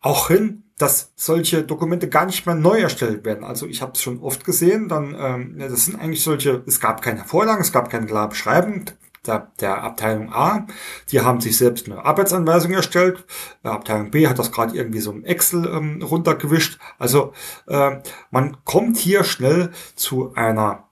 auch 0.02 0.30
hin, 0.30 0.64
dass 0.78 1.12
solche 1.16 1.64
Dokumente 1.64 2.10
gar 2.10 2.26
nicht 2.26 2.46
mehr 2.46 2.56
neu 2.56 2.80
erstellt 2.80 3.26
werden. 3.26 3.44
Also 3.44 3.68
ich 3.68 3.82
habe 3.82 3.94
es 3.94 4.02
schon 4.02 4.20
oft 4.20 4.44
gesehen, 4.44 4.90
dann 4.90 5.16
ähm, 5.18 5.56
ja, 5.60 5.68
das 5.68 5.86
sind 5.86 6.00
eigentlich 6.00 6.24
solche, 6.24 6.64
es 6.66 6.80
gab 6.80 7.02
keine 7.02 7.24
Vorlagen, 7.24 7.62
es 7.62 7.72
gab 7.72 7.90
keine 7.90 8.08
klare 8.08 8.30
Beschreibung, 8.30 8.86
der, 9.26 9.52
der 9.60 9.84
Abteilung 9.84 10.34
A, 10.34 10.68
die 11.12 11.22
haben 11.22 11.40
sich 11.40 11.58
selbst 11.58 11.86
eine 11.86 12.04
Arbeitsanweisung 12.04 12.72
erstellt. 12.72 13.26
Äh, 13.64 13.70
Abteilung 13.70 14.12
B 14.12 14.28
hat 14.28 14.40
das 14.40 14.52
gerade 14.52 14.76
irgendwie 14.76 15.00
so 15.00 15.12
im 15.12 15.24
Excel 15.24 15.66
ähm, 15.66 16.02
runtergewischt. 16.02 16.80
Also 17.00 17.34
äh, 17.68 18.00
man 18.32 18.58
kommt 18.66 18.98
hier 18.98 19.24
schnell 19.24 19.72
zu 19.96 20.34
einer 20.34 20.90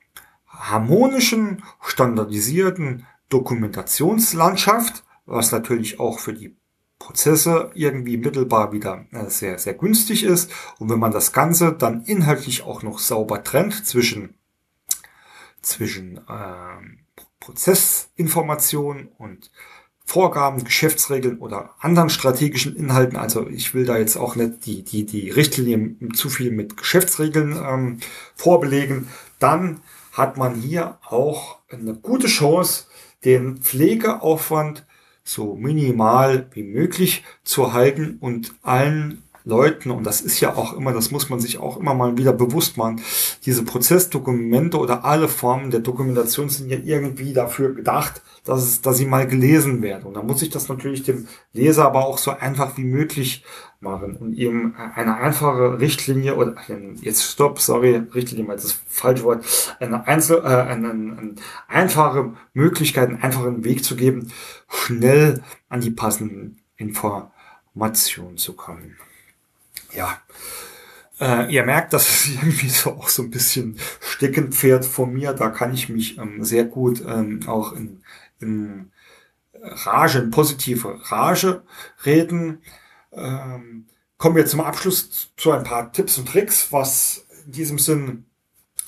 harmonischen, 0.48 1.64
standardisierten 1.82 3.06
Dokumentationslandschaft, 3.30 5.04
was 5.26 5.52
natürlich 5.52 6.00
auch 6.00 6.20
für 6.20 6.34
die 6.34 6.56
Prozesse 7.02 7.72
irgendwie 7.74 8.18
mittelbar 8.18 8.72
wieder 8.72 9.06
äh, 9.12 9.28
sehr, 9.28 9.58
sehr 9.58 9.74
günstig 9.74 10.24
ist. 10.24 10.52
Und 10.78 10.90
wenn 10.90 11.00
man 11.00 11.12
das 11.12 11.34
Ganze 11.34 11.74
dann 11.74 12.04
inhaltlich 12.04 12.62
auch 12.62 12.84
noch 12.84 13.00
sauber 13.00 13.44
trennt 13.44 13.86
zwischen, 13.88 14.36
zwischen 15.64 16.22
ähm, 16.30 17.00
Prozessinformationen 17.40 19.10
und 19.18 19.52
Vorgaben, 20.06 20.64
Geschäftsregeln 20.64 21.40
oder 21.40 21.72
anderen 21.80 22.10
strategischen 22.10 22.76
Inhalten. 22.76 23.18
Also 23.18 23.48
ich 23.48 23.74
will 23.74 23.86
da 23.86 23.98
jetzt 23.98 24.18
auch 24.18 24.36
nicht 24.36 24.66
die, 24.66 24.84
die, 24.84 25.06
die 25.06 25.32
Richtlinie 25.32 25.96
zu 26.14 26.30
viel 26.30 26.52
mit 26.52 26.78
Geschäftsregeln 26.78 27.58
ähm, 27.66 28.00
vorbelegen. 28.36 29.08
Dann 29.40 29.82
hat 30.12 30.38
man 30.38 30.54
hier 30.54 31.00
auch 31.08 31.60
eine 31.70 31.96
gute 31.96 32.28
Chance, 32.28 32.86
den 33.24 33.58
Pflegeaufwand 33.58 34.86
so 35.24 35.56
minimal 35.56 36.48
wie 36.54 36.64
möglich 36.64 37.24
zu 37.44 37.74
halten 37.74 38.18
und 38.20 38.54
allen 38.62 39.24
Leuten, 39.44 39.92
und 39.92 40.06
das 40.06 40.22
ist 40.22 40.40
ja 40.40 40.56
auch 40.56 40.74
immer, 40.74 40.94
das 40.94 41.12
muss 41.12 41.30
man 41.30 41.40
sich 41.40 41.58
auch 41.58 41.78
immer 41.78 41.94
mal 41.94 42.18
wieder 42.18 42.34
bewusst 42.34 42.78
machen, 42.78 43.02
diese 43.46 43.64
Prozessdokumente 43.64 44.78
oder 44.78 45.04
alle 45.06 45.28
Formen 45.28 45.72
der 45.72 45.80
Dokumentation 45.80 46.50
sind 46.50 46.70
ja 46.70 46.78
irgendwie 46.84 47.34
dafür 47.34 47.74
gedacht, 47.74 48.22
dass, 48.44 48.64
es, 48.64 48.82
dass 48.82 48.98
sie 48.98 49.06
mal 49.06 49.28
gelesen 49.28 49.82
werden. 49.82 50.04
Und 50.04 50.16
da 50.16 50.24
muss 50.24 50.42
ich 50.42 50.50
das 50.50 50.70
natürlich 50.70 51.04
dem 51.04 51.28
Leser 51.54 51.86
aber 51.86 52.06
auch 52.06 52.18
so 52.18 52.32
einfach 52.32 52.78
wie 52.78 52.84
möglich 52.84 53.44
machen 53.80 54.16
und 54.18 54.34
ihm 54.34 54.76
eine 54.96 55.16
einfache 55.18 55.80
Richtlinie 55.80 56.36
oder 56.36 56.56
jetzt 57.02 57.24
stopp, 57.24 57.60
sorry, 57.60 58.04
Richtlinie 58.14 58.46
mal 58.46 58.56
das 58.56 58.80
falsche 58.88 59.24
Wort, 59.24 59.44
eine, 59.80 60.08
Einzel, 60.08 60.38
äh, 60.38 60.48
eine, 60.48 60.92
eine 60.92 61.36
einfache 61.68 62.34
Möglichkeit, 62.54 63.10
einen 63.10 63.24
einfachen 63.24 63.64
Weg 63.64 63.84
zu 63.84 63.96
geben, 63.96 64.32
schnell 64.70 65.42
an 65.70 65.82
die 65.82 65.92
passenden 65.92 66.62
Informationen 66.78 68.38
zu 68.38 68.54
kommen 68.54 68.98
ja, 69.94 70.22
äh, 71.20 71.54
ihr 71.54 71.64
merkt, 71.64 71.94
dass 71.94 72.10
es 72.10 72.30
irgendwie 72.30 72.70
so 72.70 72.92
auch 72.92 73.10
so 73.10 73.24
ein 73.24 73.30
bisschen 73.30 73.78
Steckenpferd 74.02 74.86
von 74.86 75.14
mir. 75.14 75.34
Da 75.34 75.50
kann 75.50 75.74
ich 75.74 75.90
mich 75.90 76.18
ähm, 76.18 76.44
sehr 76.44 76.66
gut 76.66 77.04
ähm, 77.08 77.42
auch 77.48 77.74
in, 77.74 78.04
in 78.40 78.92
Rage, 79.62 80.20
in 80.20 80.32
positive 80.32 81.00
Rage 81.12 81.64
reden. 82.06 82.62
Ähm, 83.12 83.88
kommen 84.18 84.36
wir 84.36 84.46
zum 84.46 84.62
Abschluss 84.62 85.32
zu 85.38 85.52
ein 85.52 85.64
paar 85.64 85.92
Tipps 85.92 86.18
und 86.18 86.28
Tricks, 86.28 86.72
was 86.72 87.26
in 87.46 87.52
diesem 87.52 87.80
Sinn 87.80 88.26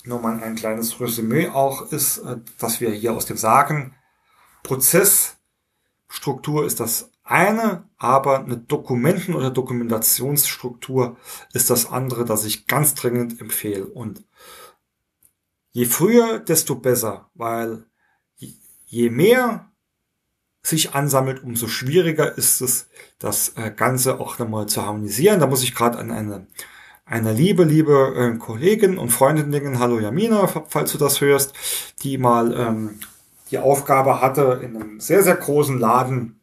nur 0.06 0.20
mal 0.20 0.42
ein 0.42 0.56
kleines 0.56 1.00
Resümee 1.00 1.50
auch 1.50 1.92
ist, 1.92 2.20
äh, 2.20 2.38
dass 2.58 2.82
wir 2.82 2.92
hier 2.92 3.14
aus 3.14 3.26
dem 3.26 3.38
Sagen, 3.38 3.96
Prozessstruktur 4.64 6.66
ist 6.66 6.80
das 6.80 7.12
eine, 7.24 7.90
aber 7.98 8.40
eine 8.40 8.58
Dokumenten- 8.58 9.36
oder 9.36 9.50
Dokumentationsstruktur 9.50 11.18
ist 11.54 11.70
das 11.70 11.90
andere, 11.90 12.26
das 12.26 12.46
ich 12.46 12.68
ganz 12.68 12.96
dringend 12.96 13.40
empfehle. 13.40 13.86
Und 13.86 14.24
je 15.72 15.86
früher, 15.86 16.40
desto 16.40 16.76
besser, 16.76 17.30
weil 17.34 17.86
je 18.86 19.10
mehr 19.10 19.72
sich 20.66 20.94
ansammelt, 20.94 21.44
umso 21.44 21.68
schwieriger 21.68 22.38
ist 22.38 22.62
es, 22.62 22.88
das 23.20 23.54
äh, 23.58 23.72
Ganze 23.72 24.20
auch 24.20 24.40
nochmal 24.40 24.68
zu 24.68 24.86
harmonisieren. 24.86 25.40
Da 25.40 25.48
muss 25.48 25.64
ich 25.64 25.76
gerade 25.76 25.98
an 25.98 26.12
eine, 26.12 26.48
eine 27.06 27.34
liebe, 27.34 27.64
liebe 27.64 28.14
äh, 28.16 28.38
Kollegin 28.38 28.98
und 28.98 29.10
Freundin 29.10 29.52
denken, 29.52 29.80
hallo 29.80 30.00
Jamina, 30.00 30.48
falls 30.68 30.94
du 30.94 30.98
das 30.98 31.20
hörst, 31.20 31.54
die 32.02 32.18
mal 32.18 32.54
ähm, 32.58 33.00
die 33.52 33.58
Aufgabe 33.58 34.22
hatte, 34.22 34.62
in 34.64 34.76
einem 34.76 35.00
sehr, 35.02 35.22
sehr 35.22 35.36
großen 35.36 35.80
Laden 35.80 36.43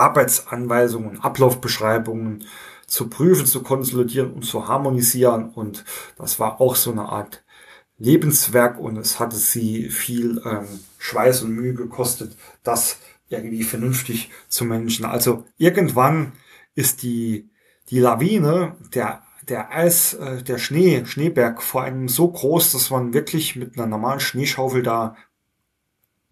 Arbeitsanweisungen, 0.00 1.20
Ablaufbeschreibungen 1.20 2.44
zu 2.86 3.08
prüfen, 3.08 3.46
zu 3.46 3.62
konsolidieren 3.62 4.32
und 4.32 4.42
zu 4.44 4.66
harmonisieren. 4.66 5.50
Und 5.50 5.84
das 6.16 6.40
war 6.40 6.60
auch 6.60 6.74
so 6.74 6.90
eine 6.90 7.08
Art 7.08 7.44
Lebenswerk 7.98 8.78
und 8.78 8.96
es 8.96 9.20
hatte 9.20 9.36
sie 9.36 9.90
viel 9.90 10.42
ähm, 10.44 10.66
Schweiß 10.98 11.42
und 11.42 11.52
Mühe 11.52 11.74
gekostet, 11.74 12.36
das 12.62 12.98
irgendwie 13.28 13.62
vernünftig 13.62 14.30
zu 14.48 14.64
managen. 14.64 15.04
Also 15.04 15.44
irgendwann 15.58 16.32
ist 16.74 17.02
die, 17.02 17.50
die 17.90 18.00
Lawine, 18.00 18.76
der, 18.94 19.22
der 19.48 19.70
Eis, 19.70 20.14
äh, 20.14 20.42
der 20.42 20.58
Schnee, 20.58 21.04
Schneeberg 21.04 21.62
vor 21.62 21.82
einem 21.82 22.08
so 22.08 22.28
groß, 22.28 22.72
dass 22.72 22.90
man 22.90 23.12
wirklich 23.12 23.54
mit 23.56 23.76
einer 23.76 23.86
normalen 23.86 24.20
Schneeschaufel 24.20 24.82
da 24.82 25.16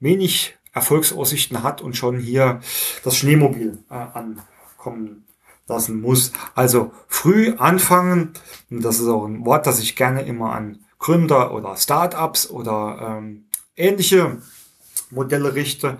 wenig 0.00 0.57
Erfolgsaussichten 0.78 1.62
hat 1.62 1.80
und 1.82 1.96
schon 1.96 2.18
hier 2.18 2.60
das 3.04 3.16
Schneemobil 3.16 3.78
äh, 3.90 3.94
ankommen 3.94 5.24
lassen 5.66 6.00
muss. 6.00 6.32
Also 6.54 6.92
früh 7.06 7.54
anfangen, 7.58 8.32
das 8.70 9.00
ist 9.00 9.08
auch 9.08 9.26
ein 9.26 9.44
Wort, 9.44 9.66
das 9.66 9.80
ich 9.80 9.96
gerne 9.96 10.22
immer 10.22 10.52
an 10.52 10.78
Gründer 10.98 11.52
oder 11.52 11.76
Startups 11.76 12.50
oder 12.50 13.18
ähm, 13.18 13.46
ähnliche 13.76 14.38
Modelle 15.10 15.54
richte. 15.54 15.98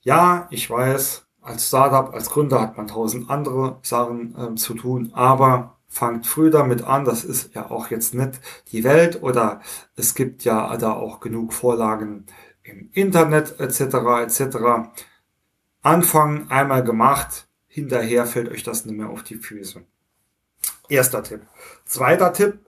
Ja, 0.00 0.48
ich 0.50 0.68
weiß, 0.68 1.26
als 1.42 1.68
Startup, 1.68 2.12
als 2.12 2.30
Gründer 2.30 2.60
hat 2.60 2.76
man 2.76 2.88
tausend 2.88 3.30
andere 3.30 3.78
Sachen 3.82 4.34
äh, 4.36 4.54
zu 4.56 4.74
tun, 4.74 5.10
aber 5.14 5.76
fangt 5.88 6.26
früh 6.26 6.50
damit 6.50 6.82
an, 6.82 7.04
das 7.04 7.24
ist 7.24 7.54
ja 7.54 7.70
auch 7.70 7.90
jetzt 7.90 8.14
nicht 8.14 8.40
die 8.72 8.84
Welt 8.84 9.22
oder 9.22 9.60
es 9.94 10.14
gibt 10.14 10.44
ja 10.44 10.76
da 10.76 10.92
auch 10.92 11.20
genug 11.20 11.52
Vorlagen 11.52 12.26
im 12.66 12.90
Internet 12.92 13.60
etc. 13.60 13.80
etc. 14.22 14.56
Anfangen 15.82 16.50
einmal 16.50 16.82
gemacht, 16.82 17.46
hinterher 17.66 18.26
fällt 18.26 18.50
euch 18.50 18.62
das 18.62 18.84
nicht 18.84 18.96
mehr 18.96 19.08
auf 19.08 19.22
die 19.22 19.36
Füße. 19.36 19.84
Erster 20.88 21.22
Tipp. 21.22 21.42
Zweiter 21.84 22.32
Tipp, 22.32 22.58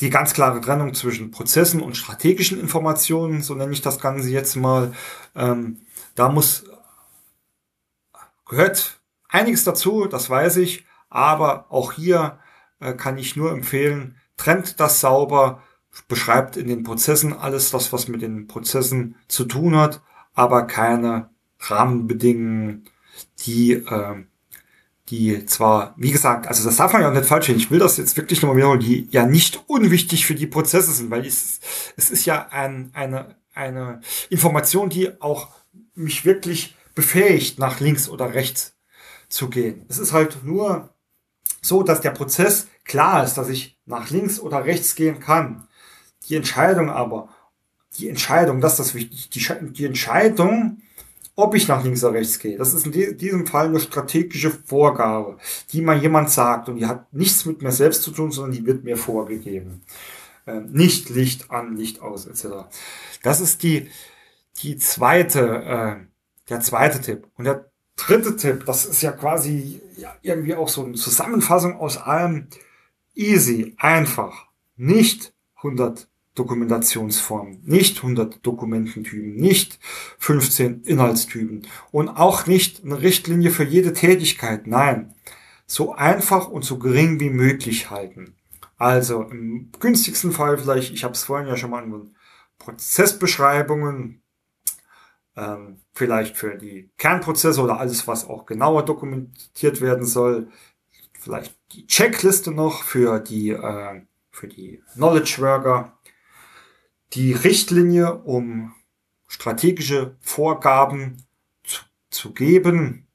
die 0.00 0.10
ganz 0.10 0.32
klare 0.32 0.60
Trennung 0.60 0.94
zwischen 0.94 1.30
Prozessen 1.30 1.80
und 1.82 1.96
strategischen 1.96 2.58
Informationen, 2.58 3.42
so 3.42 3.54
nenne 3.54 3.72
ich 3.72 3.82
das 3.82 4.00
Ganze 4.00 4.30
jetzt 4.30 4.56
mal. 4.56 4.92
Ähm, 5.34 5.80
da 6.14 6.28
muss 6.28 6.64
gehört 8.46 9.00
einiges 9.28 9.64
dazu, 9.64 10.06
das 10.06 10.30
weiß 10.30 10.56
ich, 10.58 10.86
aber 11.08 11.66
auch 11.70 11.92
hier 11.92 12.38
äh, 12.80 12.94
kann 12.94 13.18
ich 13.18 13.36
nur 13.36 13.52
empfehlen, 13.52 14.16
trennt 14.36 14.80
das 14.80 15.00
sauber, 15.00 15.62
beschreibt 16.08 16.56
in 16.56 16.66
den 16.68 16.82
Prozessen 16.82 17.32
alles 17.32 17.70
das, 17.70 17.92
was 17.92 18.08
mit 18.08 18.22
den 18.22 18.46
Prozessen 18.46 19.16
zu 19.28 19.44
tun 19.44 19.76
hat, 19.76 20.02
aber 20.34 20.66
keine 20.66 21.30
Rahmenbedingungen, 21.60 22.84
die, 23.40 23.72
äh, 23.72 24.24
die 25.08 25.46
zwar, 25.46 25.94
wie 25.96 26.10
gesagt, 26.10 26.46
also 26.46 26.64
das 26.64 26.76
darf 26.76 26.92
man 26.92 27.02
ja 27.02 27.10
auch 27.10 27.14
nicht 27.14 27.26
falsch 27.26 27.46
sehen, 27.46 27.56
ich 27.56 27.70
will 27.70 27.78
das 27.78 27.96
jetzt 27.96 28.16
wirklich 28.16 28.42
nochmal 28.42 28.56
wiederholen, 28.56 28.80
die 28.80 29.08
ja 29.10 29.26
nicht 29.26 29.62
unwichtig 29.66 30.26
für 30.26 30.34
die 30.34 30.46
Prozesse 30.46 30.92
sind, 30.92 31.10
weil 31.10 31.26
es, 31.26 31.60
es 31.96 32.10
ist 32.10 32.24
ja 32.24 32.48
ein, 32.50 32.90
eine, 32.94 33.36
eine 33.54 34.00
Information, 34.30 34.88
die 34.88 35.20
auch 35.20 35.48
mich 35.94 36.24
wirklich 36.24 36.74
befähigt, 36.94 37.58
nach 37.58 37.80
links 37.80 38.08
oder 38.08 38.34
rechts 38.34 38.76
zu 39.28 39.48
gehen. 39.48 39.84
Es 39.88 39.98
ist 39.98 40.12
halt 40.12 40.44
nur 40.44 40.90
so, 41.60 41.82
dass 41.82 42.00
der 42.00 42.10
Prozess 42.10 42.68
klar 42.84 43.24
ist, 43.24 43.34
dass 43.34 43.48
ich 43.48 43.78
nach 43.86 44.10
links 44.10 44.38
oder 44.40 44.64
rechts 44.64 44.94
gehen 44.94 45.20
kann. 45.20 45.66
Die 46.28 46.36
Entscheidung 46.36 46.90
aber, 46.90 47.28
die 47.98 48.08
Entscheidung, 48.08 48.60
das 48.60 48.72
ist 48.72 48.78
das 48.78 48.94
wichtig, 48.94 49.30
die, 49.30 49.72
die 49.72 49.84
Entscheidung, 49.84 50.78
ob 51.36 51.54
ich 51.54 51.68
nach 51.68 51.82
links 51.82 52.04
oder 52.04 52.14
rechts 52.14 52.38
gehe, 52.38 52.56
das 52.56 52.74
ist 52.74 52.86
in 52.86 53.18
diesem 53.18 53.46
Fall 53.46 53.66
eine 53.66 53.80
strategische 53.80 54.50
Vorgabe, 54.50 55.38
die 55.72 55.80
mal 55.80 55.98
jemand 55.98 56.30
sagt 56.30 56.68
und 56.68 56.76
die 56.76 56.86
hat 56.86 57.12
nichts 57.12 57.44
mit 57.44 57.62
mir 57.62 57.72
selbst 57.72 58.02
zu 58.02 58.12
tun, 58.12 58.30
sondern 58.30 58.52
die 58.52 58.66
wird 58.66 58.84
mir 58.84 58.96
vorgegeben. 58.96 59.82
Ähm, 60.46 60.70
nicht 60.72 61.08
Licht 61.08 61.50
an, 61.50 61.76
Licht 61.76 62.02
aus, 62.02 62.26
etc. 62.26 62.68
Das 63.22 63.40
ist 63.40 63.62
die, 63.62 63.88
die 64.62 64.76
zweite, 64.76 65.40
äh, 65.40 65.96
der 66.48 66.60
zweite 66.60 67.00
Tipp. 67.00 67.26
Und 67.36 67.44
der 67.44 67.70
dritte 67.96 68.36
Tipp, 68.36 68.64
das 68.66 68.84
ist 68.86 69.02
ja 69.02 69.12
quasi 69.12 69.80
ja, 69.96 70.14
irgendwie 70.22 70.54
auch 70.54 70.68
so 70.68 70.84
eine 70.84 70.94
Zusammenfassung 70.94 71.76
aus 71.76 71.96
allem 71.96 72.48
easy, 73.14 73.74
einfach, 73.78 74.46
nicht 74.76 75.32
100 75.56 76.08
Dokumentationsformen, 76.34 77.60
nicht 77.64 77.98
100 77.98 78.44
Dokumententypen, 78.44 79.36
nicht 79.36 79.78
15 80.18 80.82
Inhaltstypen 80.82 81.66
und 81.92 82.08
auch 82.08 82.46
nicht 82.46 82.84
eine 82.84 83.00
Richtlinie 83.00 83.50
für 83.50 83.64
jede 83.64 83.92
Tätigkeit. 83.92 84.66
Nein, 84.66 85.14
so 85.66 85.94
einfach 85.94 86.48
und 86.48 86.64
so 86.64 86.78
gering 86.78 87.20
wie 87.20 87.30
möglich 87.30 87.90
halten. 87.90 88.34
Also 88.76 89.22
im 89.22 89.70
günstigsten 89.78 90.32
Fall 90.32 90.58
vielleicht, 90.58 90.92
ich 90.92 91.04
habe 91.04 91.14
es 91.14 91.24
vorhin 91.24 91.48
ja 91.48 91.56
schon 91.56 91.70
mal 91.70 91.82
an 91.82 92.14
Prozessbeschreibungen, 92.58 94.22
ähm, 95.36 95.80
vielleicht 95.92 96.36
für 96.36 96.56
die 96.56 96.90
Kernprozesse 96.96 97.60
oder 97.60 97.78
alles, 97.78 98.06
was 98.06 98.28
auch 98.28 98.46
genauer 98.46 98.84
dokumentiert 98.84 99.80
werden 99.80 100.04
soll. 100.04 100.48
Vielleicht 101.12 101.56
die 101.72 101.86
Checkliste 101.86 102.50
noch 102.50 102.82
für 102.82 103.20
die, 103.20 103.50
äh, 103.50 104.02
für 104.30 104.48
die 104.48 104.82
Knowledge 104.94 105.36
Worker. 105.38 105.93
Die 107.14 107.32
Richtlinie, 107.32 108.14
um 108.14 108.74
strategische 109.26 110.16
Vorgaben 110.20 111.18
zu, 111.62 111.82
zu 112.10 112.32
geben. 112.32 113.06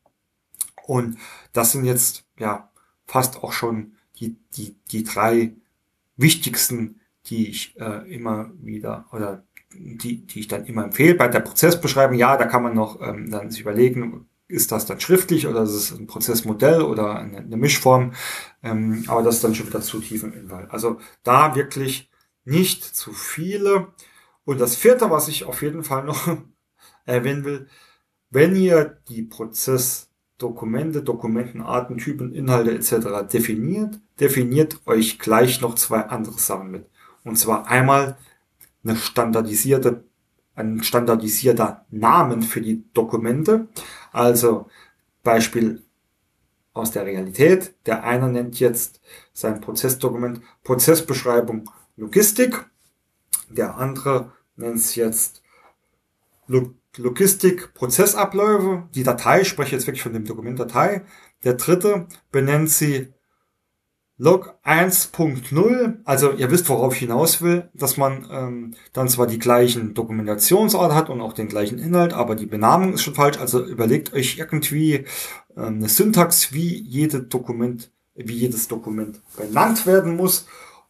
Und 0.86 1.18
das 1.54 1.74
sind 1.74 1.86
jetzt 1.86 2.26
ja 2.38 2.72
fast 3.06 3.44
auch 3.44 3.52
schon 3.52 3.94
die, 4.16 4.38
die, 4.56 4.76
die 4.92 5.04
drei 5.04 5.54
wichtigsten, 6.16 7.02
die 7.26 7.48
ich 7.48 7.80
äh, 7.80 8.14
immer 8.14 8.52
wieder 8.62 9.06
oder 9.12 9.44
die, 9.74 10.26
die 10.26 10.40
ich 10.40 10.48
dann 10.48 10.66
immer 10.66 10.86
empfehle. 10.86 11.16
Bei 11.16 11.28
der 11.28 11.42
Prozessbeschreibung, 11.42 12.18
ja, 12.18 12.38
da 12.38 12.46
kann 12.46 12.64
man 12.64 12.76
noch 12.76 13.02
ähm, 13.02 13.30
dann 13.30 13.52
sich 13.52 13.62
überlegen, 13.62 14.28
ist 14.48 14.72
das 14.72 14.86
dann 14.86 15.00
schriftlich 15.00 15.46
oder 15.48 15.64
ist 15.64 15.74
es 15.74 15.92
ein 15.92 16.08
Prozessmodell 16.08 16.82
oder 16.82 17.20
eine, 17.20 17.38
eine 17.38 17.58
Mischform. 17.58 18.14
Ähm, 18.64 19.04
aber 19.08 19.22
das 19.22 19.36
ist 19.36 19.44
dann 19.44 19.56
schon 19.56 19.68
wieder 19.68 19.82
zu 19.82 20.00
tief 20.00 20.24
im 20.24 20.34
Inhalt. 20.34 20.72
Also 20.72 21.00
da 21.24 21.56
wirklich 21.56 22.09
nicht 22.50 22.84
zu 22.84 23.14
viele. 23.14 23.94
Und 24.46 24.60
das 24.60 24.76
vierte, 24.76 25.10
was 25.10 25.28
ich 25.28 25.46
auf 25.46 25.62
jeden 25.62 25.84
Fall 25.84 26.04
noch 26.04 26.28
erwähnen 27.06 27.46
will, 27.46 27.68
wenn 28.32 28.56
ihr 28.56 29.00
die 29.08 29.24
Prozessdokumente, 29.24 31.04
Dokumentenarten, 31.04 31.98
Typen, 31.98 32.34
Inhalte 32.34 32.72
etc. 32.72 33.32
definiert, 33.32 34.00
definiert 34.20 34.82
euch 34.86 35.20
gleich 35.20 35.62
noch 35.62 35.76
zwei 35.76 36.02
andere 36.02 36.38
Sachen 36.38 36.72
mit. 36.72 36.86
Und 37.24 37.38
zwar 37.38 37.68
einmal 37.68 38.18
eine 38.84 38.96
standardisierte, 38.96 40.04
ein 40.56 40.84
standardisierter 40.84 41.86
Namen 41.90 42.44
für 42.44 42.62
die 42.62 42.84
Dokumente. 42.94 43.68
Also 44.12 44.68
Beispiel 45.24 45.84
aus 46.74 46.92
der 46.92 47.06
Realität. 47.06 47.76
Der 47.86 48.04
eine 48.04 48.30
nennt 48.30 48.60
jetzt 48.60 49.02
sein 49.34 49.62
Prozessdokument 49.62 50.42
Prozessbeschreibung 50.64 51.70
Logistik. 52.00 52.66
Der 53.50 53.76
andere 53.76 54.32
nennt 54.56 54.78
es 54.78 54.96
jetzt 54.96 55.42
Logistik 56.48 57.74
Prozessabläufe. 57.74 58.88
Die 58.96 59.04
Datei, 59.04 59.42
ich 59.42 59.50
spreche 59.50 59.76
jetzt 59.76 59.86
wirklich 59.86 60.04
von 60.04 60.14
dem 60.14 60.26
Dokument 60.26 60.60
Datei. 60.60 61.04
Der 61.44 61.54
dritte 61.54 62.08
benennt 62.32 62.70
sie 62.70 63.14
Log 64.22 64.56
1.0, 64.66 66.00
also 66.04 66.34
ihr 66.34 66.52
wisst, 66.52 66.68
worauf 66.68 66.94
ich 66.94 67.00
hinaus 67.00 67.42
will, 67.42 67.70
dass 67.74 67.96
man 67.96 68.28
ähm, 68.30 68.76
dann 68.92 69.08
zwar 69.08 69.28
die 69.28 69.40
gleichen 69.40 69.94
Dokumentationsort 69.94 70.94
hat 70.94 71.10
und 71.10 71.22
auch 71.22 71.32
den 71.32 71.48
gleichen 71.48 71.80
Inhalt, 71.80 72.12
aber 72.12 72.36
die 72.36 72.46
Benamung 72.46 72.94
ist 72.94 73.04
schon 73.04 73.16
falsch. 73.16 73.38
Also 73.38 73.64
überlegt 73.64 74.12
euch 74.12 74.38
irgendwie 74.38 75.06
ähm, 75.56 75.76
eine 75.76 75.88
Syntax, 75.88 76.52
wie 76.52 76.82
jede 76.82 77.24
Dokument, 77.24 77.92
wie 78.14 78.36
jedes 78.36 78.68
Dokument 78.68 79.22
benannt 79.38 79.86
werden 79.86 80.18
muss. 80.18 80.48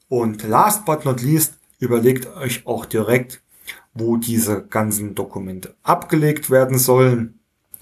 Und 0.09 0.43
last 0.43 0.85
but 0.85 1.05
not 1.05 1.21
least, 1.21 1.53
überlegt 1.79 2.27
euch 2.35 2.67
auch 2.67 2.85
direkt, 2.85 3.41
wo 3.93 4.17
diese 4.17 4.65
ganzen 4.65 5.15
Dokumente 5.15 5.75
abgelegt 5.83 6.49
werden 6.49 6.77
sollen. 6.77 7.39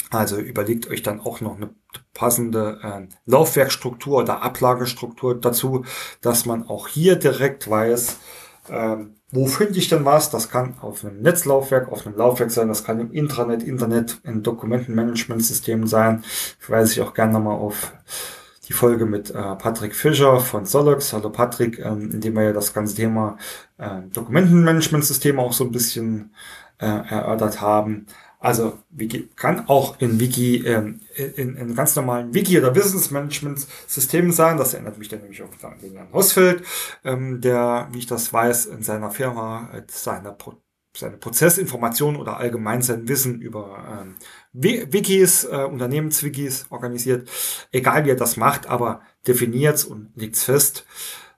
Also 0.09 0.37
überlegt 0.37 0.89
euch 0.89 1.03
dann 1.03 1.19
auch 1.19 1.41
noch 1.41 1.57
eine 1.57 1.69
passende 2.13 2.79
äh, 2.81 3.07
Laufwerkstruktur 3.25 4.19
oder 4.19 4.41
Ablagestruktur 4.41 5.39
dazu, 5.39 5.83
dass 6.21 6.45
man 6.45 6.67
auch 6.67 6.87
hier 6.87 7.15
direkt 7.15 7.69
weiß, 7.69 8.17
äh, 8.69 8.97
wo 9.31 9.45
finde 9.45 9.77
ich 9.77 9.89
denn 9.89 10.05
was? 10.05 10.29
Das 10.29 10.49
kann 10.49 10.75
auf 10.79 11.03
einem 11.03 11.21
Netzlaufwerk, 11.21 11.91
auf 11.91 12.05
einem 12.05 12.15
Laufwerk 12.15 12.49
sein, 12.51 12.69
das 12.69 12.85
kann 12.85 12.99
im 12.99 13.11
Intranet, 13.11 13.61
Internet, 13.61 14.21
in 14.23 14.41
Dokumentenmanagementsystemen 14.41 15.87
sein. 15.87 16.23
Ich 16.61 16.69
weise 16.69 16.93
ich 16.93 17.01
auch 17.01 17.13
gerne 17.13 17.33
nochmal 17.33 17.57
auf 17.57 17.93
die 18.67 18.73
Folge 18.73 19.05
mit 19.05 19.29
äh, 19.29 19.55
Patrick 19.55 19.95
Fischer 19.95 20.39
von 20.39 20.65
Solox. 20.65 21.13
Hallo 21.13 21.29
Patrick, 21.29 21.79
ähm, 21.79 22.11
in 22.11 22.21
dem 22.21 22.35
wir 22.35 22.43
ja 22.43 22.53
das 22.53 22.73
ganze 22.73 22.95
Thema 22.95 23.37
äh, 23.77 24.01
Dokumentenmanagementsysteme 24.13 25.41
auch 25.41 25.53
so 25.53 25.63
ein 25.63 25.71
bisschen 25.71 26.33
äh, 26.79 26.85
erörtert 26.85 27.61
haben. 27.61 28.07
Also 28.39 28.77
Wiki 28.89 29.29
kann 29.35 29.67
auch 29.67 29.99
in 29.99 30.19
Wiki, 30.19 30.57
ähm, 30.67 30.99
in, 31.15 31.55
in 31.55 31.75
ganz 31.75 31.95
normalen 31.95 32.33
Wiki- 32.33 32.57
oder 32.57 32.69
Business-Management-Systemen 32.71 34.31
sein. 34.31 34.57
Das 34.57 34.73
erinnert 34.73 34.99
mich 34.99 35.07
dann 35.07 35.21
nämlich 35.21 35.41
auch 35.41 35.49
an 35.63 35.79
den 35.81 35.93
Jan 35.93 36.13
Hosfeld, 36.13 36.63
ähm, 37.03 37.41
der, 37.41 37.87
wie 37.91 37.99
ich 37.99 38.05
das 38.05 38.31
weiß, 38.31 38.67
in 38.67 38.83
seiner 38.83 39.09
Firma 39.09 39.69
äh, 39.73 39.81
seine, 39.87 40.33
Pro 40.33 40.53
seine 40.95 41.17
Prozessinformationen 41.17 42.19
oder 42.19 42.37
allgemein 42.37 42.81
sein 42.81 43.07
Wissen 43.07 43.39
über 43.41 44.01
ähm, 44.01 44.15
Wikis, 44.61 45.43
äh, 45.45 45.67
Unternehmenswikis 45.69 46.65
organisiert. 46.69 47.29
Egal 47.71 48.05
wie 48.05 48.09
er 48.09 48.15
das 48.15 48.37
macht, 48.37 48.67
aber 48.67 49.01
definiert's 49.27 49.83
und 49.83 50.11
legt's 50.15 50.43
fest. 50.43 50.85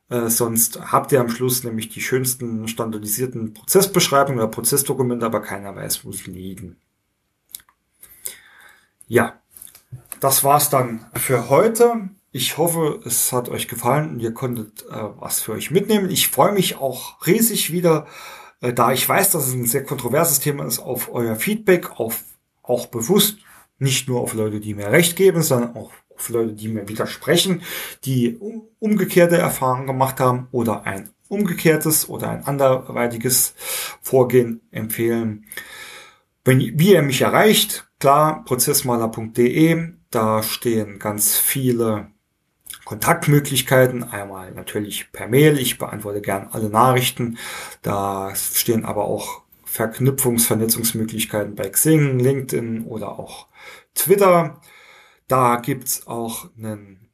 Äh, 0.09 0.29
sonst 0.29 0.91
habt 0.91 1.11
ihr 1.11 1.19
am 1.19 1.29
Schluss 1.29 1.63
nämlich 1.63 1.89
die 1.89 2.01
schönsten 2.01 2.67
standardisierten 2.67 3.53
Prozessbeschreibungen 3.53 4.39
oder 4.39 4.49
Prozessdokumente, 4.49 5.25
aber 5.25 5.41
keiner 5.41 5.75
weiß, 5.75 6.03
wo 6.05 6.11
sie 6.11 6.31
liegen. 6.31 6.77
Ja, 9.07 9.39
das 10.19 10.43
war's 10.43 10.69
dann 10.69 11.05
für 11.15 11.49
heute. 11.49 12.09
Ich 12.31 12.57
hoffe, 12.57 12.99
es 13.05 13.31
hat 13.31 13.49
euch 13.49 13.67
gefallen 13.67 14.09
und 14.11 14.19
ihr 14.19 14.33
konntet 14.33 14.83
äh, 14.83 15.03
was 15.19 15.41
für 15.41 15.53
euch 15.53 15.71
mitnehmen. 15.71 16.09
Ich 16.09 16.27
freue 16.27 16.51
mich 16.51 16.77
auch 16.77 17.25
riesig 17.25 17.71
wieder, 17.71 18.07
äh, 18.61 18.73
da 18.73 18.91
ich 18.91 19.07
weiß, 19.07 19.31
dass 19.31 19.47
es 19.47 19.53
ein 19.53 19.65
sehr 19.65 19.83
kontroverses 19.83 20.39
Thema 20.39 20.65
ist, 20.65 20.79
auf 20.79 21.11
euer 21.11 21.35
Feedback, 21.35 21.99
auf 21.99 22.23
auch 22.69 22.87
bewusst 22.87 23.37
nicht 23.77 24.07
nur 24.07 24.21
auf 24.21 24.33
Leute, 24.33 24.59
die 24.59 24.73
mir 24.73 24.91
recht 24.91 25.15
geben, 25.15 25.41
sondern 25.41 25.75
auch 25.75 25.91
auf 26.15 26.29
Leute, 26.29 26.53
die 26.53 26.67
mir 26.67 26.87
widersprechen, 26.89 27.61
die 28.03 28.37
umgekehrte 28.79 29.37
Erfahrungen 29.37 29.87
gemacht 29.87 30.19
haben 30.19 30.47
oder 30.51 30.83
ein 30.83 31.09
umgekehrtes 31.29 32.09
oder 32.09 32.29
ein 32.29 32.43
anderweitiges 32.43 33.53
Vorgehen 34.01 34.61
empfehlen. 34.71 35.45
Wenn, 36.43 36.59
wie 36.59 36.93
ihr 36.93 37.01
mich 37.01 37.21
erreicht, 37.21 37.89
klar, 37.99 38.43
prozessmaler.de, 38.43 39.93
da 40.09 40.43
stehen 40.43 40.99
ganz 40.99 41.37
viele 41.37 42.07
Kontaktmöglichkeiten. 42.85 44.03
Einmal 44.03 44.51
natürlich 44.51 45.11
per 45.11 45.27
Mail, 45.27 45.59
ich 45.59 45.77
beantworte 45.77 46.21
gern 46.21 46.49
alle 46.51 46.69
Nachrichten. 46.69 47.37
Da 47.83 48.33
stehen 48.35 48.83
aber 48.83 49.05
auch 49.05 49.43
Verknüpfungs-, 49.73 50.45
Vernetzungsmöglichkeiten 50.45 51.55
bei 51.55 51.69
Xing, 51.69 52.19
LinkedIn 52.19 52.85
oder 52.85 53.19
auch 53.19 53.47
Twitter. 53.93 54.59
Da 55.27 55.57
gibt's 55.57 56.07
auch 56.07 56.49
einen 56.57 57.09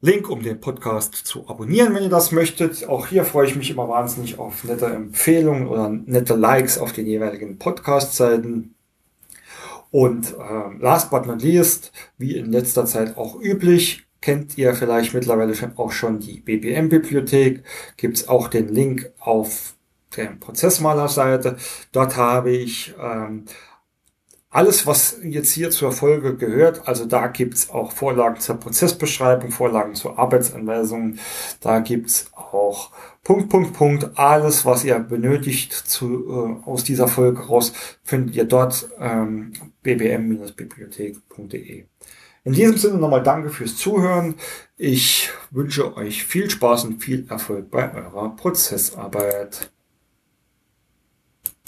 Link, 0.00 0.28
um 0.28 0.42
den 0.42 0.60
Podcast 0.60 1.14
zu 1.14 1.48
abonnieren, 1.48 1.94
wenn 1.94 2.02
ihr 2.02 2.10
das 2.10 2.30
möchtet. 2.30 2.86
Auch 2.86 3.06
hier 3.06 3.24
freue 3.24 3.46
ich 3.46 3.56
mich 3.56 3.70
immer 3.70 3.88
wahnsinnig 3.88 4.38
auf 4.38 4.62
nette 4.64 4.86
Empfehlungen 4.86 5.66
oder 5.66 5.88
nette 5.88 6.34
Likes 6.34 6.78
auf 6.78 6.92
den 6.92 7.06
jeweiligen 7.06 7.58
Podcast-Seiten. 7.58 8.74
Und 9.90 10.34
äh, 10.34 10.78
last 10.78 11.10
but 11.10 11.26
not 11.26 11.42
least, 11.42 11.92
wie 12.18 12.36
in 12.36 12.52
letzter 12.52 12.84
Zeit 12.84 13.16
auch 13.16 13.40
üblich, 13.40 14.06
kennt 14.20 14.58
ihr 14.58 14.74
vielleicht 14.74 15.14
mittlerweile 15.14 15.54
auch 15.76 15.92
schon 15.92 16.18
die 16.18 16.40
BBM-Bibliothek. 16.40 17.62
Gibt's 17.96 18.28
auch 18.28 18.48
den 18.48 18.68
Link 18.68 19.10
auf 19.18 19.75
der 20.16 20.36
Prozessmaler-Seite. 20.38 21.56
Dort 21.92 22.16
habe 22.16 22.50
ich 22.50 22.94
ähm, 23.00 23.44
alles, 24.56 24.86
was 24.86 25.18
jetzt 25.22 25.52
hier 25.52 25.70
zur 25.70 25.92
Folge 25.92 26.34
gehört, 26.36 26.88
also 26.88 27.04
da 27.04 27.26
gibt's 27.26 27.68
auch 27.68 27.92
Vorlagen 27.92 28.40
zur 28.40 28.56
Prozessbeschreibung, 28.56 29.50
Vorlagen 29.50 29.94
zur 29.94 30.18
Arbeitsanweisung, 30.18 31.18
da 31.60 31.80
gibt's 31.80 32.30
auch 32.34 32.90
Punkt, 33.22 33.50
Punkt, 33.50 33.74
Punkt, 33.74 34.12
alles, 34.14 34.64
was 34.64 34.82
ihr 34.84 34.98
benötigt 34.98 35.74
zu, 35.74 36.62
äh, 36.64 36.66
aus 36.66 36.84
dieser 36.84 37.08
Folge 37.08 37.42
raus, 37.42 37.74
findet 38.02 38.34
ihr 38.36 38.44
dort 38.44 38.88
ähm, 38.98 39.52
bbm-bibliothek.de. 39.82 41.84
In 42.44 42.52
diesem 42.52 42.78
Sinne 42.78 42.98
nochmal 42.98 43.24
danke 43.24 43.50
fürs 43.50 43.76
Zuhören. 43.76 44.36
Ich 44.76 45.30
wünsche 45.50 45.96
euch 45.96 46.24
viel 46.24 46.48
Spaß 46.48 46.84
und 46.84 47.02
viel 47.02 47.26
Erfolg 47.28 47.70
bei 47.70 47.92
eurer 47.92 48.36
Prozessarbeit. 48.36 49.72